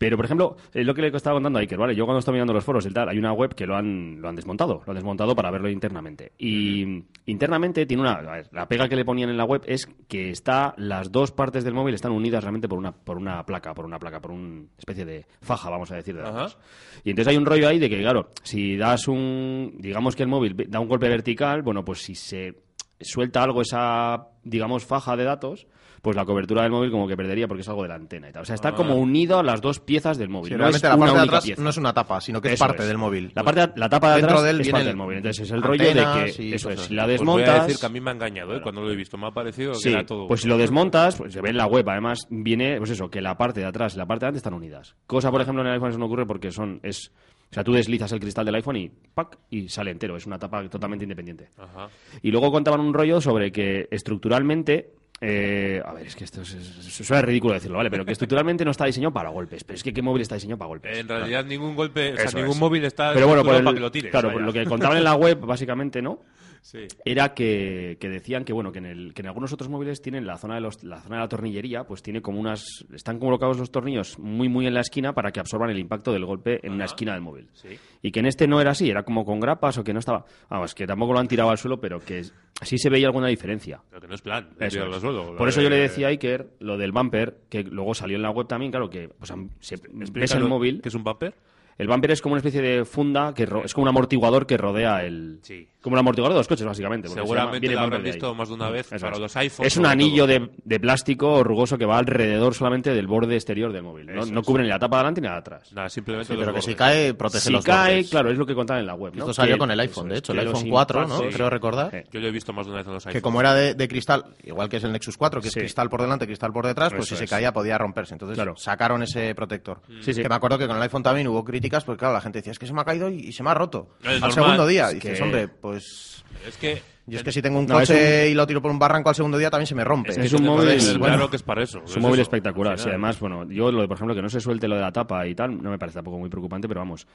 Pero, 0.00 0.16
por 0.16 0.24
ejemplo, 0.24 0.56
eh, 0.72 0.82
lo 0.82 0.94
que 0.94 1.02
le 1.02 1.08
estaba 1.08 1.36
contando 1.36 1.58
a 1.58 1.60
Iker, 1.60 1.76
¿vale? 1.76 1.94
Yo 1.94 2.06
cuando 2.06 2.20
estoy 2.20 2.32
mirando 2.32 2.54
los 2.54 2.64
foros 2.64 2.86
y 2.86 2.90
tal, 2.90 3.10
hay 3.10 3.18
una 3.18 3.34
web 3.34 3.54
que 3.54 3.66
lo 3.66 3.76
han, 3.76 4.18
lo 4.18 4.30
han 4.30 4.34
desmontado, 4.34 4.80
lo 4.86 4.92
han 4.92 4.94
desmontado 4.94 5.36
para 5.36 5.50
verlo 5.50 5.68
internamente. 5.68 6.32
Y 6.38 7.04
internamente 7.26 7.84
tiene 7.84 8.04
una... 8.04 8.12
a 8.12 8.36
ver, 8.36 8.48
la 8.50 8.66
pega 8.66 8.88
que 8.88 8.96
le 8.96 9.04
ponían 9.04 9.28
en 9.28 9.36
la 9.36 9.44
web 9.44 9.60
es 9.66 9.86
que 10.08 10.30
está, 10.30 10.72
las 10.78 11.12
dos 11.12 11.32
partes 11.32 11.64
del 11.64 11.74
móvil 11.74 11.94
están 11.94 12.12
unidas 12.12 12.42
realmente 12.42 12.66
por 12.66 12.78
una, 12.78 12.92
por 12.92 13.18
una 13.18 13.44
placa, 13.44 13.74
por 13.74 13.84
una 13.84 13.98
placa, 13.98 14.22
por 14.22 14.30
una 14.30 14.62
especie 14.78 15.04
de 15.04 15.26
faja, 15.42 15.68
vamos 15.68 15.90
a 15.92 15.96
decir, 15.96 16.16
de 16.16 16.22
datos. 16.22 16.56
Y 17.04 17.10
entonces 17.10 17.32
hay 17.32 17.36
un 17.36 17.44
rollo 17.44 17.68
ahí 17.68 17.78
de 17.78 17.90
que, 17.90 18.00
claro, 18.00 18.30
si 18.42 18.78
das 18.78 19.06
un... 19.06 19.74
digamos 19.80 20.16
que 20.16 20.22
el 20.22 20.30
móvil 20.30 20.56
da 20.66 20.80
un 20.80 20.88
golpe 20.88 21.10
vertical, 21.10 21.60
bueno, 21.60 21.84
pues 21.84 21.98
si 21.98 22.14
se 22.14 22.54
suelta 22.98 23.42
algo 23.42 23.60
esa, 23.60 24.28
digamos, 24.44 24.86
faja 24.86 25.14
de 25.14 25.24
datos, 25.24 25.66
pues 26.02 26.16
la 26.16 26.24
cobertura 26.24 26.62
del 26.62 26.70
móvil 26.72 26.90
como 26.90 27.06
que 27.06 27.16
perdería 27.16 27.46
porque 27.46 27.60
es 27.60 27.68
algo 27.68 27.82
de 27.82 27.88
la 27.88 27.96
antena 27.96 28.28
y 28.30 28.32
tal. 28.32 28.42
O 28.42 28.44
sea, 28.44 28.54
está 28.54 28.72
como 28.72 28.94
unido 28.96 29.38
a 29.38 29.42
las 29.42 29.60
dos 29.60 29.80
piezas 29.80 30.16
del 30.16 30.28
móvil. 30.28 30.48
Sí, 30.48 30.52
no 30.54 30.58
realmente 30.58 30.86
es 30.86 30.90
la 30.90 30.96
una 30.96 31.06
parte 31.06 31.20
de 31.20 31.26
atrás 31.26 31.44
pieza. 31.44 31.62
no 31.62 31.70
es 31.70 31.76
una 31.76 31.92
tapa, 31.92 32.20
sino 32.20 32.40
que 32.40 32.52
es 32.52 32.58
parte 32.58 32.86
del 32.86 32.98
móvil. 32.98 33.32
La, 33.34 33.44
parte, 33.44 33.70
la 33.76 33.88
tapa 33.88 34.10
de 34.10 34.16
Dentro 34.16 34.38
atrás 34.38 34.44
de 34.44 34.50
él 34.50 34.60
es 34.62 34.68
parte 34.70 34.86
del 34.86 34.96
móvil. 34.96 35.16
Entonces 35.18 35.46
es 35.46 35.50
el 35.52 35.62
rollo 35.62 35.84
de 35.84 35.92
que 35.92 36.42
y 36.42 36.54
eso 36.54 36.70
es, 36.70 36.76
cosas 36.76 36.88
si 36.88 36.94
la 36.94 37.04
así. 37.04 37.16
Pues 37.16 37.26
voy 37.26 37.42
a 37.42 37.44
desmontas... 37.46 37.66
decir 37.66 37.80
que 37.80 37.86
a 37.86 37.88
mí 37.90 38.00
me 38.00 38.10
ha 38.10 38.14
engañado, 38.14 38.56
¿eh? 38.56 38.60
Cuando 38.62 38.80
lo 38.82 38.90
he 38.90 38.96
visto. 38.96 39.18
Me 39.18 39.26
ha 39.26 39.30
parecido 39.30 39.72
que 39.72 39.78
Sí, 39.78 39.90
era 39.90 40.06
todo... 40.06 40.26
pues 40.26 40.40
si 40.40 40.48
lo 40.48 40.56
desmontas, 40.56 41.16
pues 41.16 41.32
se 41.32 41.40
ve 41.40 41.50
en 41.50 41.56
la 41.56 41.66
web, 41.66 41.88
además 41.88 42.26
viene, 42.30 42.78
pues 42.78 42.90
eso, 42.90 43.10
que 43.10 43.20
la 43.20 43.36
parte 43.36 43.60
de 43.60 43.66
atrás 43.66 43.94
y 43.94 43.98
la 43.98 44.06
parte 44.06 44.20
de 44.20 44.26
adelante 44.28 44.38
están 44.38 44.54
unidas. 44.54 44.96
Cosa, 45.06 45.30
por 45.30 45.42
ejemplo, 45.42 45.62
en 45.62 45.68
el 45.68 45.74
iPhone 45.74 45.90
eso 45.90 45.98
no 45.98 46.06
ocurre 46.06 46.26
porque 46.26 46.50
son, 46.50 46.80
es, 46.82 47.12
o 47.50 47.54
sea, 47.54 47.64
tú 47.64 47.72
deslizas 47.72 48.10
el 48.12 48.20
cristal 48.20 48.46
del 48.46 48.54
iPhone 48.54 48.76
y 48.76 48.88
¡pac! 49.12 49.38
y 49.50 49.68
sale 49.68 49.90
entero, 49.90 50.16
es 50.16 50.24
una 50.26 50.38
tapa 50.38 50.66
totalmente 50.68 51.04
independiente. 51.04 51.48
Ajá. 51.58 51.88
Y 52.22 52.30
luego 52.30 52.50
contaban 52.50 52.80
un 52.80 52.94
rollo 52.94 53.20
sobre 53.20 53.52
que 53.52 53.88
estructuralmente. 53.90 54.92
Eh, 55.20 55.82
a 55.84 55.92
ver, 55.92 56.06
es 56.06 56.16
que 56.16 56.24
esto 56.24 56.42
es, 56.42 56.54
es- 56.54 56.94
suena 57.06 57.22
ridículo 57.22 57.54
decirlo, 57.54 57.76
¿vale? 57.76 57.90
Pero 57.90 58.04
que 58.04 58.12
estructuralmente 58.12 58.64
no 58.64 58.70
está 58.70 58.86
diseñado 58.86 59.12
para 59.12 59.28
golpes. 59.30 59.64
Pero 59.64 59.76
es 59.76 59.82
que 59.82 59.92
¿qué 59.92 60.00
móvil 60.02 60.22
está 60.22 60.34
diseñado 60.36 60.58
para 60.58 60.68
golpes? 60.68 60.96
En 60.98 61.08
realidad 61.08 61.44
ningún 61.44 61.74
golpe, 61.76 62.12
o 62.12 62.16
sea, 62.16 62.24
Eso 62.24 62.36
ningún 62.38 62.54
es. 62.54 62.58
móvil 62.60 62.84
está 62.84 63.12
Pero 63.12 63.26
bueno, 63.26 63.42
por 63.42 63.54
estructurado 63.54 63.58
el- 63.58 63.64
para 63.64 63.74
que 63.74 63.80
lo 63.80 63.90
tires. 63.92 64.10
claro, 64.10 64.28
vaya. 64.28 64.38
por 64.38 64.46
lo 64.46 64.52
que 64.52 64.64
contaban 64.64 64.96
en 64.96 65.04
la 65.04 65.14
web, 65.14 65.38
básicamente, 65.40 66.00
¿no? 66.02 66.20
Sí. 66.62 66.80
Era 67.04 67.32
que, 67.34 67.96
que 68.00 68.08
decían 68.08 68.44
que 68.44 68.52
bueno 68.52 68.70
que 68.70 68.78
en, 68.78 68.86
el, 68.86 69.14
que 69.14 69.22
en 69.22 69.28
algunos 69.28 69.52
otros 69.52 69.68
móviles 69.70 70.02
tienen 70.02 70.26
la 70.26 70.36
zona 70.36 70.56
de 70.56 70.60
los, 70.60 70.84
la 70.84 71.00
zona 71.00 71.16
de 71.16 71.22
la 71.22 71.28
tornillería, 71.28 71.84
pues 71.84 72.02
tiene 72.02 72.20
como 72.20 72.38
unas 72.38 72.84
están 72.94 73.18
colocados 73.18 73.58
los 73.58 73.70
tornillos 73.70 74.18
muy 74.18 74.48
muy 74.48 74.66
en 74.66 74.74
la 74.74 74.80
esquina 74.80 75.12
para 75.14 75.32
que 75.32 75.40
absorban 75.40 75.70
el 75.70 75.78
impacto 75.78 76.12
del 76.12 76.24
golpe 76.26 76.60
en 76.66 76.74
una 76.74 76.84
esquina 76.84 77.12
del 77.14 77.22
móvil. 77.22 77.48
Sí. 77.54 77.68
Y 78.02 78.10
que 78.12 78.20
en 78.20 78.26
este 78.26 78.46
no 78.46 78.60
era 78.60 78.72
así, 78.72 78.90
era 78.90 79.02
como 79.04 79.24
con 79.24 79.40
grapas 79.40 79.78
o 79.78 79.84
que 79.84 79.92
no 79.92 79.98
estaba, 80.00 80.24
vamos, 80.48 80.74
que 80.74 80.86
tampoco 80.86 81.12
lo 81.14 81.18
han 81.20 81.28
tirado 81.28 81.50
al 81.50 81.58
suelo, 81.58 81.80
pero 81.80 81.98
que 82.00 82.24
sí 82.24 82.76
se 82.78 82.90
veía 82.90 83.06
alguna 83.06 83.28
diferencia. 83.28 83.80
Pero 83.88 84.02
que 84.02 84.08
no 84.08 84.14
es 84.14 84.22
plan. 84.22 84.48
Eso 84.60 84.86
es. 84.86 84.94
al 84.94 85.00
suelo. 85.00 85.36
Por 85.36 85.48
eso 85.48 85.62
yo 85.62 85.70
le 85.70 85.78
Eh, 85.78 85.82
decía 85.82 86.08
a 86.08 86.10
Iker 86.10 86.50
lo 86.60 86.76
del 86.76 86.92
bumper, 86.92 87.38
que 87.48 87.62
luego 87.64 87.94
salió 87.94 88.16
en 88.16 88.22
la 88.22 88.30
web 88.30 88.46
también, 88.46 88.70
claro, 88.70 88.90
que 88.90 89.08
pues, 89.08 89.32
se, 89.60 89.76
ves 89.76 89.82
el 89.94 90.00
explícalo, 90.02 90.48
móvil. 90.48 90.82
¿Qué 90.82 90.88
es 90.90 90.94
un 90.94 91.04
bumper? 91.04 91.34
El 91.78 91.88
bumper 91.88 92.10
es 92.10 92.20
como 92.20 92.34
una 92.34 92.40
especie 92.40 92.60
de 92.60 92.84
funda, 92.84 93.32
que 93.32 93.46
ro- 93.46 93.64
es 93.64 93.72
como 93.72 93.84
un 93.84 93.88
amortiguador 93.88 94.46
que 94.46 94.58
rodea 94.58 95.02
el... 95.02 95.38
Sí. 95.40 95.66
Como 95.82 95.94
un 95.94 96.00
amortiguador 96.00 96.34
de 96.34 96.40
los 96.40 96.48
coches, 96.48 96.66
básicamente. 96.66 97.08
porque 97.08 97.20
se 97.20 97.26
llama- 97.26 97.26
Seguramente 97.26 97.60
viene 97.60 97.74
lo 97.74 97.80
habrán 97.80 98.02
visto 98.02 98.34
más 98.34 98.48
de 98.48 98.54
una 98.54 98.68
vez 98.70 98.92
Eso 98.92 99.00
para 99.00 99.16
es. 99.16 99.20
los 99.20 99.36
iPhones. 99.36 99.72
Es 99.72 99.76
un 99.78 99.86
anillo 99.86 100.26
de, 100.26 100.50
de 100.62 100.80
plástico 100.80 101.42
rugoso 101.42 101.78
que 101.78 101.86
va 101.86 101.96
alrededor 101.98 102.54
solamente 102.54 102.92
del 102.92 103.06
borde 103.06 103.34
exterior 103.34 103.72
del 103.72 103.82
móvil. 103.82 104.06
No, 104.06 104.26
no 104.26 104.42
cubre 104.42 104.62
ni 104.62 104.68
la 104.68 104.78
tapa 104.78 104.96
de 104.96 105.00
adelante 105.00 105.20
ni 105.22 105.26
la 105.28 105.32
de 105.34 105.38
atrás. 105.38 105.72
Nada, 105.72 105.88
simplemente 105.88 106.26
Sí, 106.26 106.34
los 106.34 106.42
pero 106.44 106.54
que 106.54 106.62
si 106.62 106.74
cae, 106.74 107.14
protege 107.14 107.44
Si 107.44 107.50
los 107.52 107.64
cae, 107.64 107.94
bordes. 107.96 108.10
claro, 108.10 108.30
es 108.30 108.36
lo 108.38 108.44
que 108.44 108.54
contaban 108.54 108.80
en 108.82 108.86
la 108.88 108.94
web. 108.94 109.14
¿no? 109.14 109.20
Esto 109.20 109.32
salió 109.32 109.54
Que- 109.54 109.58
con 109.58 109.70
el 109.70 109.80
iPhone, 109.80 110.06
es, 110.08 110.12
de 110.12 110.18
hecho, 110.18 110.32
que 110.34 110.40
el 110.40 110.48
iPhone 110.48 110.68
4, 110.68 111.00
¿no? 111.06 111.14
impactos- 111.18 111.34
Creo 111.34 111.48
recordar. 111.50 112.04
Yo 112.12 112.20
lo 112.20 112.26
he 112.28 112.30
visto 112.30 112.52
más 112.52 112.66
de 112.66 112.72
una 112.72 112.80
vez 112.80 112.86
en 112.86 112.92
los 112.94 113.02
Que 113.04 113.08
iPhones. 113.10 113.22
como 113.22 113.40
era 113.40 113.54
de, 113.54 113.74
de 113.74 113.88
cristal, 113.88 114.24
igual 114.44 114.68
que 114.68 114.76
es 114.76 114.84
el 114.84 114.92
Nexus 114.92 115.16
4, 115.16 115.40
que 115.40 115.48
es 115.48 115.54
Sí. 115.54 115.60
cristal 115.60 115.88
por 115.88 116.02
delante, 116.02 116.26
cristal 116.26 116.52
por 116.52 116.66
detrás, 116.66 116.90
pues 116.92 117.06
Eso 117.06 117.16
si 117.16 117.20
se 117.20 117.26
caía 117.26 117.52
podía 117.54 117.78
romperse. 117.78 118.14
Entonces 118.14 118.34
Claro. 118.36 118.54
sacaron 118.56 119.02
ese 119.02 119.34
protector. 119.34 119.80
Sí, 120.02 120.12
sí. 120.12 120.20
Que 120.22 120.28
me 120.28 120.34
acuerdo 120.34 120.58
que 120.58 120.66
con 120.66 120.76
el 120.76 120.82
iPhone 120.82 121.02
también 121.02 121.26
hubo 121.28 121.42
críticas, 121.42 121.84
pues 121.84 121.96
claro, 121.96 122.12
la 122.12 122.20
gente 122.20 122.40
decía, 122.40 122.52
es 122.52 122.58
que 122.58 122.66
se 122.66 122.74
me 122.74 122.82
ha 122.82 122.84
caído 122.84 123.08
y, 123.08 123.32
se 123.32 123.42
me 123.42 123.50
ha 123.50 123.54
roto. 123.54 123.88
Al 124.04 124.32
segundo 124.32 124.66
día. 124.66 124.88
Es 124.88 124.94
dices, 124.94 125.16
que- 125.18 125.22
hombre, 125.22 125.48
pues... 125.72 126.24
Es 126.46 126.56
que... 126.56 126.82
Yo 127.06 127.18
es 127.18 127.24
que 127.24 127.32
si 127.32 127.42
tengo 127.42 127.58
un 127.58 127.66
No, 127.66 127.74
coche 127.74 128.30
y 128.30 128.34
lo 128.34 128.46
tiro 128.46 128.62
por 128.62 128.70
un 128.70 128.78
barranco 128.78 129.08
al 129.08 129.14
segundo 129.16 129.36
día 129.36 129.50
también 129.50 129.66
se 129.66 129.74
me 129.74 129.82
rompe. 129.82 130.10
Es 130.12 130.18
que 130.18 130.26
es 130.26 130.32
un 130.32 130.44
móvil- 130.44 130.68
Entonces, 130.70 130.84
Claro 130.96 130.98
bueno, 131.00 131.30
que 131.30 131.36
es 131.36 131.42
para 131.42 131.62
eso. 131.62 131.82
Es 131.84 131.96
un 131.96 132.02
móvil 132.02 132.20
eso, 132.20 132.22
espectacular. 132.22 132.78
Sí, 132.78 132.88
además, 132.88 133.18
bueno, 133.18 133.50
yo 133.50 133.72
lo 133.72 133.80
de, 133.80 133.88
por 133.88 133.96
ejemplo, 133.96 134.14
que 134.14 134.22
no 134.22 134.28
se 134.28 134.40
suelte 134.40 134.68
lo 134.68 134.76
de 134.76 134.80
la 134.82 134.92
tapa 134.92 135.26
y 135.26 135.34
tal, 135.34 135.60
no 135.60 135.70
me 135.70 135.78
parece 135.78 135.96
tampoco 135.96 136.18
muy 136.18 136.28
preocupante, 136.30 136.68
pero 136.68 136.80
vamos. 136.80 137.06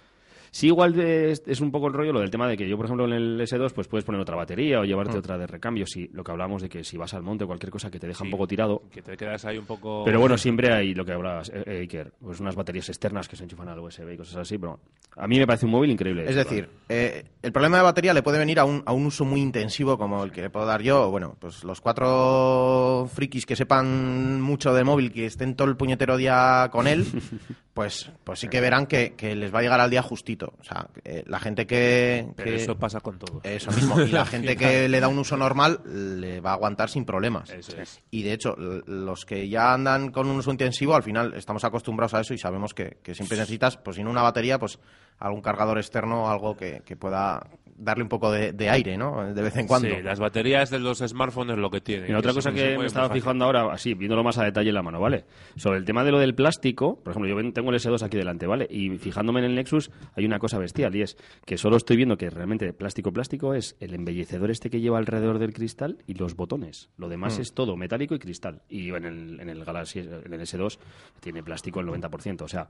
Sí, 0.56 0.68
igual 0.68 0.98
es, 0.98 1.44
es 1.48 1.60
un 1.60 1.70
poco 1.70 1.88
el 1.88 1.94
rollo 1.94 2.14
lo 2.14 2.22
del 2.22 2.30
tema 2.30 2.48
de 2.48 2.56
que 2.56 2.66
yo, 2.66 2.78
por 2.78 2.86
ejemplo, 2.86 3.04
en 3.04 3.12
el 3.12 3.42
S2, 3.42 3.74
pues 3.74 3.90
puedes 3.90 4.06
poner 4.06 4.22
otra 4.22 4.38
batería 4.38 4.80
o 4.80 4.86
llevarte 4.86 5.18
otra 5.18 5.38
de 5.38 5.46
recambio. 5.46 5.86
Si, 5.86 6.08
lo 6.14 6.24
que 6.24 6.32
hablamos 6.32 6.62
de 6.62 6.70
que 6.70 6.86
si 6.86 6.96
vas 6.96 7.14
al 7.14 7.24
monte 7.24 7.44
o 7.44 7.48
cualquier 7.48 7.72
cosa 7.72 7.92
que 7.92 8.00
te 8.00 8.08
deja 8.08 8.24
un 8.24 8.32
poco 8.32 8.48
tirado. 8.48 8.82
Que 8.90 9.02
te 9.02 9.18
quedas 9.18 9.44
ahí 9.44 9.58
un 9.58 9.66
poco... 9.66 10.06
Pero 10.06 10.18
bueno, 10.22 10.38
siempre 10.38 10.72
hay 10.72 10.96
lo 10.96 11.04
que 11.04 11.12
hablabas, 11.12 11.50
eh, 11.50 11.62
eh, 11.66 11.80
Iker, 11.80 12.14
pues 12.22 12.40
unas 12.40 12.56
baterías 12.56 12.88
externas 12.88 13.28
que 13.28 13.36
se 13.36 13.44
enchufan 13.44 13.68
al 13.68 13.80
USB 13.80 14.14
y 14.14 14.16
cosas 14.16 14.38
así, 14.38 14.58
pero 14.58 14.80
a 15.18 15.28
mí 15.28 15.40
me 15.40 15.46
parece 15.46 15.66
un 15.66 15.74
móvil 15.74 15.92
increíble. 15.92 16.24
Es 16.26 16.38
decir, 16.38 16.70
eh, 16.88 17.26
el 17.42 17.52
problema 17.52 17.76
de 17.76 17.84
batería 17.84 18.14
le 18.14 18.24
puede 18.24 18.40
venir 18.40 18.58
a 18.62 18.64
un, 18.64 18.82
a 18.86 18.94
un 18.94 19.08
uso 19.08 19.26
muy 19.26 19.42
intensivo 19.42 19.98
como 19.98 20.24
el 20.24 20.32
que 20.32 20.42
le 20.42 20.50
puedo 20.50 20.66
dar 20.66 20.82
yo. 20.82 21.12
Bueno, 21.12 21.36
pues 21.38 21.66
los 21.66 21.82
cuatro 21.82 23.10
frikis 23.14 23.46
que 23.46 23.58
sepan 23.58 24.40
mucho 24.40 24.74
de 24.74 24.86
móvil, 24.86 25.12
que 25.12 25.26
estén 25.26 25.58
todo 25.58 25.68
el 25.68 25.76
puñetero 25.76 26.16
día 26.16 26.70
con 26.72 26.88
él, 26.88 27.06
pues, 27.74 28.10
pues 28.24 28.40
sí 28.40 28.48
que 28.48 28.62
verán 28.62 28.86
que, 28.86 29.16
que 29.18 29.36
les 29.36 29.54
va 29.54 29.60
a 29.60 29.62
llegar 29.62 29.82
al 29.82 29.90
día 29.90 30.02
justito. 30.02 30.45
O 30.60 30.64
sea, 30.64 30.88
eh, 31.04 31.24
la 31.28 31.40
gente 31.40 31.66
que... 31.68 32.28
Pero 32.36 32.50
que- 32.52 32.56
eso 32.56 32.78
pasa 32.78 33.00
con 33.00 33.18
todo. 33.20 33.42
Eso 33.44 33.72
mismo. 33.72 34.00
Y 34.02 34.08
la 34.12 34.26
gente 34.26 34.56
que 34.56 34.88
le 34.90 35.00
da 35.00 35.08
un 35.08 35.18
uso 35.20 35.38
normal 35.38 35.82
le 35.86 36.40
va 36.42 36.52
a 36.52 36.54
aguantar 36.54 36.90
sin 36.90 37.06
problemas. 37.06 37.50
Eso 37.50 37.78
es. 37.80 38.02
Y 38.12 38.24
de 38.24 38.34
hecho, 38.34 38.56
l- 38.58 38.84
los 38.88 39.26
que 39.26 39.48
ya 39.50 39.74
andan 39.74 40.12
con 40.12 40.28
un 40.28 40.38
uso 40.38 40.52
intensivo, 40.52 40.96
al 40.96 41.04
final 41.04 41.34
estamos 41.34 41.64
acostumbrados 41.64 42.14
a 42.14 42.22
eso 42.22 42.34
y 42.34 42.38
sabemos 42.38 42.74
que, 42.74 42.98
que 43.04 43.14
siempre 43.16 43.38
necesitas, 43.38 43.78
pues 43.78 43.96
sin 43.98 44.08
una 44.08 44.22
batería, 44.22 44.60
pues 44.60 44.80
algún 45.20 45.42
cargador 45.42 45.78
externo, 45.78 46.30
algo 46.30 46.56
que, 46.58 46.82
que 46.86 46.96
pueda 46.96 47.48
darle 47.76 48.04
un 48.04 48.10
poco 48.10 48.32
de, 48.32 48.54
de 48.54 48.70
aire, 48.70 48.98
¿no? 48.98 49.34
De 49.34 49.42
vez 49.42 49.56
en 49.58 49.68
cuando. 49.68 49.90
Sí, 49.90 50.02
las 50.02 50.20
baterías 50.20 50.70
de 50.70 50.80
los 50.80 51.00
smartphones 51.00 51.56
es 51.56 51.60
lo 51.60 51.70
que 51.70 51.82
tienen. 51.82 52.08
Mira, 52.08 52.20
otra 52.20 52.34
cosa 52.34 52.52
que 52.52 52.78
me 52.78 52.86
estaba 52.86 53.08
fácil. 53.08 53.22
fijando 53.22 53.46
ahora, 53.46 53.72
así, 53.72 53.94
viéndolo 53.94 54.24
más 54.24 54.38
a 54.38 54.44
detalle 54.44 54.70
en 54.70 54.76
la 54.76 54.82
mano, 54.82 55.00
¿vale? 55.00 55.26
Sobre 55.56 55.78
el 55.78 55.86
tema 55.86 56.04
de 56.04 56.12
lo 56.12 56.20
del 56.20 56.36
plástico, 56.36 57.00
por 57.04 57.12
ejemplo, 57.12 57.30
yo 57.30 57.54
tengo 57.54 57.72
el 57.72 57.76
S2 57.78 58.02
aquí 58.02 58.18
delante, 58.18 58.48
¿vale? 58.48 58.68
Y 58.70 58.98
fijándome 58.98 59.40
en 59.40 59.46
el 59.48 59.56
Nexus 59.56 59.92
hay 60.16 60.26
una 60.26 60.40
cosa 60.40 60.58
bestial 60.58 60.96
y 60.96 61.02
es 61.02 61.18
que 61.46 61.58
solo 61.58 61.78
estoy 61.78 61.98
viendo 61.98 62.18
que 62.18 62.30
realmente 62.30 62.72
plástico 62.74 63.12
plástico 63.12 63.54
es 63.54 63.76
el 63.80 63.94
embellecedor 63.94 64.52
este 64.52 64.70
que 64.70 64.80
lleva 64.80 64.98
alrededor 64.98 65.40
del 65.40 65.54
cristal 65.54 65.98
y 66.08 66.14
los 66.14 66.36
botones. 66.36 66.90
Lo 66.98 67.10
demás 67.10 67.40
es 67.40 67.54
todo 67.54 67.76
metálico 67.76 68.16
y 68.16 68.20
cristal. 68.20 68.62
Y 68.70 68.90
en 68.90 69.06
el, 69.06 69.40
en 69.40 69.50
el 69.50 69.66
Galaxy, 69.66 70.00
en 70.00 70.34
el 70.34 70.42
S2 70.42 70.80
tiene 71.20 71.44
plástico 71.44 71.80
el 71.82 71.88
90%, 71.88 72.42
o 72.42 72.48
sea... 72.48 72.68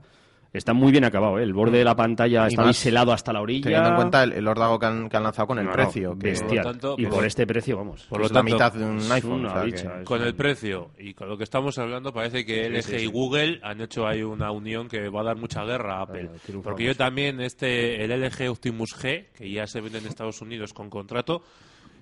Está 0.56 0.72
muy 0.72 0.90
bien 0.92 1.04
acabado, 1.04 1.38
¿eh? 1.38 1.42
El 1.42 1.52
borde 1.52 1.78
de 1.78 1.84
la 1.84 1.94
pantalla 1.94 2.44
Y 2.44 2.48
está 2.48 2.64
biselado 2.64 3.12
hasta 3.12 3.32
la 3.32 3.40
orilla. 3.40 3.64
Teniendo 3.64 3.88
en 3.90 3.94
cuenta 3.96 4.22
el, 4.24 4.32
el 4.32 4.48
órdago 4.48 4.78
que 4.78 4.86
han, 4.86 5.08
que 5.08 5.16
han 5.16 5.22
lanzado 5.22 5.46
con 5.48 5.58
el 5.58 5.64
No, 5.64 5.70
no, 5.70 5.76
precio. 5.76 6.18
que 6.18 6.28
bestial. 6.28 6.62
Por 6.64 6.72
tanto, 6.72 6.94
y 6.98 7.02
pues- 7.04 7.14
por 7.14 7.24
este 7.26 7.46
precio, 7.46 7.76
vamos. 7.76 8.04
Por 8.08 8.22
es 8.22 8.30
lo 8.30 8.34
la 8.34 8.42
mitad 8.42 8.72
de 8.72 8.84
un 8.84 8.98
es 8.98 9.10
iPhone. 9.10 9.32
una 9.40 9.48
o 9.62 9.68
sea 9.68 9.98
que- 9.98 10.04
Con 10.04 10.22
el 10.22 10.34
precio 10.34 10.90
y 10.98 11.14
con 11.14 11.28
lo 11.28 11.36
que 11.36 11.44
estamos 11.44 11.78
hablando, 11.78 12.12
parece 12.12 12.44
que 12.44 12.66
LG 12.68 12.82
sí, 12.82 12.98
sí. 12.98 13.04
y 13.04 13.06
Google 13.06 13.60
han 13.62 13.80
hecho 13.80 14.06
ahí 14.06 14.22
una 14.22 14.50
unión 14.50 14.88
que 14.88 15.08
va 15.08 15.20
a 15.20 15.24
dar 15.24 15.36
mucha 15.36 15.64
guerra 15.64 15.98
a 15.98 16.02
Apple. 16.02 16.30
Claro. 16.46 16.62
Porque 16.62 16.84
yo 16.84 16.94
también, 16.96 17.40
este, 17.40 18.04
el 18.04 18.10
LG 18.12 18.48
Optimus 18.50 18.96
G, 18.96 19.26
que 19.36 19.50
ya 19.50 19.66
se 19.66 19.80
vende 19.80 19.98
en 19.98 20.06
Estados 20.06 20.40
Unidos 20.40 20.72
con 20.72 20.88
contrato, 20.90 21.42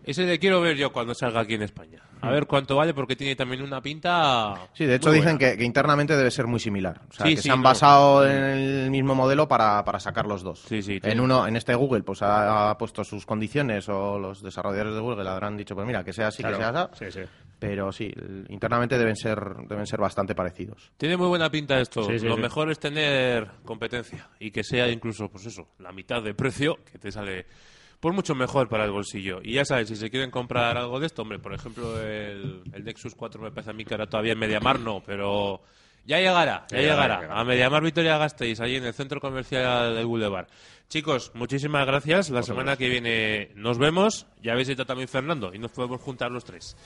ese 0.05 0.25
le 0.25 0.39
quiero 0.39 0.61
ver 0.61 0.77
yo 0.77 0.93
cuando 0.93 1.15
salga 1.15 1.41
aquí 1.41 1.55
en 1.55 1.63
España. 1.63 2.03
A 2.21 2.31
ver 2.31 2.47
cuánto 2.47 2.77
vale, 2.77 2.95
porque 2.95 3.17
tiene 3.17 3.37
también 3.37 3.61
una 3.61 3.83
pinta. 3.83 4.69
Sí, 4.73 4.87
de 4.87 4.95
hecho 4.95 5.11
muy 5.11 5.19
dicen 5.19 5.37
que, 5.37 5.59
que 5.59 5.65
internamente 5.65 6.17
debe 6.17 6.31
ser 6.31 6.47
muy 6.47 6.59
similar. 6.59 7.03
O 7.11 7.13
sea, 7.13 7.27
Sí, 7.27 7.35
que 7.35 7.43
sí, 7.43 7.49
se 7.49 7.51
han 7.53 7.59
no. 7.59 7.65
basado 7.65 8.27
en 8.27 8.43
el 8.45 8.91
mismo 8.91 9.15
modelo 9.15 9.47
para, 9.47 9.85
para 9.85 10.01
sacar 10.01 10.25
los 10.25 10.43
dos. 10.43 10.61
Sí, 10.67 10.81
sí, 10.81 10.95
en 10.95 11.01
tiene- 11.01 11.21
uno, 11.21 11.47
en 11.47 11.57
este 11.57 11.75
Google, 11.75 12.03
pues 12.03 12.23
ha, 12.23 12.71
ha 12.71 12.79
puesto 12.79 13.05
sus 13.05 13.27
condiciones 13.27 13.91
o 13.91 14.19
los 14.19 14.43
desarrolladores 14.43 14.95
de 14.95 15.01
Google 15.01 15.29
habrán 15.29 15.57
dicho, 15.59 15.75
pues 15.75 15.87
mira, 15.87 16.03
que 16.03 16.15
sea 16.15 16.29
así, 16.29 16.43
Claro. 16.43 16.57
que 16.57 16.97
sea 16.97 17.11
así. 17.11 17.21
Sí, 17.21 17.23
sí. 17.25 17.29
Pero 17.59 17.93
sí, 17.93 18.11
internamente 18.49 18.97
deben 18.97 19.17
ser, 19.17 19.39
deben 19.69 19.87
ser 19.87 20.01
bastante 20.01 20.35
parecidos. 20.35 20.93
Tiene 20.97 21.17
muy 21.19 21.29
buena 21.29 21.51
pinta 21.51 21.79
esto. 21.79 22.05
Sí, 22.05 22.19
sí, 22.19 22.27
Lo 22.27 22.37
sí. 22.37 22.41
mejor 22.41 22.71
es 22.71 22.79
tener 22.79 23.49
competencia 23.65 24.29
y 24.39 24.51
que 24.51 24.65
sea 24.65 24.89
incluso, 24.89 25.29
pues 25.31 25.45
eso, 25.47 25.69
la 25.79 25.93
mitad 25.93 26.23
de 26.23 26.33
precio, 26.35 26.79
que 26.91 26.99
te 26.99 27.13
sale 27.13 27.45
pues 28.05 28.15
mucho 28.15 28.35
mejor 28.35 28.69
para 28.69 28.85
el 28.85 28.91
bolsillo. 28.91 29.41
Y 29.43 29.55
ya 29.55 29.65
sabes, 29.65 29.89
si 29.89 29.97
se 29.97 30.11
quieren 30.11 30.31
comprar 30.31 30.77
algo 30.77 31.01
de 31.01 31.07
esto, 31.07 31.23
hombre, 31.23 31.39
por 31.39 31.55
ejemplo, 31.55 31.99
el, 31.99 32.61
el 32.75 32.85
Nexus 32.85 33.15
4 33.15 33.41
me 33.41 33.51
parece 33.51 33.71
a 33.71 33.73
mí 33.73 33.83
que 33.87 33.95
ahora 33.95 34.07
todavía 34.07 34.35
en 34.35 34.39
Mediamar 34.39 34.79
no, 34.79 35.03
pero 35.03 35.63
ya 36.05 36.19
llegará, 36.19 36.67
ya 36.69 36.77
Ya 36.77 36.83
llegará. 36.83 37.29
A 37.33 37.45
Mediamar 37.45 37.83
Vitoria 37.83 38.19
Gasteiz, 38.19 38.61
ahí 38.61 38.77
en 38.77 38.85
el 38.85 38.93
centro 38.93 39.23
comercial 39.23 39.95
del 39.95 40.05
Boulevard. 40.05 40.49
Chicos, 40.91 41.31
muchísimas 41.33 41.87
gracias. 41.87 42.29
La 42.29 42.43
semana 42.43 42.77
que 42.77 42.91
viene 42.91 43.53
nos 43.55 43.79
vemos. 43.79 44.27
Ya 44.43 44.53
habéis 44.53 44.69
ido 44.69 44.85
también 44.85 45.09
Fernando 45.09 45.55
y 45.55 45.59
nos 45.59 45.71
podemos 45.71 45.99
juntar 46.03 46.31
los 46.31 46.45
tres. 46.45 46.77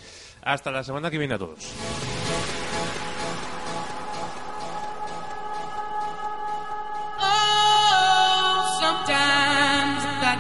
Hasta 0.42 0.70
la 0.70 0.85
semana 0.85 1.11
que 1.11 1.18
viene 1.18 1.35
a 1.35 1.38
todos. 1.38 1.74